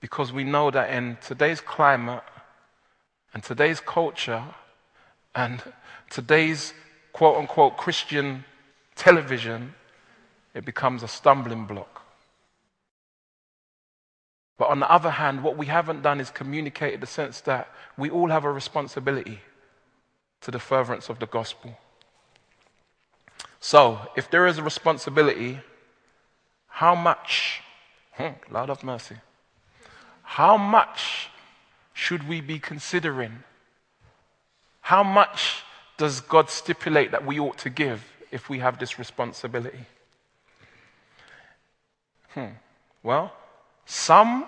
Because 0.00 0.32
we 0.32 0.44
know 0.44 0.70
that 0.70 0.90
in 0.90 1.16
today's 1.20 1.60
climate 1.60 2.22
and 3.32 3.42
today's 3.42 3.80
culture 3.80 4.44
and 5.34 5.62
today's 6.10 6.74
quote 7.12 7.36
unquote 7.36 7.76
Christian 7.76 8.44
television, 8.94 9.74
it 10.54 10.64
becomes 10.64 11.02
a 11.02 11.08
stumbling 11.08 11.64
block. 11.64 11.91
But 14.58 14.68
on 14.68 14.80
the 14.80 14.90
other 14.90 15.10
hand, 15.10 15.42
what 15.42 15.56
we 15.56 15.66
haven't 15.66 16.02
done 16.02 16.20
is 16.20 16.30
communicated 16.30 17.00
the 17.00 17.06
sense 17.06 17.40
that 17.42 17.68
we 17.96 18.10
all 18.10 18.28
have 18.28 18.44
a 18.44 18.52
responsibility 18.52 19.40
to 20.42 20.50
the 20.50 20.58
furtherance 20.58 21.08
of 21.08 21.18
the 21.18 21.26
gospel. 21.26 21.78
So, 23.60 24.10
if 24.16 24.30
there 24.30 24.46
is 24.46 24.58
a 24.58 24.62
responsibility, 24.62 25.60
how 26.66 26.94
much, 26.94 27.62
hmm, 28.12 28.32
Lord 28.50 28.70
of 28.70 28.82
mercy, 28.82 29.16
how 30.22 30.56
much 30.56 31.28
should 31.92 32.28
we 32.28 32.40
be 32.40 32.58
considering? 32.58 33.44
How 34.80 35.02
much 35.02 35.62
does 35.96 36.20
God 36.20 36.50
stipulate 36.50 37.12
that 37.12 37.24
we 37.24 37.38
ought 37.38 37.58
to 37.58 37.70
give 37.70 38.04
if 38.30 38.48
we 38.48 38.58
have 38.58 38.78
this 38.78 38.98
responsibility? 38.98 39.86
Hmm. 42.30 42.56
Well, 43.02 43.32
some 43.92 44.46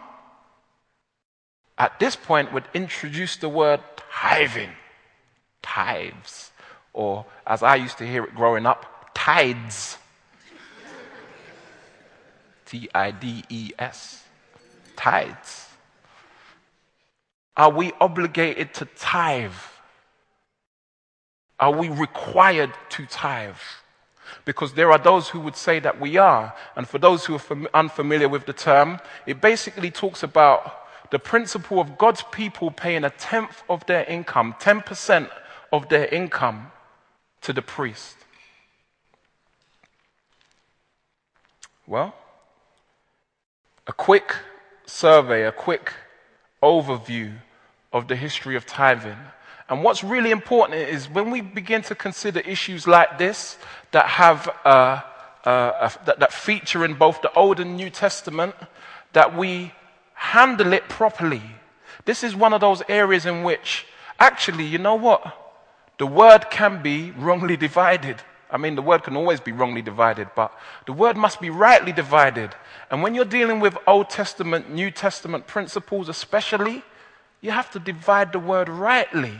at 1.76 2.00
this 2.00 2.16
point 2.16 2.52
would 2.52 2.64
introduce 2.72 3.36
the 3.36 3.48
word 3.48 3.80
tithing 4.10 4.70
tithes, 5.60 6.50
or 6.94 7.26
as 7.46 7.62
I 7.62 7.76
used 7.76 7.98
to 7.98 8.06
hear 8.06 8.24
it 8.24 8.34
growing 8.34 8.64
up, 8.64 9.10
tides. 9.14 9.98
T 12.64 12.88
I 12.94 13.10
D 13.10 13.44
E 13.50 13.72
S. 13.78 14.24
tides. 14.96 15.68
Are 17.54 17.70
we 17.70 17.92
obligated 18.00 18.72
to 18.74 18.86
tithe? 18.96 19.52
Are 21.60 21.72
we 21.72 21.88
required 21.90 22.72
to 22.90 23.04
tithe? 23.06 23.54
Because 24.44 24.74
there 24.74 24.90
are 24.90 24.98
those 24.98 25.28
who 25.28 25.40
would 25.40 25.56
say 25.56 25.78
that 25.80 26.00
we 26.00 26.16
are. 26.16 26.54
And 26.76 26.88
for 26.88 26.98
those 26.98 27.24
who 27.24 27.34
are 27.34 27.38
fam- 27.38 27.68
unfamiliar 27.74 28.28
with 28.28 28.46
the 28.46 28.52
term, 28.52 29.00
it 29.26 29.40
basically 29.40 29.90
talks 29.90 30.22
about 30.22 30.84
the 31.10 31.18
principle 31.18 31.80
of 31.80 31.98
God's 31.98 32.24
people 32.32 32.70
paying 32.70 33.04
a 33.04 33.10
tenth 33.10 33.62
of 33.68 33.86
their 33.86 34.04
income, 34.04 34.54
10% 34.60 35.30
of 35.72 35.88
their 35.88 36.06
income 36.06 36.72
to 37.42 37.52
the 37.52 37.62
priest. 37.62 38.16
Well, 41.86 42.14
a 43.86 43.92
quick 43.92 44.34
survey, 44.86 45.44
a 45.44 45.52
quick 45.52 45.92
overview 46.62 47.34
of 47.92 48.08
the 48.08 48.16
history 48.16 48.56
of 48.56 48.66
tithing. 48.66 49.18
And 49.68 49.82
what's 49.82 50.04
really 50.04 50.30
important 50.30 50.78
is 50.78 51.08
when 51.08 51.30
we 51.30 51.40
begin 51.40 51.82
to 51.82 51.94
consider 51.94 52.40
issues 52.40 52.86
like 52.86 53.18
this 53.18 53.56
that 53.92 54.06
have 54.06 54.48
uh, 54.64 55.00
uh, 55.44 55.90
that, 56.06 56.20
that 56.20 56.32
feature 56.32 56.84
in 56.84 56.94
both 56.94 57.20
the 57.20 57.32
Old 57.34 57.60
and 57.60 57.76
New 57.76 57.90
Testament, 57.90 58.54
that 59.12 59.36
we 59.36 59.72
handle 60.14 60.72
it 60.72 60.88
properly. 60.88 61.42
This 62.06 62.24
is 62.24 62.34
one 62.34 62.52
of 62.52 62.60
those 62.60 62.82
areas 62.88 63.26
in 63.26 63.42
which, 63.42 63.86
actually, 64.18 64.64
you 64.64 64.78
know 64.78 64.94
what? 64.94 65.22
The 65.98 66.06
word 66.06 66.50
can 66.50 66.82
be 66.82 67.10
wrongly 67.12 67.56
divided. 67.56 68.22
I 68.50 68.56
mean, 68.56 68.74
the 68.74 68.82
word 68.82 69.02
can 69.02 69.16
always 69.16 69.40
be 69.40 69.52
wrongly 69.52 69.82
divided, 69.82 70.28
but 70.34 70.52
the 70.86 70.92
word 70.92 71.16
must 71.16 71.40
be 71.40 71.50
rightly 71.50 71.92
divided. 71.92 72.54
And 72.90 73.02
when 73.02 73.14
you're 73.14 73.24
dealing 73.24 73.60
with 73.60 73.76
Old 73.86 74.10
Testament, 74.10 74.70
New 74.70 74.90
Testament 74.90 75.46
principles, 75.46 76.08
especially, 76.08 76.82
you 77.40 77.50
have 77.50 77.70
to 77.72 77.78
divide 77.78 78.32
the 78.32 78.38
word 78.38 78.68
rightly. 78.68 79.34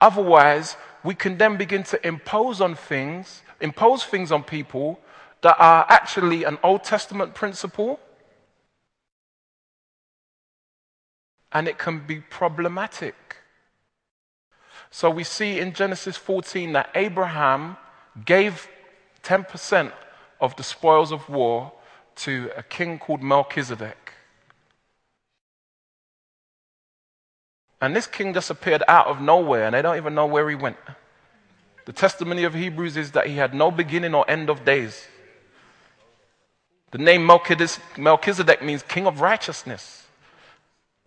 Otherwise, 0.00 0.76
we 1.04 1.14
can 1.14 1.38
then 1.38 1.56
begin 1.56 1.82
to 1.84 2.06
impose 2.06 2.60
on 2.60 2.74
things, 2.74 3.42
impose 3.60 4.04
things 4.04 4.32
on 4.32 4.42
people 4.42 4.98
that 5.42 5.56
are 5.58 5.86
actually 5.88 6.44
an 6.44 6.58
Old 6.62 6.84
Testament 6.84 7.34
principle. 7.34 8.00
And 11.52 11.66
it 11.66 11.78
can 11.78 12.06
be 12.06 12.20
problematic. 12.20 13.36
So 14.90 15.10
we 15.10 15.24
see 15.24 15.58
in 15.58 15.72
Genesis 15.72 16.16
14 16.16 16.72
that 16.72 16.90
Abraham 16.94 17.76
gave 18.24 18.68
10% 19.22 19.92
of 20.40 20.56
the 20.56 20.62
spoils 20.62 21.12
of 21.12 21.28
war 21.28 21.72
to 22.16 22.50
a 22.56 22.62
king 22.62 22.98
called 22.98 23.22
Melchizedek. 23.22 24.09
And 27.80 27.96
this 27.96 28.06
king 28.06 28.34
just 28.34 28.50
appeared 28.50 28.82
out 28.86 29.06
of 29.06 29.20
nowhere, 29.20 29.64
and 29.64 29.74
they 29.74 29.82
don't 29.82 29.96
even 29.96 30.14
know 30.14 30.26
where 30.26 30.48
he 30.48 30.54
went. 30.54 30.76
The 31.86 31.92
testimony 31.92 32.44
of 32.44 32.54
Hebrews 32.54 32.96
is 32.96 33.12
that 33.12 33.26
he 33.26 33.36
had 33.36 33.54
no 33.54 33.70
beginning 33.70 34.14
or 34.14 34.30
end 34.30 34.50
of 34.50 34.64
days. 34.64 35.06
The 36.90 36.98
name 36.98 37.24
Melchizedek 37.24 38.62
means 38.62 38.82
king 38.82 39.06
of 39.06 39.20
righteousness. 39.20 40.06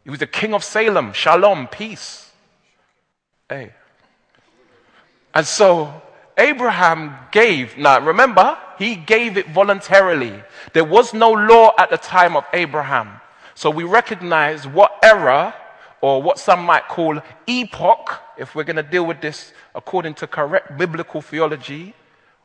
He 0.03 0.09
was 0.09 0.19
the 0.19 0.27
king 0.27 0.53
of 0.53 0.63
Salem, 0.63 1.13
shalom, 1.13 1.67
peace. 1.67 2.31
Hey. 3.47 3.73
And 5.33 5.45
so 5.45 6.01
Abraham 6.37 7.15
gave. 7.31 7.77
Now 7.77 7.99
remember, 7.99 8.57
he 8.79 8.95
gave 8.95 9.37
it 9.37 9.49
voluntarily. 9.49 10.41
There 10.73 10.83
was 10.83 11.13
no 11.13 11.31
law 11.31 11.73
at 11.77 11.89
the 11.89 11.97
time 11.97 12.35
of 12.35 12.45
Abraham. 12.53 13.21
So 13.55 13.69
we 13.69 13.83
recognize 13.83 14.65
what 14.65 14.97
era 15.03 15.53
or 16.03 16.21
what 16.21 16.37
some 16.37 16.65
might 16.65 16.89
call 16.89 17.17
epoch, 17.47 18.21
if 18.37 18.55
we're 18.55 18.65
going 18.65 18.75
to 18.75 18.83
deal 18.83 19.05
with 19.05 19.21
this 19.21 19.53
according 19.73 20.13
to 20.13 20.27
correct 20.27 20.77
biblical 20.77 21.21
theology, 21.21 21.93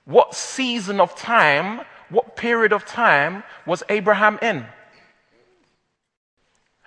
what 0.04 0.32
season 0.32 1.00
of 1.00 1.12
time, 1.16 1.80
what 2.08 2.36
period 2.36 2.72
of 2.72 2.84
time 2.84 3.42
was 3.66 3.82
Abraham 3.88 4.38
in? 4.42 4.64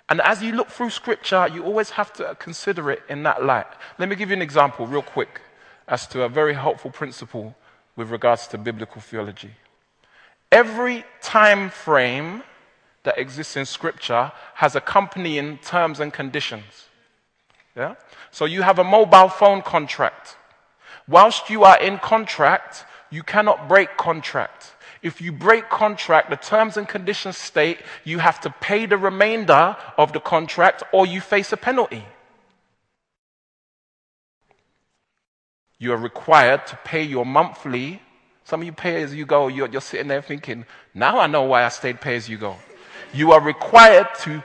And 0.08 0.22
as 0.22 0.42
you 0.42 0.52
look 0.52 0.70
through 0.70 0.88
scripture, 0.88 1.46
you 1.46 1.62
always 1.62 1.90
have 1.90 2.10
to 2.14 2.34
consider 2.38 2.90
it 2.90 3.02
in 3.06 3.22
that 3.24 3.44
light. 3.44 3.66
Let 3.98 4.08
me 4.08 4.16
give 4.16 4.30
you 4.30 4.36
an 4.36 4.42
example, 4.42 4.86
real 4.86 5.02
quick, 5.02 5.42
as 5.86 6.06
to 6.06 6.22
a 6.22 6.28
very 6.30 6.54
helpful 6.54 6.90
principle 6.90 7.54
with 7.96 8.08
regards 8.08 8.46
to 8.46 8.56
biblical 8.56 9.02
theology. 9.02 9.50
Every 10.50 11.04
time 11.20 11.68
frame 11.68 12.42
that 13.04 13.18
exists 13.18 13.56
in 13.56 13.66
scripture 13.66 14.32
has 14.54 14.76
accompanying 14.76 15.58
terms 15.58 16.00
and 16.00 16.12
conditions. 16.12 16.88
Yeah? 17.76 17.94
So 18.30 18.44
you 18.44 18.62
have 18.62 18.78
a 18.78 18.84
mobile 18.84 19.28
phone 19.28 19.62
contract. 19.62 20.36
Whilst 21.08 21.50
you 21.50 21.64
are 21.64 21.80
in 21.80 21.98
contract, 21.98 22.84
you 23.10 23.22
cannot 23.22 23.68
break 23.68 23.96
contract. 23.96 24.74
If 25.02 25.20
you 25.20 25.32
break 25.32 25.68
contract, 25.68 26.30
the 26.30 26.36
terms 26.36 26.76
and 26.76 26.88
conditions 26.88 27.36
state 27.36 27.78
you 28.04 28.20
have 28.20 28.40
to 28.42 28.50
pay 28.50 28.86
the 28.86 28.96
remainder 28.96 29.76
of 29.98 30.12
the 30.12 30.20
contract 30.20 30.84
or 30.92 31.06
you 31.06 31.20
face 31.20 31.52
a 31.52 31.56
penalty. 31.56 32.04
You 35.78 35.92
are 35.92 35.96
required 35.96 36.64
to 36.68 36.78
pay 36.84 37.02
your 37.02 37.26
monthly. 37.26 38.00
Some 38.44 38.60
of 38.60 38.66
you 38.66 38.72
pay 38.72 39.02
as 39.02 39.12
you 39.12 39.26
go, 39.26 39.48
you're, 39.48 39.68
you're 39.68 39.80
sitting 39.80 40.06
there 40.06 40.22
thinking, 40.22 40.64
now 40.94 41.18
I 41.18 41.26
know 41.26 41.42
why 41.42 41.64
I 41.64 41.68
stayed 41.70 42.00
pay 42.00 42.14
as 42.14 42.28
you 42.28 42.38
go. 42.38 42.56
You 43.12 43.32
are 43.32 43.40
required 43.40 44.08
to 44.20 44.42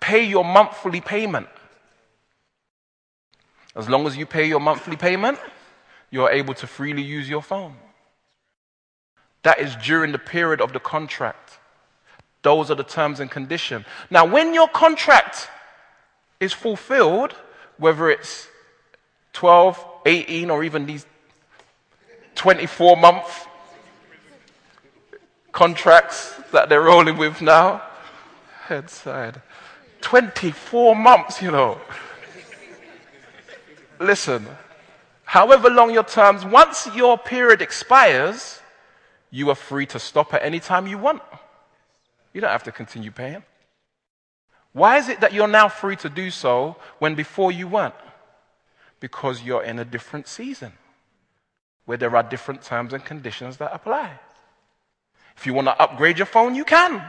pay 0.00 0.24
your 0.24 0.44
monthly 0.44 1.00
payment. 1.00 1.48
As 3.74 3.88
long 3.88 4.06
as 4.06 4.16
you 4.16 4.26
pay 4.26 4.46
your 4.46 4.60
monthly 4.60 4.96
payment, 4.96 5.38
you're 6.10 6.30
able 6.30 6.54
to 6.54 6.66
freely 6.66 7.02
use 7.02 7.28
your 7.28 7.42
phone. 7.42 7.76
That 9.42 9.60
is 9.60 9.74
during 9.76 10.12
the 10.12 10.18
period 10.18 10.60
of 10.60 10.72
the 10.72 10.80
contract. 10.80 11.58
Those 12.42 12.70
are 12.70 12.74
the 12.74 12.84
terms 12.84 13.20
and 13.20 13.30
conditions. 13.30 13.86
Now, 14.10 14.26
when 14.26 14.52
your 14.52 14.68
contract 14.68 15.48
is 16.40 16.52
fulfilled, 16.52 17.34
whether 17.78 18.10
it's 18.10 18.48
12, 19.32 19.84
18, 20.04 20.50
or 20.50 20.64
even 20.64 20.86
these 20.86 21.06
24 22.34 22.96
month 22.96 23.46
contracts 25.52 26.34
that 26.50 26.68
they're 26.68 26.82
rolling 26.82 27.16
with 27.16 27.40
now, 27.40 27.82
head 28.62 28.90
side. 28.90 29.40
24 30.00 30.96
months, 30.96 31.40
you 31.40 31.50
know. 31.50 31.80
Listen, 34.00 34.46
however 35.24 35.70
long 35.70 35.92
your 35.92 36.04
terms, 36.04 36.44
once 36.44 36.88
your 36.94 37.16
period 37.16 37.62
expires, 37.62 38.60
you 39.30 39.48
are 39.50 39.54
free 39.54 39.86
to 39.86 39.98
stop 39.98 40.34
at 40.34 40.42
any 40.42 40.60
time 40.60 40.86
you 40.86 40.98
want. 40.98 41.22
You 42.32 42.40
don't 42.40 42.50
have 42.50 42.64
to 42.64 42.72
continue 42.72 43.10
paying. 43.10 43.42
Why 44.72 44.98
is 44.98 45.08
it 45.08 45.20
that 45.20 45.32
you're 45.32 45.48
now 45.48 45.68
free 45.68 45.96
to 45.96 46.08
do 46.08 46.30
so 46.30 46.76
when 46.98 47.14
before 47.14 47.52
you 47.52 47.68
weren't? 47.68 47.94
Because 49.00 49.42
you're 49.42 49.62
in 49.62 49.78
a 49.78 49.84
different 49.84 50.26
season 50.26 50.72
where 51.84 51.98
there 51.98 52.14
are 52.16 52.22
different 52.22 52.62
terms 52.62 52.92
and 52.92 53.04
conditions 53.04 53.56
that 53.58 53.74
apply. 53.74 54.18
If 55.36 55.46
you 55.46 55.54
want 55.54 55.68
to 55.68 55.80
upgrade 55.80 56.18
your 56.18 56.26
phone, 56.26 56.54
you 56.54 56.64
can. 56.64 57.02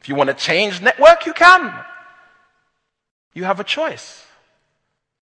If 0.00 0.08
you 0.08 0.14
want 0.14 0.28
to 0.28 0.34
change 0.34 0.80
network, 0.80 1.26
you 1.26 1.32
can. 1.32 1.74
You 3.34 3.44
have 3.44 3.60
a 3.60 3.64
choice. 3.64 4.24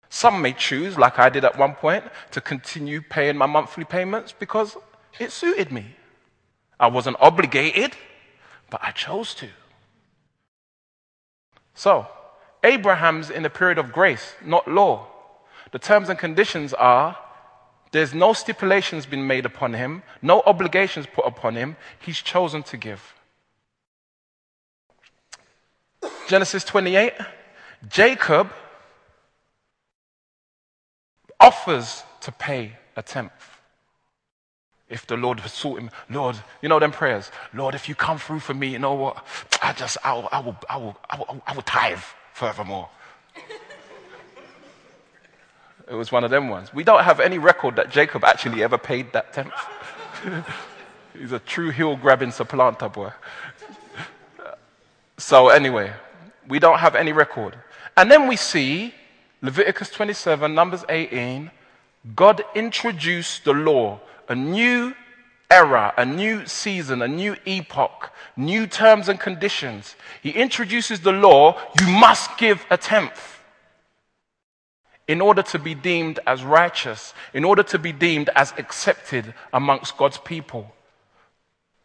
Some 0.10 0.42
may 0.42 0.54
choose, 0.54 0.98
like 0.98 1.20
I 1.20 1.30
did 1.30 1.44
at 1.44 1.58
one 1.58 1.74
point, 1.74 2.04
to 2.32 2.42
continue 2.42 3.02
paying 3.02 3.36
my 3.36 3.46
monthly 3.46 3.84
payments 3.84 4.34
because 4.38 4.78
it 5.20 5.32
suited 5.32 5.72
me. 5.72 5.96
I 6.80 6.88
wasn't 6.88 7.18
obligated, 7.20 7.96
but 8.70 8.82
I 8.84 8.92
chose 8.92 9.34
to. 9.36 9.50
So, 11.76 12.08
Abraham's 12.64 13.30
in 13.30 13.46
a 13.46 13.50
period 13.50 13.78
of 13.78 13.92
grace, 13.92 14.34
not 14.44 14.68
law. 14.68 15.08
The 15.72 15.80
terms 15.80 16.10
and 16.10 16.20
conditions 16.20 16.74
are 16.74 17.18
there's 17.92 18.14
no 18.14 18.34
stipulations 18.34 19.06
been 19.06 19.28
made 19.28 19.46
upon 19.46 19.74
him, 19.74 20.04
no 20.22 20.42
obligations 20.46 21.06
put 21.06 21.26
upon 21.26 21.56
him. 21.56 21.76
He's 22.00 22.22
chosen 22.22 22.64
to 22.64 22.78
give. 22.78 23.14
Genesis 26.28 26.64
28, 26.64 27.14
Jacob 27.90 28.52
offers 31.40 32.04
to 32.22 32.32
pay 32.32 32.78
a 32.96 33.02
tenth 33.02 33.54
if 34.94 35.08
the 35.08 35.18
Lord 35.18 35.42
would 35.42 35.52
sort 35.52 35.82
him, 35.82 35.90
Lord, 36.08 36.36
you 36.62 36.70
know 36.70 36.80
them 36.80 36.92
prayers, 36.92 37.32
Lord, 37.52 37.74
if 37.74 37.90
you 37.90 37.96
come 37.96 38.20
through 38.20 38.40
for 38.40 38.54
me, 38.54 38.68
you 38.68 38.80
know 38.80 38.94
what? 38.94 39.26
I 39.62 39.74
just, 39.74 39.98
I 40.04 40.14
will, 40.14 40.30
I 40.32 40.40
will, 40.40 40.58
I 40.70 40.78
will, 40.78 40.98
I 41.10 41.18
will, 41.18 41.42
I 41.48 41.56
will 41.56 41.62
tithe 41.64 41.98
furthermore. 42.34 42.90
it 45.90 45.96
was 45.96 46.12
one 46.12 46.24
of 46.24 46.30
them 46.30 46.48
ones. 46.48 46.74
We 46.74 46.84
don't 46.84 47.04
have 47.04 47.20
any 47.20 47.40
record 47.40 47.76
that 47.78 47.90
Jacob 47.90 48.24
actually 48.24 48.64
ever 48.64 48.78
paid 48.78 49.12
that 49.14 49.34
tenth. 49.34 49.52
He's 51.18 51.32
a 51.32 51.40
true 51.40 51.72
heel 51.72 51.96
grabbing 51.96 52.32
supplanter 52.32 52.90
boy. 52.90 53.12
so, 55.18 55.50
anyway, 55.50 55.92
we 56.48 56.60
don't 56.60 56.80
have 56.80 56.96
any 56.96 57.12
record. 57.12 57.58
And 57.96 58.10
then 58.10 58.28
we 58.28 58.36
see 58.36 58.94
Leviticus 59.42 59.90
27, 59.90 60.54
Numbers 60.54 60.84
18, 60.90 61.52
God 62.16 62.44
introduced 62.56 63.46
the 63.46 63.54
law 63.54 64.00
a 64.30 64.36
new 64.36 64.94
era, 65.52 65.94
a 65.98 66.06
new 66.06 66.46
season, 66.46 67.02
a 67.02 67.08
new 67.08 67.36
epoch, 67.46 68.12
new 68.36 68.66
terms 68.66 69.10
and 69.10 69.20
conditions. 69.20 69.96
He 70.22 70.32
introduces 70.32 71.02
the 71.02 71.12
law 71.12 71.60
you 71.80 71.88
must 71.88 72.38
give 72.38 72.66
a 72.70 72.78
tenth 72.78 73.42
in 75.08 75.22
order 75.22 75.44
to 75.44 75.60
be 75.60 75.76
deemed 75.76 76.20
as 76.26 76.44
righteous, 76.44 77.14
in 77.34 77.44
order 77.44 77.64
to 77.64 77.78
be 77.78 77.92
deemed 77.92 78.30
as 78.36 78.54
accepted 78.58 79.34
amongst 79.52 79.98
God's 79.98 80.18
people. 80.18 80.74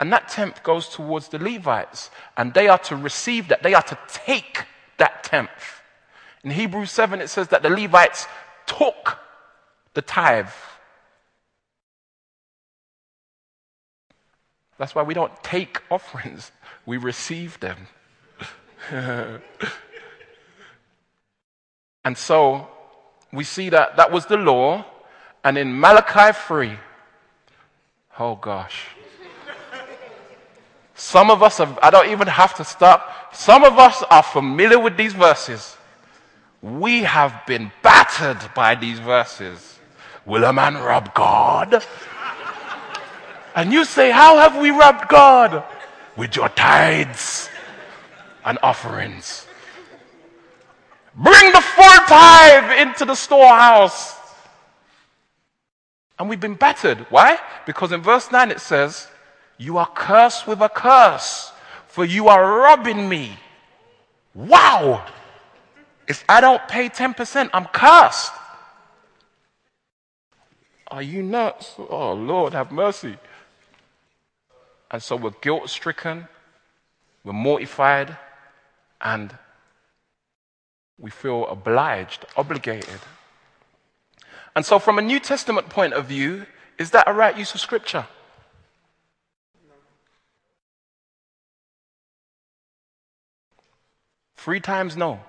And 0.00 0.12
that 0.12 0.28
tenth 0.28 0.62
goes 0.62 0.88
towards 0.88 1.28
the 1.28 1.38
Levites, 1.38 2.10
and 2.36 2.54
they 2.54 2.68
are 2.68 2.78
to 2.78 2.96
receive 2.96 3.48
that, 3.48 3.62
they 3.62 3.74
are 3.74 3.82
to 3.82 3.98
take 4.06 4.64
that 4.98 5.24
tenth. 5.24 5.82
In 6.44 6.50
Hebrews 6.50 6.90
7, 6.92 7.20
it 7.20 7.28
says 7.28 7.48
that 7.48 7.62
the 7.62 7.70
Levites 7.70 8.26
took 8.66 9.18
the 9.94 10.02
tithe 10.02 10.48
That's 14.78 14.94
why 14.94 15.02
we 15.02 15.12
don't 15.12 15.32
take 15.42 15.82
offerings, 15.90 16.52
we 16.86 16.96
receive 16.96 17.58
them. 17.60 17.88
and 22.04 22.16
so 22.16 22.68
we 23.32 23.44
see 23.44 23.68
that 23.70 23.96
that 23.96 24.12
was 24.12 24.26
the 24.26 24.36
law. 24.36 24.86
And 25.44 25.58
in 25.58 25.78
Malachi 25.78 26.36
3, 26.46 26.78
oh 28.20 28.36
gosh. 28.36 28.86
Some 30.98 31.30
of 31.30 31.44
us, 31.44 31.58
have, 31.58 31.78
I 31.80 31.90
don't 31.90 32.10
even 32.10 32.26
have 32.26 32.56
to 32.56 32.64
stop. 32.64 33.32
Some 33.32 33.62
of 33.62 33.78
us 33.78 34.02
are 34.10 34.22
familiar 34.22 34.80
with 34.80 34.96
these 34.96 35.12
verses. 35.12 35.76
We 36.60 37.04
have 37.04 37.46
been 37.46 37.70
battered 37.82 38.52
by 38.52 38.74
these 38.74 38.98
verses. 38.98 39.78
Will 40.26 40.42
a 40.42 40.52
man 40.52 40.74
rob 40.74 41.14
God? 41.14 41.84
And 43.54 43.72
you 43.72 43.84
say, 43.84 44.10
How 44.10 44.38
have 44.38 44.60
we 44.60 44.70
robbed 44.70 45.08
God? 45.08 45.62
With 46.16 46.34
your 46.34 46.48
tithes 46.48 47.48
and 48.44 48.58
offerings. 48.60 49.46
Bring 51.14 51.52
the 51.52 51.60
full 51.60 51.98
tithe 52.08 52.88
into 52.88 53.04
the 53.04 53.14
storehouse. 53.14 54.16
And 56.18 56.28
we've 56.28 56.40
been 56.40 56.54
battered. 56.54 57.06
Why? 57.08 57.38
Because 57.66 57.92
in 57.92 58.02
verse 58.02 58.32
9 58.32 58.50
it 58.50 58.60
says, 58.60 59.06
You 59.58 59.76
are 59.78 59.86
cursed 59.86 60.46
with 60.46 60.60
a 60.60 60.68
curse, 60.68 61.52
for 61.88 62.04
you 62.04 62.28
are 62.28 62.60
robbing 62.60 63.08
me. 63.08 63.36
Wow! 64.34 65.04
If 66.06 66.24
I 66.28 66.40
don't 66.40 66.66
pay 66.68 66.88
10%, 66.88 67.50
I'm 67.52 67.66
cursed. 67.66 68.32
Are 70.90 71.02
you 71.02 71.22
nuts? 71.22 71.74
Oh, 71.76 72.14
Lord, 72.14 72.54
have 72.54 72.72
mercy. 72.72 73.16
And 74.90 75.02
so 75.02 75.16
we're 75.16 75.32
guilt 75.42 75.68
stricken, 75.68 76.28
we're 77.24 77.34
mortified, 77.34 78.16
and 79.00 79.36
we 80.98 81.10
feel 81.10 81.46
obliged, 81.46 82.24
obligated. 82.36 83.00
And 84.56 84.64
so, 84.64 84.78
from 84.78 84.98
a 84.98 85.02
New 85.02 85.20
Testament 85.20 85.68
point 85.68 85.92
of 85.92 86.06
view, 86.06 86.46
is 86.78 86.90
that 86.92 87.06
a 87.06 87.12
right 87.12 87.36
use 87.36 87.54
of 87.54 87.60
Scripture? 87.60 88.06
Three 94.48 94.60
times 94.60 94.96
no. 94.96 95.20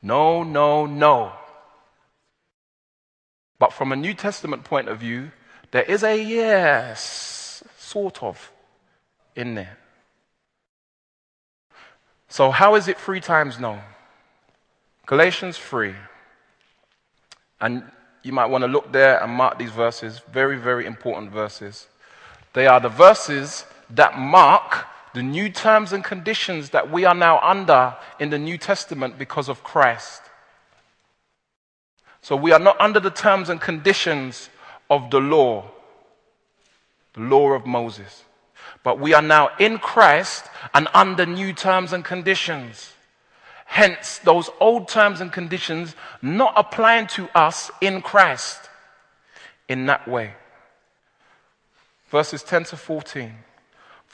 No, 0.00 0.44
no, 0.44 0.86
no. 0.86 1.32
But 3.58 3.72
from 3.72 3.90
a 3.90 3.96
New 3.96 4.14
Testament 4.14 4.62
point 4.62 4.88
of 4.88 4.98
view, 4.98 5.32
there 5.72 5.82
is 5.82 6.04
a 6.04 6.16
yes, 6.16 7.64
sort 7.76 8.22
of, 8.22 8.52
in 9.34 9.56
there. 9.56 9.76
So, 12.28 12.52
how 12.52 12.76
is 12.76 12.86
it 12.86 13.00
three 13.00 13.18
times 13.18 13.58
no? 13.58 13.80
Galatians 15.06 15.58
3. 15.58 15.96
And 17.60 17.82
you 18.22 18.32
might 18.32 18.46
want 18.46 18.62
to 18.62 18.68
look 18.68 18.92
there 18.92 19.20
and 19.24 19.32
mark 19.32 19.58
these 19.58 19.72
verses, 19.72 20.20
very, 20.32 20.56
very 20.56 20.86
important 20.86 21.32
verses. 21.32 21.88
They 22.52 22.68
are 22.68 22.78
the 22.78 22.90
verses 22.90 23.64
that 23.90 24.16
mark 24.16 24.86
the 25.16 25.22
new 25.22 25.48
terms 25.48 25.94
and 25.94 26.04
conditions 26.04 26.70
that 26.70 26.92
we 26.92 27.06
are 27.06 27.14
now 27.14 27.40
under 27.40 27.96
in 28.20 28.28
the 28.28 28.38
New 28.38 28.58
Testament 28.58 29.18
because 29.18 29.48
of 29.48 29.64
Christ. 29.64 30.20
So 32.20 32.36
we 32.36 32.52
are 32.52 32.58
not 32.58 32.78
under 32.78 33.00
the 33.00 33.10
terms 33.10 33.48
and 33.48 33.58
conditions 33.58 34.50
of 34.90 35.10
the 35.10 35.18
law, 35.18 35.70
the 37.14 37.20
law 37.20 37.52
of 37.52 37.64
Moses. 37.64 38.24
But 38.82 39.00
we 39.00 39.14
are 39.14 39.22
now 39.22 39.48
in 39.58 39.78
Christ 39.78 40.44
and 40.74 40.86
under 40.92 41.24
new 41.24 41.54
terms 41.54 41.94
and 41.94 42.04
conditions. 42.04 42.92
Hence, 43.64 44.18
those 44.18 44.50
old 44.60 44.86
terms 44.86 45.22
and 45.22 45.32
conditions 45.32 45.96
not 46.20 46.52
applying 46.56 47.06
to 47.16 47.30
us 47.34 47.70
in 47.80 48.02
Christ 48.02 48.68
in 49.66 49.86
that 49.86 50.06
way. 50.06 50.34
Verses 52.10 52.42
10 52.42 52.64
to 52.64 52.76
14. 52.76 53.32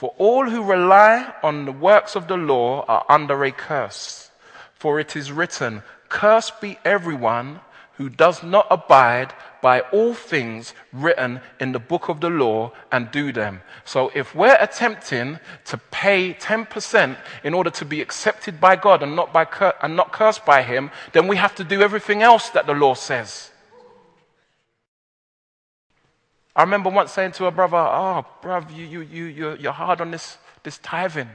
For 0.02 0.12
all 0.18 0.50
who 0.50 0.64
rely 0.64 1.32
on 1.44 1.64
the 1.64 1.70
works 1.70 2.16
of 2.16 2.26
the 2.26 2.36
law 2.36 2.84
are 2.88 3.06
under 3.08 3.44
a 3.44 3.52
curse. 3.52 4.32
For 4.74 4.98
it 4.98 5.14
is 5.14 5.30
written, 5.30 5.84
Cursed 6.08 6.60
be 6.60 6.76
everyone 6.84 7.60
who 7.98 8.08
does 8.08 8.42
not 8.42 8.66
abide 8.68 9.32
by 9.60 9.78
all 9.92 10.12
things 10.12 10.74
written 10.92 11.40
in 11.60 11.70
the 11.70 11.78
book 11.78 12.08
of 12.08 12.20
the 12.20 12.30
law 12.30 12.72
and 12.90 13.12
do 13.12 13.30
them. 13.30 13.60
So 13.84 14.10
if 14.12 14.34
we're 14.34 14.58
attempting 14.58 15.38
to 15.66 15.78
pay 15.92 16.34
10% 16.34 17.16
in 17.44 17.54
order 17.54 17.70
to 17.70 17.84
be 17.84 18.00
accepted 18.00 18.60
by 18.60 18.74
God 18.74 19.04
and 19.04 19.14
not, 19.14 19.32
by 19.32 19.44
cur- 19.44 19.76
and 19.80 19.94
not 19.94 20.10
cursed 20.10 20.44
by 20.44 20.62
Him, 20.62 20.90
then 21.12 21.28
we 21.28 21.36
have 21.36 21.54
to 21.54 21.62
do 21.62 21.80
everything 21.80 22.22
else 22.22 22.48
that 22.48 22.66
the 22.66 22.74
law 22.74 22.94
says. 22.94 23.51
I 26.54 26.62
remember 26.62 26.90
once 26.90 27.12
saying 27.12 27.32
to 27.32 27.46
a 27.46 27.50
brother, 27.50 27.76
Oh, 27.76 28.26
bruv, 28.42 28.74
you, 28.74 28.84
you, 28.84 29.00
you, 29.00 29.24
you're, 29.24 29.56
you're 29.56 29.72
hard 29.72 30.00
on 30.00 30.10
this, 30.10 30.38
this 30.62 30.78
tithing. 30.78 31.28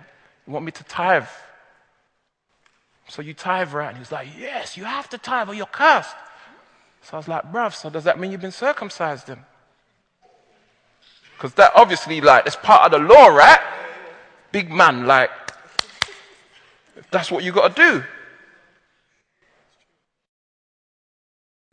You 0.45 0.53
want 0.53 0.65
me 0.65 0.71
to 0.71 0.83
tithe? 0.83 1.27
So 3.07 3.21
you 3.21 3.33
tithe, 3.33 3.73
right? 3.73 3.87
And 3.87 3.97
he 3.97 4.01
was 4.01 4.11
like, 4.11 4.27
Yes, 4.37 4.77
you 4.77 4.83
have 4.83 5.09
to 5.09 5.17
tithe 5.17 5.49
or 5.49 5.53
you're 5.53 5.65
cursed. 5.65 6.15
So 7.01 7.13
I 7.13 7.17
was 7.17 7.27
like, 7.29 7.51
bruv, 7.53 7.73
so 7.73 7.89
does 7.89 8.03
that 8.03 8.19
mean 8.19 8.31
you've 8.31 8.41
been 8.41 8.51
circumcised 8.51 9.27
then? 9.27 9.39
Because 11.35 11.53
that 11.53 11.71
obviously, 11.73 12.19
like, 12.19 12.45
it's 12.45 12.57
part 12.57 12.83
of 12.83 12.99
the 12.99 13.07
law, 13.07 13.27
right? 13.27 13.59
Big 14.51 14.69
man, 14.69 15.05
like, 15.05 15.29
that's 17.09 17.31
what 17.31 17.45
you 17.45 17.53
got 17.53 17.75
to 17.75 17.81
do. 17.81 18.03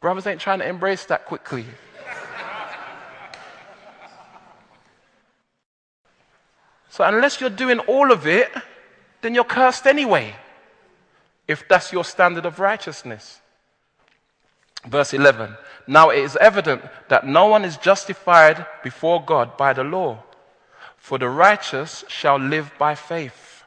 Brothers 0.01 0.27
ain't 0.27 0.41
trying 0.41 0.59
to 0.61 0.69
embrace 0.69 1.07
that 1.07 1.25
quickly. 1.25 1.65
So, 6.95 7.03
unless 7.03 7.41
you're 7.41 7.51
doing 7.51 7.81
all 7.81 8.13
of 8.13 8.25
it, 8.25 8.53
then 9.21 9.35
you're 9.35 9.43
cursed 9.43 9.85
anyway, 9.85 10.33
if 11.49 11.67
that's 11.69 11.93
your 11.93 12.05
standard 12.05 12.47
of 12.47 12.61
righteousness. 12.61 13.41
Verse 14.87 15.13
11. 15.13 15.57
Now 15.89 16.11
it 16.11 16.21
is 16.21 16.37
evident 16.37 16.83
that 17.09 17.27
no 17.27 17.47
one 17.47 17.65
is 17.65 17.79
justified 17.79 18.65
before 18.85 19.25
God 19.25 19.57
by 19.57 19.73
the 19.73 19.83
law, 19.83 20.23
for 20.97 21.19
the 21.19 21.29
righteous 21.29 22.05
shall 22.07 22.37
live 22.39 22.71
by 22.79 22.95
faith. 22.95 23.65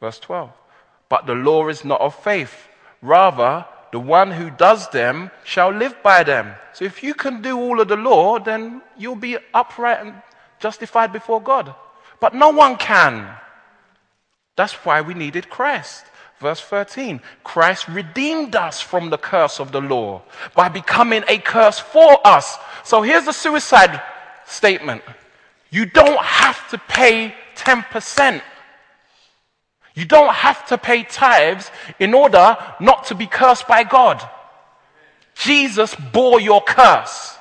Verse 0.00 0.18
12. 0.18 0.50
But 1.08 1.24
the 1.24 1.34
law 1.34 1.66
is 1.68 1.82
not 1.82 2.02
of 2.02 2.14
faith. 2.14 2.68
Rather, 3.00 3.64
the 3.90 4.00
one 4.00 4.32
who 4.32 4.50
does 4.50 4.90
them 4.90 5.30
shall 5.44 5.70
live 5.70 5.94
by 6.02 6.24
them. 6.24 6.56
So 6.74 6.84
if 6.84 7.02
you 7.02 7.14
can 7.14 7.40
do 7.40 7.58
all 7.58 7.80
of 7.80 7.88
the 7.88 7.96
law, 7.96 8.38
then 8.38 8.82
you'll 8.98 9.16
be 9.16 9.38
upright 9.54 10.04
and 10.04 10.20
justified 10.60 11.12
before 11.12 11.40
God. 11.40 11.74
But 12.20 12.34
no 12.34 12.50
one 12.50 12.76
can. 12.76 13.28
That's 14.56 14.74
why 14.84 15.00
we 15.00 15.14
needed 15.14 15.50
Christ. 15.50 16.04
Verse 16.38 16.60
13 16.60 17.20
Christ 17.44 17.88
redeemed 17.88 18.56
us 18.56 18.80
from 18.80 19.10
the 19.10 19.18
curse 19.18 19.60
of 19.60 19.72
the 19.72 19.80
law 19.80 20.22
by 20.54 20.68
becoming 20.68 21.22
a 21.28 21.38
curse 21.38 21.78
for 21.78 22.26
us. 22.26 22.56
So 22.84 23.02
here's 23.02 23.26
the 23.26 23.32
suicide 23.32 24.00
statement 24.46 25.02
you 25.70 25.86
don't 25.86 26.20
have 26.20 26.68
to 26.70 26.78
pay 26.78 27.34
10%. 27.56 28.42
You 29.94 30.04
don't 30.04 30.32
have 30.32 30.66
to 30.66 30.78
pay 30.78 31.02
tithes 31.02 31.70
in 31.98 32.14
order 32.14 32.56
not 32.80 33.04
to 33.06 33.14
be 33.14 33.26
cursed 33.26 33.68
by 33.68 33.84
God. 33.84 34.26
Jesus 35.34 35.94
bore 35.94 36.40
your 36.40 36.62
curse. 36.62 37.36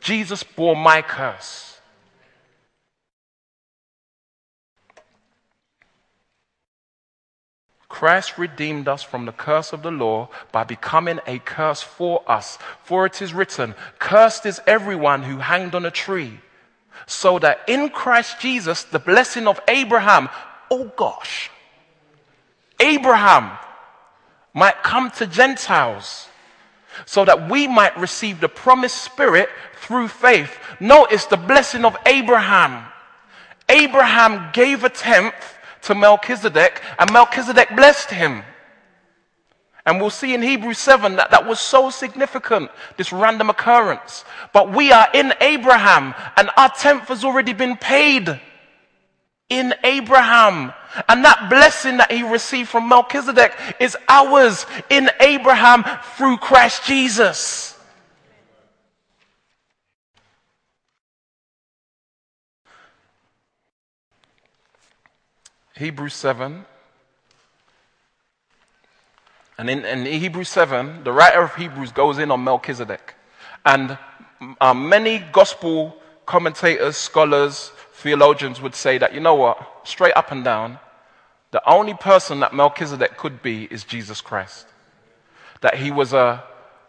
Jesus 0.00 0.42
bore 0.42 0.76
my 0.76 1.02
curse. 1.02 1.67
Christ 7.88 8.36
redeemed 8.36 8.86
us 8.86 9.02
from 9.02 9.24
the 9.24 9.32
curse 9.32 9.72
of 9.72 9.82
the 9.82 9.90
law 9.90 10.28
by 10.52 10.64
becoming 10.64 11.20
a 11.26 11.38
curse 11.38 11.82
for 11.82 12.22
us. 12.30 12.58
For 12.84 13.06
it 13.06 13.22
is 13.22 13.32
written, 13.32 13.74
Cursed 13.98 14.44
is 14.44 14.60
everyone 14.66 15.22
who 15.22 15.38
hanged 15.38 15.74
on 15.74 15.86
a 15.86 15.90
tree. 15.90 16.40
So 17.06 17.38
that 17.38 17.60
in 17.66 17.88
Christ 17.88 18.40
Jesus, 18.40 18.84
the 18.84 18.98
blessing 18.98 19.46
of 19.46 19.60
Abraham, 19.68 20.28
oh 20.70 20.92
gosh, 20.96 21.50
Abraham 22.80 23.56
might 24.52 24.82
come 24.82 25.10
to 25.12 25.26
Gentiles 25.26 26.28
so 27.06 27.24
that 27.24 27.48
we 27.48 27.66
might 27.66 27.96
receive 27.96 28.40
the 28.40 28.48
promised 28.48 29.02
spirit 29.02 29.48
through 29.76 30.08
faith. 30.08 30.58
Notice 30.80 31.24
the 31.26 31.36
blessing 31.36 31.84
of 31.84 31.96
Abraham. 32.04 32.84
Abraham 33.68 34.50
gave 34.52 34.84
a 34.84 34.88
tenth 34.88 35.57
to 35.82 35.94
Melchizedek, 35.94 36.82
and 36.98 37.12
Melchizedek 37.12 37.74
blessed 37.76 38.10
him. 38.10 38.42
And 39.86 40.00
we'll 40.00 40.10
see 40.10 40.34
in 40.34 40.42
Hebrews 40.42 40.78
7 40.78 41.16
that 41.16 41.30
that 41.30 41.46
was 41.46 41.58
so 41.60 41.88
significant, 41.88 42.70
this 42.98 43.10
random 43.10 43.48
occurrence. 43.48 44.24
But 44.52 44.70
we 44.70 44.92
are 44.92 45.08
in 45.14 45.32
Abraham, 45.40 46.14
and 46.36 46.50
our 46.58 46.68
tenth 46.68 47.08
has 47.08 47.24
already 47.24 47.54
been 47.54 47.76
paid 47.76 48.38
in 49.48 49.72
Abraham. 49.84 50.74
And 51.08 51.24
that 51.24 51.48
blessing 51.48 51.96
that 51.98 52.12
he 52.12 52.22
received 52.22 52.68
from 52.68 52.88
Melchizedek 52.88 53.54
is 53.80 53.96
ours 54.08 54.66
in 54.90 55.08
Abraham 55.20 55.84
through 56.16 56.36
Christ 56.36 56.84
Jesus. 56.84 57.77
Hebrews 65.78 66.14
7. 66.14 66.64
And 69.58 69.70
in, 69.70 69.84
in, 69.84 70.06
Hebrews 70.06 70.48
7, 70.48 71.04
the 71.04 71.12
writer 71.12 71.42
of 71.42 71.54
Hebrews 71.54 71.92
goes 71.92 72.18
in 72.18 72.32
on 72.32 72.42
Melchizedek. 72.42 73.14
And 73.64 73.96
uh, 74.60 74.74
many 74.74 75.20
gospel 75.32 75.96
commentators, 76.26 76.96
scholars, 76.96 77.70
theologians 77.92 78.60
would 78.60 78.74
say 78.74 78.98
that, 78.98 79.14
you 79.14 79.20
know 79.20 79.36
what, 79.36 79.58
straight 79.84 80.16
up 80.16 80.32
and 80.32 80.44
down, 80.44 80.78
the 81.52 81.62
only 81.68 81.94
person 81.94 82.40
that 82.40 82.52
Melchizedek 82.52 83.16
could 83.16 83.40
be 83.40 83.64
is 83.70 83.84
Jesus 83.84 84.20
Christ. 84.20 84.66
That 85.60 85.76
he 85.76 85.92
was 85.92 86.12
a, 86.12 86.42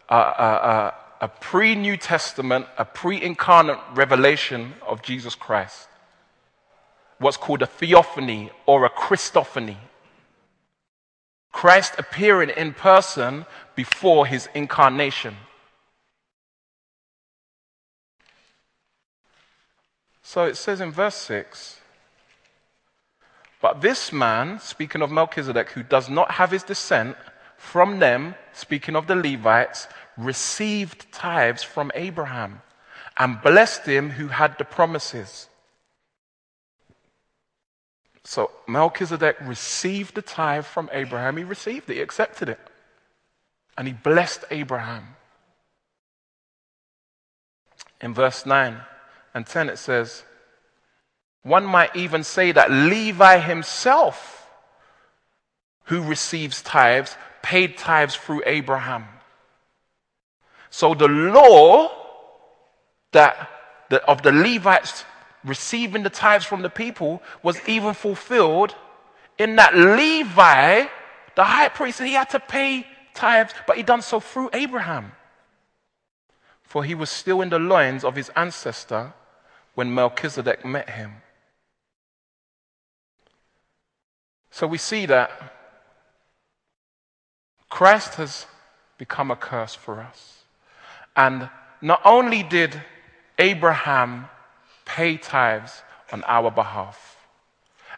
a, 0.08 0.16
a, 0.16 0.94
a 1.22 1.28
pre 1.28 1.76
New 1.76 1.96
Testament, 1.96 2.66
a 2.76 2.84
pre 2.84 3.22
incarnate 3.22 3.78
revelation 3.94 4.74
of 4.86 5.00
Jesus 5.02 5.36
Christ 5.36 5.89
what's 7.20 7.36
called 7.36 7.62
a 7.62 7.66
theophany 7.66 8.50
or 8.66 8.84
a 8.84 8.90
Christophany. 8.90 9.76
Christ 11.52 11.94
appearing 11.98 12.50
in 12.50 12.72
person 12.72 13.46
before 13.76 14.26
his 14.26 14.48
incarnation. 14.54 15.36
So 20.22 20.44
it 20.44 20.56
says 20.56 20.80
in 20.80 20.92
verse 20.92 21.16
6 21.16 21.80
But 23.60 23.82
this 23.82 24.12
man, 24.12 24.58
speaking 24.60 25.02
of 25.02 25.10
Melchizedek, 25.10 25.70
who 25.70 25.82
does 25.82 26.08
not 26.08 26.32
have 26.32 26.52
his 26.52 26.62
descent 26.62 27.16
from 27.58 27.98
them, 27.98 28.34
speaking 28.54 28.96
of 28.96 29.06
the 29.06 29.16
Levites, 29.16 29.88
received 30.16 31.12
tithes 31.12 31.62
from 31.62 31.92
Abraham 31.94 32.62
and 33.18 33.42
blessed 33.42 33.84
him 33.84 34.10
who 34.10 34.28
had 34.28 34.56
the 34.56 34.64
promises. 34.64 35.49
So 38.30 38.52
Melchizedek 38.68 39.38
received 39.40 40.14
the 40.14 40.22
tithe 40.22 40.64
from 40.64 40.88
Abraham. 40.92 41.36
He 41.36 41.42
received 41.42 41.90
it, 41.90 41.94
he 41.94 42.00
accepted 42.00 42.48
it. 42.48 42.60
And 43.76 43.88
he 43.88 43.92
blessed 43.92 44.44
Abraham. 44.52 45.16
In 48.00 48.14
verse 48.14 48.46
9 48.46 48.82
and 49.34 49.44
10, 49.44 49.68
it 49.68 49.78
says, 49.78 50.22
One 51.42 51.64
might 51.64 51.96
even 51.96 52.22
say 52.22 52.52
that 52.52 52.70
Levi 52.70 53.38
himself, 53.38 54.48
who 55.86 56.00
receives 56.00 56.62
tithes, 56.62 57.16
paid 57.42 57.76
tithes 57.76 58.14
through 58.14 58.44
Abraham. 58.46 59.08
So 60.70 60.94
the 60.94 61.08
law 61.08 61.90
that 63.10 63.50
the, 63.88 64.00
of 64.04 64.22
the 64.22 64.30
Levites 64.30 65.04
receiving 65.44 66.02
the 66.02 66.10
tithes 66.10 66.44
from 66.44 66.62
the 66.62 66.70
people 66.70 67.22
was 67.42 67.60
even 67.68 67.94
fulfilled 67.94 68.74
in 69.38 69.56
that 69.56 69.74
Levi, 69.74 70.86
the 71.34 71.44
high 71.44 71.68
priest, 71.68 72.00
he 72.00 72.12
had 72.12 72.28
to 72.30 72.40
pay 72.40 72.86
tithes, 73.14 73.54
but 73.66 73.76
he 73.76 73.82
done 73.82 74.02
so 74.02 74.20
through 74.20 74.50
Abraham. 74.52 75.12
For 76.62 76.84
he 76.84 76.94
was 76.94 77.08
still 77.08 77.40
in 77.40 77.48
the 77.48 77.58
loins 77.58 78.04
of 78.04 78.16
his 78.16 78.30
ancestor 78.36 79.14
when 79.74 79.94
Melchizedek 79.94 80.64
met 80.64 80.90
him. 80.90 81.14
So 84.50 84.66
we 84.66 84.78
see 84.78 85.06
that 85.06 85.30
Christ 87.70 88.16
has 88.16 88.46
become 88.98 89.30
a 89.30 89.36
curse 89.36 89.74
for 89.74 90.00
us. 90.00 90.44
And 91.16 91.48
not 91.80 92.02
only 92.04 92.42
did 92.42 92.80
Abraham 93.38 94.28
pay 94.94 95.16
tithes 95.16 95.82
on 96.12 96.24
our 96.26 96.50
behalf, 96.50 97.16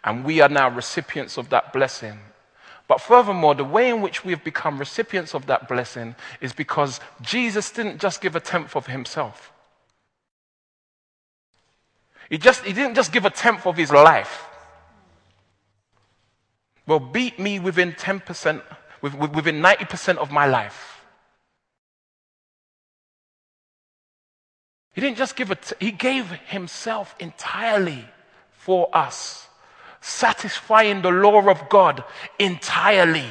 and 0.04 0.24
we 0.24 0.40
are 0.40 0.48
now 0.48 0.68
recipients 0.68 1.38
of 1.38 1.48
that 1.48 1.72
blessing. 1.72 2.18
But 2.86 3.00
furthermore, 3.00 3.54
the 3.54 3.64
way 3.64 3.88
in 3.88 4.02
which 4.02 4.24
we 4.24 4.32
have 4.32 4.44
become 4.44 4.78
recipients 4.78 5.34
of 5.34 5.46
that 5.46 5.68
blessing 5.68 6.14
is 6.42 6.52
because 6.52 7.00
Jesus 7.22 7.70
didn't 7.70 7.98
just 7.98 8.20
give 8.20 8.36
a 8.36 8.40
tenth 8.40 8.76
of 8.76 8.86
himself. 8.86 9.52
He, 12.28 12.36
just, 12.36 12.64
he 12.64 12.74
didn't 12.74 12.94
just 12.94 13.12
give 13.12 13.24
a 13.24 13.30
tenth 13.30 13.66
of 13.66 13.76
his 13.76 13.90
life. 13.90 14.44
Well, 16.86 17.00
beat 17.00 17.38
me 17.38 17.58
within 17.58 17.92
10%, 17.92 18.60
within 19.00 19.62
90% 19.62 20.16
of 20.16 20.30
my 20.30 20.46
life. 20.46 20.91
He 24.92 25.00
didn't 25.00 25.16
just 25.16 25.36
give 25.36 25.50
it, 25.50 25.72
he 25.80 25.90
gave 25.90 26.30
himself 26.46 27.14
entirely 27.18 28.04
for 28.50 28.88
us, 28.94 29.48
satisfying 30.00 31.02
the 31.02 31.10
law 31.10 31.48
of 31.48 31.68
God 31.68 32.04
entirely. 32.38 33.28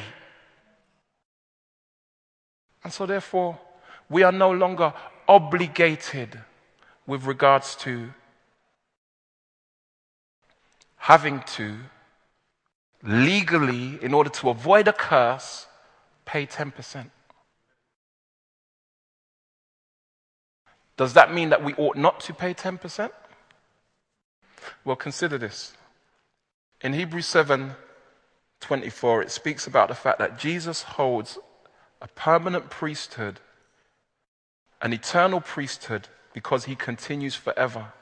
And 2.82 2.92
so, 2.92 3.06
therefore, 3.06 3.58
we 4.08 4.24
are 4.24 4.32
no 4.32 4.50
longer 4.50 4.92
obligated 5.28 6.38
with 7.06 7.24
regards 7.24 7.76
to 7.76 8.10
having 10.96 11.40
to 11.40 11.76
legally, 13.02 13.98
in 14.02 14.14
order 14.14 14.30
to 14.30 14.50
avoid 14.50 14.88
a 14.88 14.92
curse, 14.92 15.66
pay 16.24 16.46
10%. 16.46 17.10
Does 20.96 21.14
that 21.14 21.32
mean 21.32 21.48
that 21.50 21.64
we 21.64 21.74
ought 21.74 21.96
not 21.96 22.20
to 22.20 22.34
pay 22.34 22.54
10%? 22.54 23.10
Well, 24.84 24.96
consider 24.96 25.38
this. 25.38 25.74
In 26.80 26.92
Hebrews 26.92 27.26
7 27.26 27.76
24, 28.60 29.22
it 29.22 29.30
speaks 29.30 29.66
about 29.66 29.88
the 29.88 29.94
fact 29.94 30.20
that 30.20 30.38
Jesus 30.38 30.82
holds 30.82 31.36
a 32.00 32.06
permanent 32.06 32.70
priesthood, 32.70 33.40
an 34.80 34.92
eternal 34.92 35.40
priesthood, 35.40 36.06
because 36.32 36.66
he 36.66 36.76
continues 36.76 37.34
forever. 37.34 37.92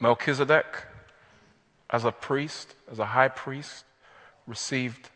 Melchizedek 0.00 0.86
as 1.90 2.04
a 2.04 2.12
priest, 2.12 2.74
as 2.90 2.98
a 2.98 3.06
high 3.06 3.28
priest, 3.28 3.84
received 4.46 5.10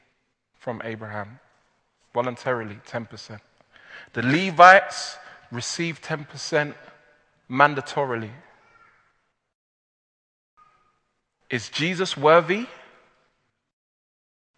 from 0.59 0.81
Abraham 0.85 1.41
voluntarily 2.13 2.79
10%. 2.87 3.41
The 4.13 4.23
Levites 4.23 5.17
received 5.51 6.05
10% 6.05 6.75
mandatorily. 7.51 8.31
Is 11.49 11.69
Jesus 11.69 12.17
worthy 12.17 12.67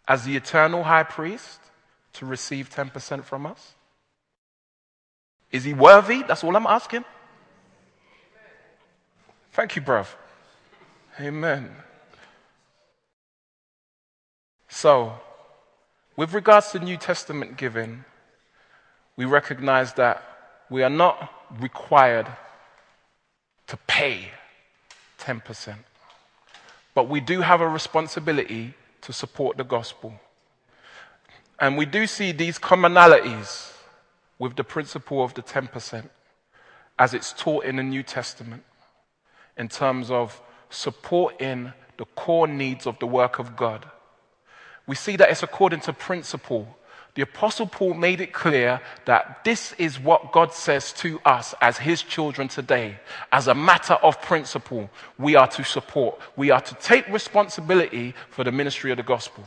as 0.07 0.25
the 0.25 0.37
eternal 0.37 0.83
high 0.83 1.05
priest 1.05 1.61
to 2.15 2.27
receive 2.27 2.69
10% 2.69 3.25
from 3.25 3.47
us? 3.47 3.75
Is 5.51 5.65
he 5.65 5.73
worthy? 5.73 6.23
That's 6.23 6.45
all 6.45 6.57
I'm 6.57 6.67
asking. 6.67 7.05
Thank 9.53 9.77
you, 9.77 9.83
bruv. 9.83 10.07
Amen. 11.21 11.71
So, 14.75 15.13
with 16.17 16.33
regards 16.33 16.71
to 16.71 16.79
New 16.79 16.97
Testament 16.97 17.59
giving, 17.59 18.07
we 19.17 19.27
recognize 19.27 19.93
that 19.95 20.23
we 20.71 20.83
are 20.83 20.89
not 20.89 21.31
required 21.61 22.27
to 23.67 23.77
pay 23.87 24.31
10%, 25.21 25.75
but 26.95 27.07
we 27.07 27.21
do 27.21 27.43
have 27.43 27.61
a 27.61 27.69
responsibility 27.69 28.73
to 29.03 29.13
support 29.13 29.59
the 29.59 29.63
gospel. 29.63 30.15
And 31.61 31.77
we 31.77 31.85
do 31.85 32.07
see 32.07 32.33
these 32.33 32.59
commonalities 32.59 33.73
with 34.39 34.57
the 34.57 34.65
principle 34.65 35.23
of 35.23 35.35
the 35.35 35.43
10% 35.43 36.09
as 36.99 37.13
it's 37.13 37.35
taught 37.35 37.67
in 37.67 37.77
the 37.77 37.83
New 37.83 38.03
Testament 38.03 38.65
in 39.59 39.69
terms 39.69 40.11
of 40.11 40.41
supporting 40.71 41.75
the 41.99 42.07
core 42.17 42.49
needs 42.49 42.87
of 42.87 42.99
the 43.01 43.07
work 43.07 43.39
of 43.39 43.55
God 43.55 43.87
we 44.87 44.95
see 44.95 45.17
that 45.17 45.31
it's 45.31 45.43
according 45.43 45.81
to 45.81 45.93
principle. 45.93 46.67
The 47.15 47.23
Apostle 47.23 47.67
Paul 47.67 47.95
made 47.95 48.23
it 48.23 48.33
clear 48.33 48.81
that 49.05 49.45
this 49.45 49.75
is 49.75 50.01
what 50.01 50.33
God 50.33 50.55
says 50.55 50.95
to 50.95 51.21
us 51.27 51.55
as 51.61 51.77
his 51.77 52.03
children 52.03 52.49
today. 52.49 52.99
As 53.31 53.49
a 53.49 53.55
matter 53.55 53.95
of 53.95 54.21
principle, 54.23 54.89
we 55.19 55.37
are 55.37 55.49
to 55.49 55.63
support, 55.63 56.19
we 56.37 56.51
are 56.51 56.63
to 56.63 56.75
take 56.77 57.07
responsibility 57.09 58.15
for 58.31 58.45
the 58.45 58.53
ministry 58.53 58.91
of 58.91 58.97
the 58.97 59.03
gospel. 59.03 59.45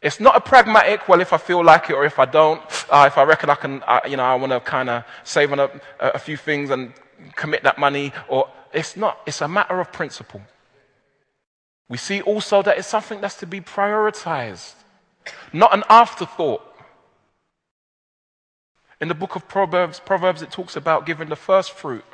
It's 0.00 0.20
not 0.20 0.36
a 0.36 0.40
pragmatic, 0.40 1.08
well, 1.08 1.20
if 1.20 1.32
I 1.32 1.38
feel 1.38 1.62
like 1.62 1.90
it 1.90 1.94
or 1.94 2.04
if 2.04 2.18
I 2.18 2.24
don't, 2.24 2.62
uh, 2.88 3.04
if 3.06 3.18
I 3.18 3.24
reckon 3.24 3.50
I 3.50 3.56
can, 3.56 3.82
uh, 3.86 4.00
you 4.08 4.16
know, 4.16 4.22
I 4.22 4.34
want 4.36 4.52
to 4.52 4.60
kind 4.60 4.88
of 4.88 5.04
save 5.24 5.52
on 5.52 5.58
a, 5.58 5.70
a 6.00 6.18
few 6.18 6.36
things 6.36 6.70
and 6.70 6.92
commit 7.34 7.64
that 7.64 7.78
money, 7.78 8.12
or 8.28 8.48
it's 8.72 8.96
not. 8.96 9.18
It's 9.26 9.40
a 9.40 9.48
matter 9.48 9.80
of 9.80 9.92
principle. 9.92 10.40
We 11.88 11.96
see 11.96 12.20
also 12.20 12.62
that 12.62 12.78
it's 12.78 12.88
something 12.88 13.20
that's 13.20 13.36
to 13.36 13.46
be 13.46 13.60
prioritized, 13.60 14.74
not 15.52 15.74
an 15.74 15.84
afterthought. 15.88 16.62
In 19.00 19.08
the 19.08 19.14
book 19.14 19.36
of 19.36 19.48
Proverbs, 19.48 20.00
Proverbs 20.00 20.42
it 20.42 20.50
talks 20.50 20.76
about 20.76 21.06
giving 21.06 21.28
the 21.28 21.36
first 21.36 21.72
fruit. 21.72 22.04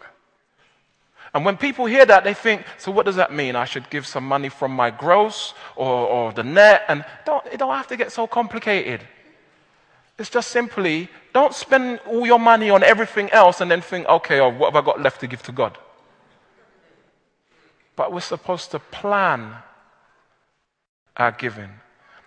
And 1.33 1.45
when 1.45 1.57
people 1.57 1.87
hear 1.87 2.07
that, 2.07 2.23
they 2.23 2.35
think, 2.35 2.65
so 2.79 2.93
what 2.93 3.07
does 3.07 3.17
that 3.17 3.33
mean? 3.33 3.57
I 3.57 3.65
should 3.65 3.91
give 3.91 4.07
some 4.07 4.27
money 4.27 4.49
from 4.49 4.71
my 4.71 4.91
gross 4.91 5.55
or, 5.75 6.07
or 6.07 6.33
the 6.33 6.45
net? 6.45 6.85
And 6.87 7.05
don't, 7.27 7.45
it 7.47 7.59
don't 7.59 7.75
have 7.75 7.89
to 7.89 7.97
get 7.97 8.13
so 8.13 8.29
complicated. 8.29 9.01
It's 10.17 10.31
just 10.31 10.53
simply 10.53 11.09
don't 11.33 11.53
spend 11.53 11.99
all 12.07 12.25
your 12.25 12.39
money 12.39 12.71
on 12.71 12.85
everything 12.85 13.31
else 13.31 13.61
and 13.61 13.69
then 13.69 13.81
think, 13.81 14.07
okay, 14.07 14.39
oh, 14.39 14.51
what 14.51 14.73
have 14.73 14.81
I 14.81 14.87
got 14.87 15.03
left 15.03 15.21
to 15.23 15.27
give 15.27 15.43
to 15.45 15.53
God? 15.53 15.77
But 17.97 18.13
we're 18.13 18.21
supposed 18.21 18.71
to 18.73 18.79
plan 18.79 19.55
our 21.17 21.33
giving. 21.33 21.71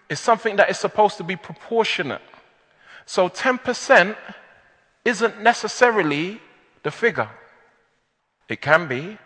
It's 0.10 0.22
something 0.22 0.56
that 0.56 0.70
is 0.70 0.78
supposed 0.78 1.18
to 1.18 1.24
be 1.24 1.36
proportionate. 1.36 2.22
So 3.06 3.30
10% 3.30 4.16
isn't 5.04 5.42
necessarily 5.42 6.40
the 6.84 6.92
figure. 6.92 7.30
It 8.48 8.62
can 8.62 8.88
be. 8.88 9.18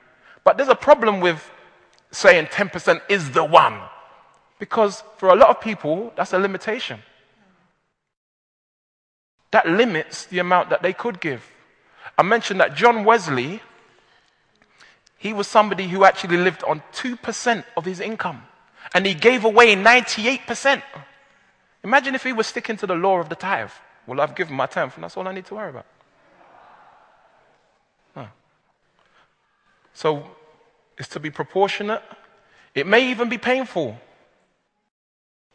But 0.44 0.58
there's 0.58 0.70
a 0.70 0.76
problem 0.76 1.20
with 1.20 1.52
saying 2.12 2.48
10% 2.48 3.02
is 3.10 3.32
the 3.32 3.44
one. 3.44 3.80
Because 4.60 5.04
for 5.18 5.30
a 5.30 5.36
lot 5.36 5.50
of 5.50 5.62
people, 5.62 6.14
that's 6.16 6.34
a 6.34 6.40
limitation. 6.40 7.00
That 9.52 9.68
limits 9.68 10.26
the 10.26 10.40
amount 10.40 10.70
that 10.70 10.82
they 10.82 10.94
could 10.94 11.20
give. 11.20 11.44
I 12.18 12.24
mentioned 12.24 12.60
that 12.60 12.76
John 12.76 13.04
Wesley 13.04 13.62
he 15.22 15.34
was 15.34 15.48
somebody 15.48 15.88
who 15.88 16.04
actually 16.04 16.38
lived 16.38 16.64
on 16.64 16.82
2% 16.94 17.64
of 17.78 17.86
his 17.86 18.00
income 18.00 18.42
and 18.96 19.06
he 19.06 19.14
gave 19.14 19.46
away 19.46 19.76
98%. 19.76 20.82
Imagine 21.84 22.16
if 22.16 22.24
he 22.24 22.34
was 22.34 22.48
sticking 22.48 22.76
to 22.78 22.88
the 22.88 22.96
law 22.96 23.20
of 23.20 23.30
the 23.30 23.36
tithe. 23.36 23.70
Well, 24.08 24.20
I've 24.20 24.36
given 24.36 24.56
my 24.56 24.66
tenth, 24.66 24.96
and 24.96 25.04
that's 25.04 25.16
all 25.16 25.28
I 25.28 25.32
need 25.32 25.46
to 25.46 25.56
worry 25.56 25.70
about. 25.70 25.86
So 29.94 30.26
it's 30.98 31.10
to 31.10 31.20
be 31.20 31.30
proportionate. 31.30 32.02
It 32.74 32.88
may 32.88 33.12
even 33.12 33.30
be 33.30 33.38
painful. 33.38 34.00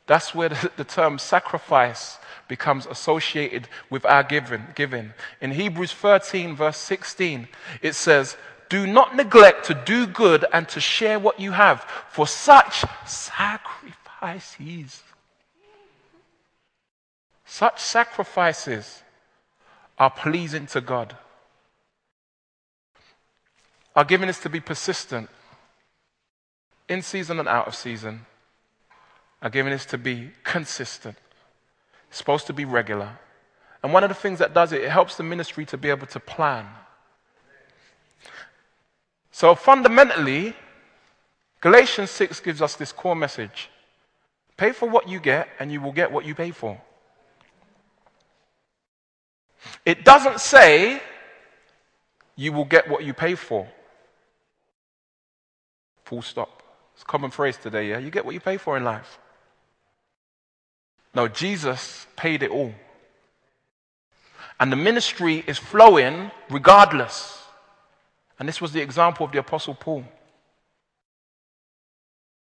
That's 0.06 0.34
where 0.34 0.50
the, 0.50 0.70
the, 0.76 0.84
term 0.84 1.18
sacrifice 1.18 2.18
becomes 2.46 2.86
associated 2.86 3.68
with 3.90 4.06
our 4.06 4.22
giving, 4.22 4.62
giving. 4.76 5.14
In 5.40 5.50
Hebrews 5.50 5.92
13, 5.92 6.54
verse 6.54 6.76
16, 6.76 7.48
it 7.82 7.96
says, 7.96 8.36
Do 8.68 8.86
not 8.86 9.14
neglect 9.14 9.66
to 9.66 9.74
do 9.74 10.06
good 10.06 10.44
and 10.52 10.68
to 10.70 10.80
share 10.80 11.18
what 11.18 11.38
you 11.40 11.52
have, 11.52 11.82
for 12.10 12.26
such 12.26 12.84
sacrifices, 13.06 15.02
such 17.44 17.80
sacrifices 17.80 19.02
are 19.98 20.10
pleasing 20.10 20.66
to 20.66 20.80
God. 20.80 21.16
Our 23.94 24.04
giving 24.04 24.28
is 24.28 24.40
to 24.40 24.50
be 24.50 24.60
persistent, 24.60 25.30
in 26.88 27.02
season 27.02 27.38
and 27.38 27.48
out 27.48 27.66
of 27.66 27.74
season 27.74 28.26
our 29.42 29.50
giving 29.50 29.72
is 29.72 29.86
to 29.86 29.98
be 29.98 30.30
consistent. 30.44 31.16
It's 32.08 32.18
supposed 32.18 32.46
to 32.46 32.52
be 32.52 32.64
regular. 32.64 33.18
And 33.82 33.92
one 33.92 34.02
of 34.02 34.08
the 34.08 34.14
things 34.14 34.38
that 34.38 34.54
does 34.54 34.72
it, 34.72 34.82
it 34.82 34.90
helps 34.90 35.16
the 35.16 35.22
ministry 35.22 35.64
to 35.66 35.76
be 35.76 35.90
able 35.90 36.06
to 36.08 36.20
plan. 36.20 36.66
So 39.36 39.54
fundamentally, 39.54 40.54
Galatians 41.60 42.10
6 42.10 42.40
gives 42.40 42.62
us 42.62 42.74
this 42.74 42.90
core 42.90 43.14
message 43.14 43.68
pay 44.56 44.72
for 44.72 44.88
what 44.88 45.10
you 45.10 45.20
get, 45.20 45.46
and 45.60 45.70
you 45.70 45.78
will 45.82 45.92
get 45.92 46.10
what 46.10 46.24
you 46.24 46.34
pay 46.34 46.52
for. 46.52 46.80
It 49.84 50.06
doesn't 50.06 50.40
say 50.40 51.02
you 52.34 52.50
will 52.54 52.64
get 52.64 52.88
what 52.88 53.04
you 53.04 53.12
pay 53.12 53.34
for. 53.34 53.68
Full 56.06 56.22
stop. 56.22 56.62
It's 56.94 57.02
a 57.02 57.04
common 57.04 57.30
phrase 57.30 57.58
today, 57.58 57.90
yeah? 57.90 57.98
You 57.98 58.10
get 58.10 58.24
what 58.24 58.32
you 58.32 58.40
pay 58.40 58.56
for 58.56 58.74
in 58.78 58.84
life. 58.84 59.18
No, 61.14 61.28
Jesus 61.28 62.06
paid 62.16 62.42
it 62.42 62.50
all. 62.50 62.72
And 64.58 64.72
the 64.72 64.76
ministry 64.76 65.44
is 65.46 65.58
flowing 65.58 66.30
regardless. 66.48 67.35
And 68.38 68.48
this 68.48 68.60
was 68.60 68.72
the 68.72 68.80
example 68.80 69.26
of 69.26 69.32
the 69.32 69.38
Apostle 69.38 69.74
Paul. 69.74 70.04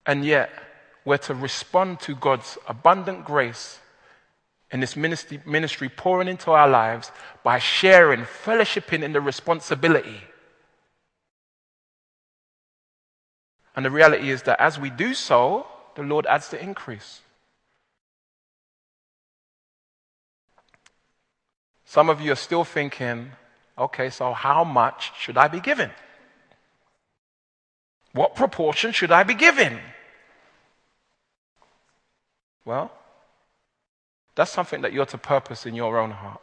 And 0.06 0.24
yet, 0.24 0.52
we're 1.06 1.18
to 1.18 1.34
respond 1.34 2.00
to 2.02 2.16
God's 2.16 2.58
abundant 2.68 3.26
grace 3.26 3.80
in 4.72 4.80
this 4.80 4.96
ministry, 4.96 5.42
ministry 5.46 5.90
pouring 5.90 6.28
into 6.28 6.52
our 6.52 6.68
lives 6.68 7.12
by 7.44 7.58
sharing, 7.60 8.22
fellowshipping 8.22 9.02
in 9.02 9.14
the 9.14 9.22
responsibility. 9.22 10.22
And 13.76 13.86
the 13.86 13.92
reality 13.92 14.30
is 14.30 14.44
that 14.44 14.60
as 14.60 14.80
we 14.80 14.90
do 14.90 15.14
so, 15.14 15.66
the 15.96 16.04
Lord 16.04 16.26
adds 16.28 16.50
the 16.50 16.62
increase. 16.62 17.22
Some 21.86 22.10
of 22.10 22.22
you 22.22 22.32
are 22.34 22.36
still 22.36 22.64
thinking, 22.64 23.32
okay, 23.80 24.10
so 24.10 24.34
how 24.34 24.64
much 24.64 25.12
should 25.18 25.38
I 25.38 25.48
be 25.48 25.60
given? 25.60 25.90
What 28.12 28.36
proportion 28.36 28.92
should 28.92 29.12
I 29.12 29.24
be 29.24 29.36
given? 29.36 29.80
Well, 32.66 32.92
that's 34.36 34.52
something 34.52 34.82
that 34.82 34.94
you're 34.94 35.06
to 35.08 35.18
purpose 35.18 35.66
in 35.66 35.76
your 35.76 35.98
own 35.98 36.12
heart. 36.12 36.42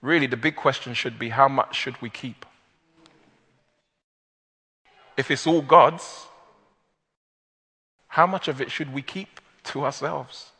Really, 0.00 0.26
the 0.26 0.36
big 0.36 0.56
question 0.56 0.94
should 0.94 1.18
be 1.18 1.30
how 1.30 1.48
much 1.48 1.74
should 1.74 2.00
we 2.00 2.10
keep? 2.10 2.46
If 5.16 5.30
it's 5.30 5.46
all 5.46 5.62
God's, 5.62 6.26
how 8.08 8.26
much 8.26 8.48
of 8.48 8.60
it 8.60 8.70
should 8.70 8.92
we 8.92 9.02
keep 9.02 9.40
to 9.64 9.84
ourselves? 9.84 10.50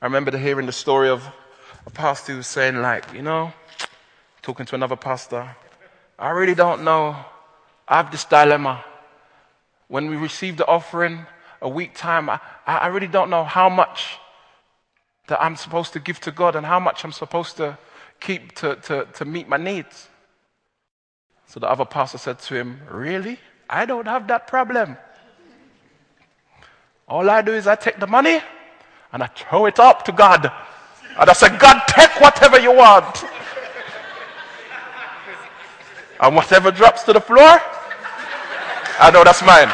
I 0.00 0.06
remember 0.06 0.36
hearing 0.36 0.66
the 0.66 0.72
story 0.72 1.08
of 1.08 1.26
a 1.86 1.90
pastor 1.90 2.36
was 2.36 2.46
saying, 2.46 2.76
like, 2.76 3.12
you 3.12 3.22
know, 3.22 3.52
talking 4.42 4.66
to 4.66 4.74
another 4.74 4.96
pastor, 4.96 5.54
I 6.18 6.30
really 6.30 6.54
don't 6.54 6.82
know. 6.84 7.16
I 7.86 7.96
have 7.96 8.10
this 8.10 8.24
dilemma. 8.24 8.84
When 9.88 10.08
we 10.08 10.16
receive 10.16 10.56
the 10.56 10.66
offering 10.66 11.26
a 11.60 11.68
week 11.68 11.94
time, 11.94 12.30
I, 12.30 12.40
I 12.66 12.86
really 12.88 13.06
don't 13.06 13.30
know 13.30 13.44
how 13.44 13.68
much 13.68 14.18
that 15.26 15.42
I'm 15.42 15.56
supposed 15.56 15.92
to 15.94 16.00
give 16.00 16.20
to 16.20 16.30
God 16.30 16.56
and 16.56 16.66
how 16.66 16.80
much 16.80 17.04
I'm 17.04 17.12
supposed 17.12 17.56
to 17.58 17.78
keep 18.20 18.54
to, 18.56 18.76
to, 18.76 19.06
to 19.14 19.24
meet 19.24 19.48
my 19.48 19.56
needs. 19.56 20.08
So 21.46 21.60
the 21.60 21.68
other 21.68 21.84
pastor 21.84 22.18
said 22.18 22.38
to 22.40 22.54
him, 22.54 22.80
Really? 22.90 23.38
I 23.68 23.86
don't 23.86 24.06
have 24.06 24.28
that 24.28 24.46
problem. 24.46 24.96
All 27.08 27.28
I 27.28 27.42
do 27.42 27.52
is 27.52 27.66
I 27.66 27.76
take 27.76 27.98
the 27.98 28.06
money 28.06 28.40
and 29.12 29.22
I 29.22 29.26
throw 29.26 29.66
it 29.66 29.78
up 29.78 30.04
to 30.06 30.12
God. 30.12 30.50
And 31.16 31.30
I 31.30 31.32
said, 31.32 31.60
God, 31.60 31.80
take 31.86 32.20
whatever 32.20 32.58
you 32.58 32.72
want. 32.72 33.24
and 36.20 36.34
whatever 36.34 36.70
drops 36.70 37.02
to 37.04 37.12
the 37.12 37.20
floor, 37.20 37.60
I 38.98 39.10
know 39.12 39.22
that's 39.22 39.42
mine. 39.44 39.70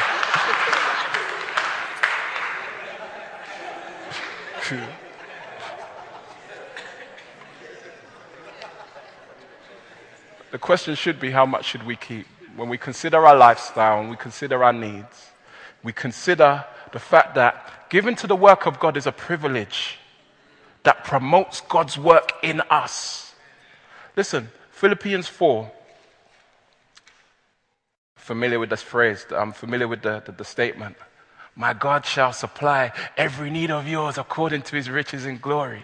the 10.50 10.58
question 10.58 10.94
should 10.94 11.20
be 11.20 11.30
how 11.30 11.46
much 11.46 11.64
should 11.64 11.84
we 11.84 11.96
keep? 11.96 12.26
When 12.56 12.68
we 12.68 12.76
consider 12.76 13.24
our 13.26 13.36
lifestyle, 13.36 14.00
when 14.00 14.10
we 14.10 14.16
consider 14.16 14.62
our 14.64 14.72
needs, 14.72 15.30
we 15.82 15.92
consider 15.92 16.64
the 16.92 16.98
fact 16.98 17.34
that 17.36 17.88
giving 17.88 18.16
to 18.16 18.26
the 18.26 18.36
work 18.36 18.66
of 18.66 18.78
God 18.80 18.96
is 18.96 19.06
a 19.06 19.12
privilege 19.12 19.99
that 20.82 21.04
promotes 21.04 21.60
God's 21.60 21.98
work 21.98 22.32
in 22.42 22.60
us. 22.70 23.34
Listen, 24.16 24.48
Philippians 24.72 25.28
4. 25.28 25.70
Familiar 28.16 28.58
with 28.58 28.70
this 28.70 28.82
phrase, 28.82 29.26
I'm 29.30 29.52
familiar 29.52 29.88
with 29.88 30.02
the, 30.02 30.22
the, 30.24 30.32
the 30.32 30.44
statement. 30.44 30.96
My 31.56 31.72
God 31.74 32.06
shall 32.06 32.32
supply 32.32 32.92
every 33.16 33.50
need 33.50 33.70
of 33.70 33.88
yours 33.88 34.18
according 34.18 34.62
to 34.62 34.76
his 34.76 34.88
riches 34.88 35.26
in 35.26 35.38
glory. 35.38 35.82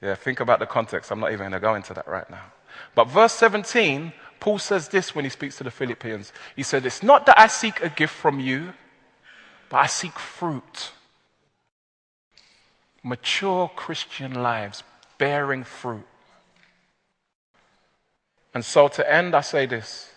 Yeah, 0.00 0.16
think 0.16 0.40
about 0.40 0.58
the 0.58 0.66
context. 0.66 1.12
I'm 1.12 1.20
not 1.20 1.32
even 1.32 1.50
going 1.50 1.52
to 1.52 1.60
go 1.60 1.74
into 1.74 1.94
that 1.94 2.08
right 2.08 2.28
now. 2.28 2.44
But 2.94 3.08
verse 3.08 3.32
17, 3.34 4.12
Paul 4.40 4.58
says 4.58 4.88
this 4.88 5.14
when 5.14 5.24
he 5.24 5.30
speaks 5.30 5.56
to 5.58 5.64
the 5.64 5.70
Philippians. 5.70 6.32
He 6.56 6.64
said, 6.64 6.84
It's 6.84 7.02
not 7.02 7.26
that 7.26 7.38
I 7.38 7.46
seek 7.46 7.80
a 7.80 7.88
gift 7.88 8.14
from 8.14 8.40
you, 8.40 8.72
but 9.68 9.76
I 9.76 9.86
seek 9.86 10.18
fruit. 10.18 10.90
Mature 13.02 13.70
Christian 13.74 14.42
lives 14.42 14.82
bearing 15.18 15.64
fruit. 15.64 16.06
And 18.54 18.64
so 18.64 18.88
to 18.88 19.12
end, 19.12 19.34
I 19.34 19.40
say 19.40 19.66
this 19.66 20.10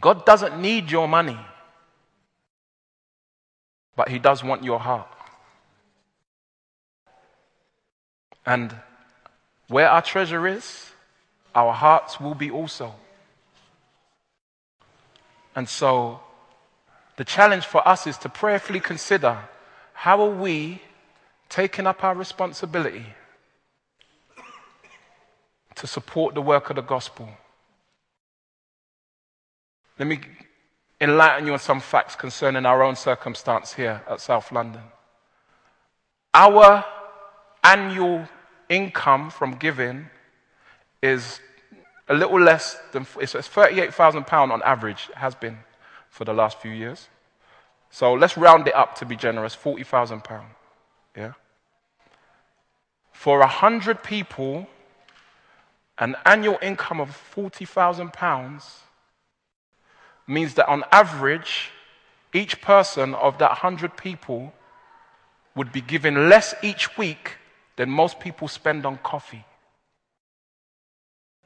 God 0.00 0.24
doesn't 0.24 0.60
need 0.60 0.90
your 0.90 1.08
money, 1.08 1.38
but 3.96 4.08
He 4.08 4.18
does 4.18 4.44
want 4.44 4.62
your 4.62 4.78
heart. 4.78 5.08
And 8.44 8.74
where 9.68 9.90
our 9.90 10.02
treasure 10.02 10.46
is, 10.46 10.90
our 11.54 11.72
hearts 11.72 12.20
will 12.20 12.34
be 12.34 12.50
also. 12.50 12.94
And 15.56 15.68
so 15.68 16.20
the 17.16 17.24
challenge 17.24 17.64
for 17.64 17.86
us 17.88 18.06
is 18.06 18.18
to 18.18 18.28
prayerfully 18.28 18.78
consider 18.78 19.38
how 19.94 20.22
are 20.22 20.30
we 20.30 20.82
taking 21.48 21.86
up 21.86 22.02
our 22.04 22.14
responsibility 22.14 23.06
to 25.74 25.86
support 25.86 26.34
the 26.34 26.42
work 26.42 26.70
of 26.70 26.76
the 26.76 26.82
gospel. 26.82 27.28
Let 29.98 30.08
me 30.08 30.20
enlighten 31.00 31.46
you 31.46 31.52
on 31.52 31.58
some 31.58 31.80
facts 31.80 32.16
concerning 32.16 32.66
our 32.66 32.82
own 32.82 32.96
circumstance 32.96 33.74
here 33.74 34.02
at 34.08 34.20
South 34.20 34.50
London. 34.52 34.82
Our 36.34 36.84
annual 37.62 38.28
income 38.68 39.30
from 39.30 39.52
giving 39.52 40.10
is 41.02 41.40
a 42.08 42.14
little 42.14 42.40
less 42.40 42.78
than 42.92 43.06
it's 43.20 43.34
£38,000 43.34 44.50
on 44.50 44.62
average, 44.62 45.08
has 45.14 45.34
been 45.34 45.58
for 46.08 46.24
the 46.24 46.32
last 46.32 46.58
few 46.60 46.70
years. 46.70 47.08
So 47.90 48.14
let's 48.14 48.36
round 48.36 48.68
it 48.68 48.74
up 48.74 48.94
to 48.96 49.04
be 49.04 49.16
generous 49.16 49.56
£40,000. 49.56 50.42
Yeah? 51.16 51.32
For 53.12 53.38
100 53.40 54.02
people, 54.02 54.68
an 55.98 56.14
annual 56.26 56.58
income 56.60 57.00
of 57.00 57.18
£40,000 57.34 58.62
means 60.26 60.54
that 60.54 60.68
on 60.68 60.84
average, 60.92 61.70
each 62.34 62.60
person 62.60 63.14
of 63.14 63.38
that 63.38 63.50
100 63.50 63.96
people 63.96 64.52
would 65.54 65.72
be 65.72 65.80
given 65.80 66.28
less 66.28 66.54
each 66.62 66.98
week 66.98 67.36
than 67.76 67.88
most 67.90 68.20
people 68.20 68.48
spend 68.48 68.84
on 68.84 68.98
coffee. 68.98 69.44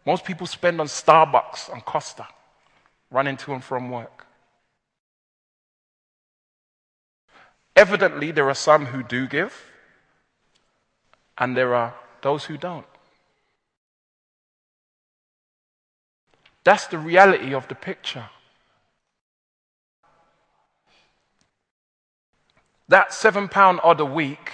Most 0.04 0.24
people 0.24 0.46
spend 0.46 0.80
on 0.80 0.88
Starbucks, 0.88 1.72
on 1.72 1.82
Costa, 1.82 2.26
running 3.10 3.36
to 3.36 3.52
and 3.52 3.62
from 3.62 3.90
work. 3.90 4.26
Evidently, 7.76 8.30
there 8.30 8.48
are 8.48 8.54
some 8.54 8.86
who 8.86 9.02
do 9.02 9.26
give, 9.26 9.64
and 11.38 11.56
there 11.56 11.74
are 11.74 11.94
those 12.22 12.44
who 12.44 12.56
don't. 12.56 12.86
That's 16.64 16.86
the 16.86 16.98
reality 16.98 17.54
of 17.54 17.68
the 17.68 17.74
picture. 17.74 18.28
That 22.88 23.14
seven 23.14 23.48
pound 23.48 23.80
odd 23.82 24.00
a 24.00 24.04
week 24.04 24.52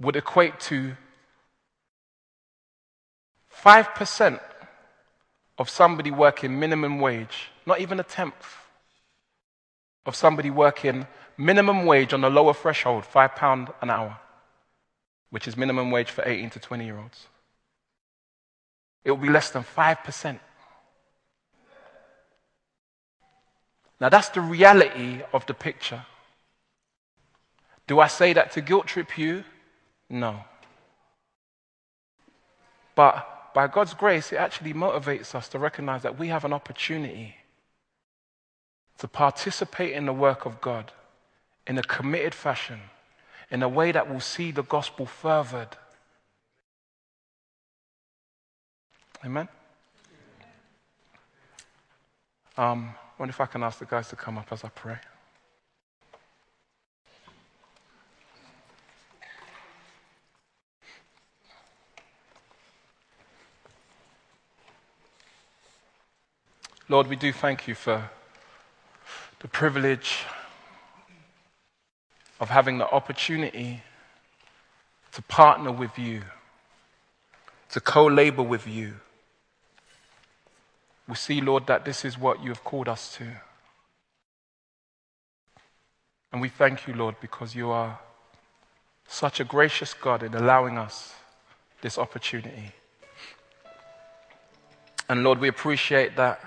would 0.00 0.16
equate 0.16 0.58
to 0.60 0.96
5% 3.62 4.40
of 5.58 5.68
somebody 5.68 6.10
working 6.10 6.58
minimum 6.58 6.98
wage, 6.98 7.50
not 7.66 7.80
even 7.80 8.00
a 8.00 8.02
tenth 8.02 8.56
of 10.06 10.16
somebody 10.16 10.50
working 10.50 11.06
minimum 11.36 11.86
wage 11.86 12.12
on 12.12 12.20
the 12.20 12.30
lower 12.30 12.54
threshold, 12.54 13.04
five 13.04 13.34
pound 13.34 13.68
an 13.80 13.90
hour, 13.90 14.18
which 15.30 15.48
is 15.48 15.56
minimum 15.56 15.90
wage 15.90 16.10
for 16.10 16.26
18 16.26 16.50
to 16.50 16.58
20 16.58 16.84
year 16.84 16.98
olds. 16.98 17.26
It 19.04 19.10
will 19.10 19.18
be 19.18 19.28
less 19.28 19.50
than 19.50 19.64
5%. 19.64 20.38
Now, 24.00 24.08
that's 24.08 24.28
the 24.30 24.40
reality 24.40 25.22
of 25.32 25.46
the 25.46 25.54
picture. 25.54 26.04
Do 27.86 28.00
I 28.00 28.08
say 28.08 28.32
that 28.32 28.52
to 28.52 28.60
guilt 28.60 28.86
trip 28.86 29.16
you? 29.18 29.44
No. 30.08 30.44
But 32.94 33.54
by 33.54 33.66
God's 33.66 33.94
grace, 33.94 34.32
it 34.32 34.36
actually 34.36 34.72
motivates 34.72 35.34
us 35.34 35.48
to 35.48 35.58
recognize 35.58 36.02
that 36.02 36.18
we 36.18 36.28
have 36.28 36.44
an 36.44 36.52
opportunity 36.52 37.36
to 38.98 39.08
participate 39.08 39.92
in 39.92 40.06
the 40.06 40.12
work 40.12 40.46
of 40.46 40.60
God 40.60 40.92
in 41.66 41.78
a 41.78 41.82
committed 41.82 42.34
fashion, 42.34 42.80
in 43.50 43.62
a 43.62 43.68
way 43.68 43.92
that 43.92 44.08
will 44.12 44.20
see 44.20 44.50
the 44.50 44.62
gospel 44.62 45.06
furthered. 45.06 45.76
Amen? 49.24 49.48
Um, 52.56 52.94
wonder 53.18 53.30
if 53.30 53.40
I 53.40 53.46
can 53.46 53.62
ask 53.62 53.78
the 53.78 53.86
guys 53.86 54.08
to 54.08 54.16
come 54.16 54.36
up 54.36 54.52
as 54.52 54.64
I 54.64 54.68
pray. 54.68 54.98
Lord, 66.88 67.06
we 67.06 67.16
do 67.16 67.32
thank 67.32 67.66
you 67.66 67.74
for 67.74 68.10
the 69.38 69.48
privilege 69.48 70.24
of 72.42 72.50
having 72.50 72.76
the 72.76 72.90
opportunity 72.90 73.80
to 75.12 75.22
partner 75.22 75.72
with 75.72 75.98
you, 75.98 76.20
to 77.70 77.80
co 77.80 78.04
labor 78.04 78.42
with 78.42 78.66
you 78.66 78.92
we 81.08 81.16
see, 81.16 81.40
Lord, 81.40 81.66
that 81.66 81.84
this 81.84 82.04
is 82.04 82.18
what 82.18 82.42
you 82.42 82.48
have 82.48 82.64
called 82.64 82.88
us 82.88 83.14
to. 83.16 83.26
And 86.32 86.40
we 86.40 86.48
thank 86.48 86.86
you, 86.86 86.94
Lord, 86.94 87.16
because 87.20 87.54
you 87.54 87.70
are 87.70 87.98
such 89.06 89.40
a 89.40 89.44
gracious 89.44 89.92
God 89.92 90.22
in 90.22 90.34
allowing 90.34 90.78
us 90.78 91.14
this 91.82 91.98
opportunity. 91.98 92.72
And 95.08 95.22
Lord, 95.22 95.38
we 95.38 95.48
appreciate 95.48 96.16
that. 96.16 96.40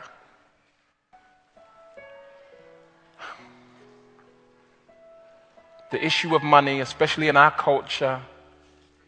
The 5.96 6.06
issue 6.06 6.36
of 6.36 6.44
money, 6.44 6.82
especially 6.82 7.30
in 7.30 7.38
our 7.38 7.52
culture, 7.52 8.20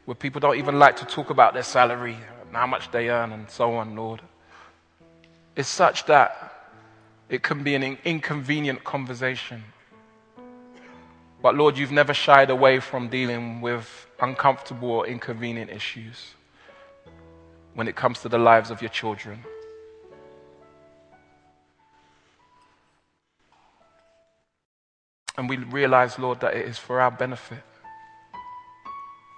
where 0.06 0.16
people 0.16 0.40
don't 0.40 0.56
even 0.56 0.80
like 0.80 0.96
to 0.96 1.06
talk 1.06 1.30
about 1.30 1.54
their 1.54 1.64
salary, 1.64 2.16
and 2.46 2.56
how 2.56 2.66
much 2.66 2.90
they 2.92 3.10
earn, 3.10 3.34
and 3.34 3.50
so 3.50 3.76
on, 3.76 3.94
Lord 3.94 4.22
is 5.58 5.68
such 5.68 6.06
that 6.06 6.72
it 7.28 7.44
can 7.44 7.62
be 7.62 7.76
an 7.76 7.98
inconvenient 8.06 8.86
conversation. 8.86 9.66
But 11.42 11.56
Lord, 11.56 11.78
you've 11.78 11.92
never 11.92 12.14
shied 12.14 12.50
away 12.50 12.80
from 12.80 13.10
dealing 13.10 13.60
with 13.60 14.08
uncomfortable 14.22 14.92
or 14.92 15.08
inconvenient 15.08 15.70
issues 15.70 16.36
when 17.74 17.90
it 17.90 17.98
comes 17.98 18.22
to 18.22 18.30
the 18.30 18.38
lives 18.38 18.72
of 18.72 18.82
your 18.82 18.92
children. 18.92 19.44
And 25.38 25.50
we 25.50 25.58
realize, 25.58 26.18
Lord, 26.18 26.40
that 26.40 26.56
it 26.56 26.66
is 26.66 26.78
for 26.78 27.00
our 27.00 27.12
benefit 27.12 27.64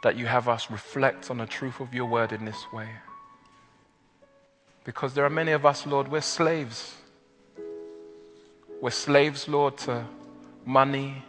that 0.02 0.16
you 0.16 0.26
have 0.26 0.48
us 0.48 0.72
reflect 0.72 1.30
on 1.30 1.40
the 1.40 1.46
truth 1.46 1.80
of 1.80 1.94
your 1.94 2.06
word 2.06 2.32
in 2.32 2.46
this 2.46 2.72
way. 2.72 2.88
Because 4.86 5.14
there 5.14 5.26
are 5.26 5.30
many 5.30 5.52
of 5.52 5.66
us, 5.66 5.86
Lord, 5.86 6.08
we're 6.08 6.22
slaves. 6.22 6.96
We're 8.82 8.92
slaves, 8.92 9.48
Lord, 9.48 9.78
to 9.80 10.06
money. 10.66 11.24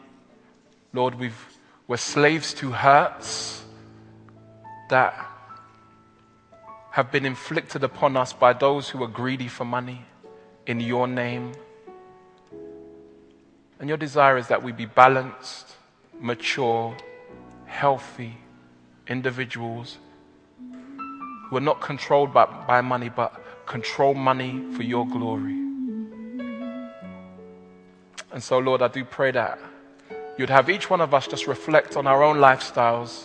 Lord, 0.93 1.17
we've, 1.17 1.59
we're 1.89 1.97
slaves 1.97 2.55
to 2.55 2.71
hurts 2.71 3.65
that 4.89 5.27
have 6.93 7.11
been 7.11 7.27
inflicted 7.27 7.83
upon 7.83 8.17
us 8.17 8.33
by 8.33 8.53
those 8.53 8.89
who 8.89 9.03
are 9.03 9.09
greedy 9.09 9.49
for 9.49 9.65
money 9.65 10.05
in 10.67 10.81
your 10.81 11.09
name. 11.09 11.53
And 13.81 13.89
your 13.89 13.97
desire 13.97 14.37
is 14.37 14.49
that 14.49 14.63
we 14.63 14.73
be 14.73 14.85
balanced, 14.85 15.75
mature, 16.21 16.95
healthy 17.65 18.37
individuals 19.09 19.97
who 21.49 21.57
are 21.57 21.63
not 21.63 21.81
controlled 21.81 22.33
by, 22.33 22.45
by 22.45 22.83
money 22.83 23.09
but 23.09 23.43
control 23.65 24.13
money 24.15 24.63
for 24.75 24.83
your 24.83 25.07
glory. 25.07 25.57
And 28.33 28.43
so, 28.43 28.59
Lord, 28.59 28.83
I 28.83 28.89
do 28.89 29.05
pray 29.05 29.31
that 29.31 29.59
you'd 30.37 30.51
have 30.51 30.69
each 30.69 30.91
one 30.91 31.01
of 31.01 31.15
us 31.15 31.27
just 31.27 31.47
reflect 31.47 31.97
on 31.97 32.07
our 32.07 32.23
own 32.23 32.37
lifestyles 32.37 33.25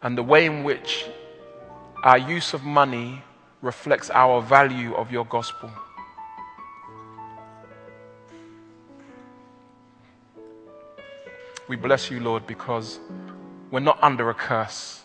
and 0.00 0.16
the 0.16 0.22
way 0.22 0.46
in 0.46 0.62
which 0.62 1.06
our 2.04 2.18
use 2.18 2.54
of 2.54 2.62
money 2.62 3.22
reflects 3.62 4.10
our 4.10 4.40
value 4.40 4.94
of 4.94 5.10
your 5.10 5.24
gospel. 5.24 5.70
We 11.68 11.76
bless 11.76 12.10
you, 12.10 12.20
Lord, 12.20 12.46
because 12.46 12.98
we're 13.70 13.80
not 13.80 13.98
under 14.02 14.30
a 14.30 14.34
curse 14.34 15.02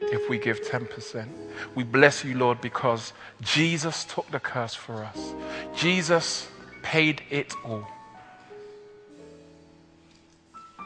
if 0.00 0.28
we 0.28 0.38
give 0.38 0.62
10%. 0.62 1.28
We 1.74 1.84
bless 1.84 2.24
you, 2.24 2.36
Lord, 2.36 2.60
because 2.60 3.12
Jesus 3.40 4.04
took 4.04 4.30
the 4.30 4.40
curse 4.40 4.74
for 4.74 5.04
us. 5.04 5.34
Jesus 5.76 6.48
paid 6.82 7.22
it 7.30 7.54
all. 7.64 7.86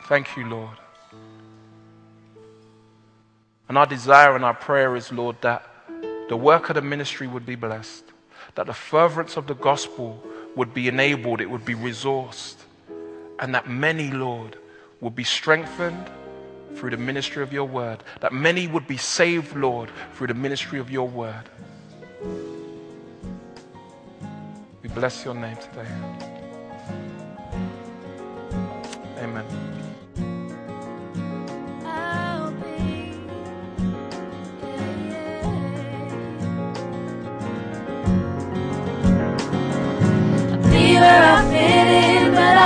Thank 0.07 0.37
you, 0.37 0.47
Lord. 0.47 0.77
And 3.69 3.79
our 3.79 3.87
desire 3.87 4.37
and 4.37 4.45
our 4.45 4.55
prayer 4.55 4.95
is, 4.95 5.11
Lord, 5.11 5.37
that 5.41 5.69
the 6.29 6.37
work 6.37 6.69
of 6.69 6.75
the 6.75 6.83
ministry 6.83 7.27
would 7.27 7.47
be 7.47 7.55
blessed, 7.55 8.05
that 8.55 8.67
the 8.67 8.75
furtherance 8.75 9.37
of 9.37 9.47
the 9.47 9.55
gospel 9.55 10.23
would 10.55 10.73
be 10.73 10.89
enabled, 10.89 11.41
it 11.41 11.51
would 11.51 11.65
be 11.65 11.75
resourced, 11.75 12.57
and 13.39 13.55
that 13.55 13.69
many, 13.69 14.11
Lord, 14.11 14.57
would 15.01 15.15
be 15.15 15.25
strengthened 15.25 16.11
through 16.75 16.91
the 16.91 16.97
ministry 16.97 17.43
of 17.43 17.53
your 17.53 17.67
word, 17.67 18.03
that 18.21 18.33
many 18.33 18.67
would 18.67 18.87
be 18.87 18.97
saved, 18.97 19.57
Lord, 19.57 19.91
through 20.15 20.29
the 20.29 20.35
ministry 20.35 20.79
of 20.79 20.91
your 20.91 21.09
word. 21.09 21.45
We 24.83 24.89
bless 24.91 25.25
your 25.25 25.35
name 25.35 25.57
today. 25.57 25.87
Amen. 29.19 29.45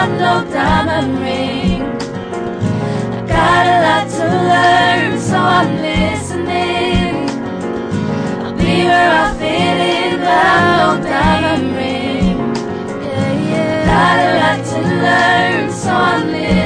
I'm 0.02 0.16
no 0.16 0.50
diamond 0.50 1.18
ring 1.20 1.49
to 4.20 4.26
learn, 4.26 5.18
so 5.18 5.36
I'm 5.36 5.70
listening. 5.80 7.14
I'll 8.42 8.52
be 8.52 8.84
where 8.88 9.10
I 9.22 9.34
fit 9.40 9.78
in, 9.96 10.18
but 10.20 10.28
I 10.28 10.60
know 10.76 10.94
that 11.08 11.40
I'm 11.52 11.64
ring. 11.74 12.38
Yeah, 13.06 13.32
yeah. 13.50 13.90
Got 13.90 14.16
a 14.24 14.30
lot 14.40 14.60
to 14.70 14.78
learn, 15.04 15.72
so 15.72 15.90
I'm 15.90 16.26
listening. 16.26 16.59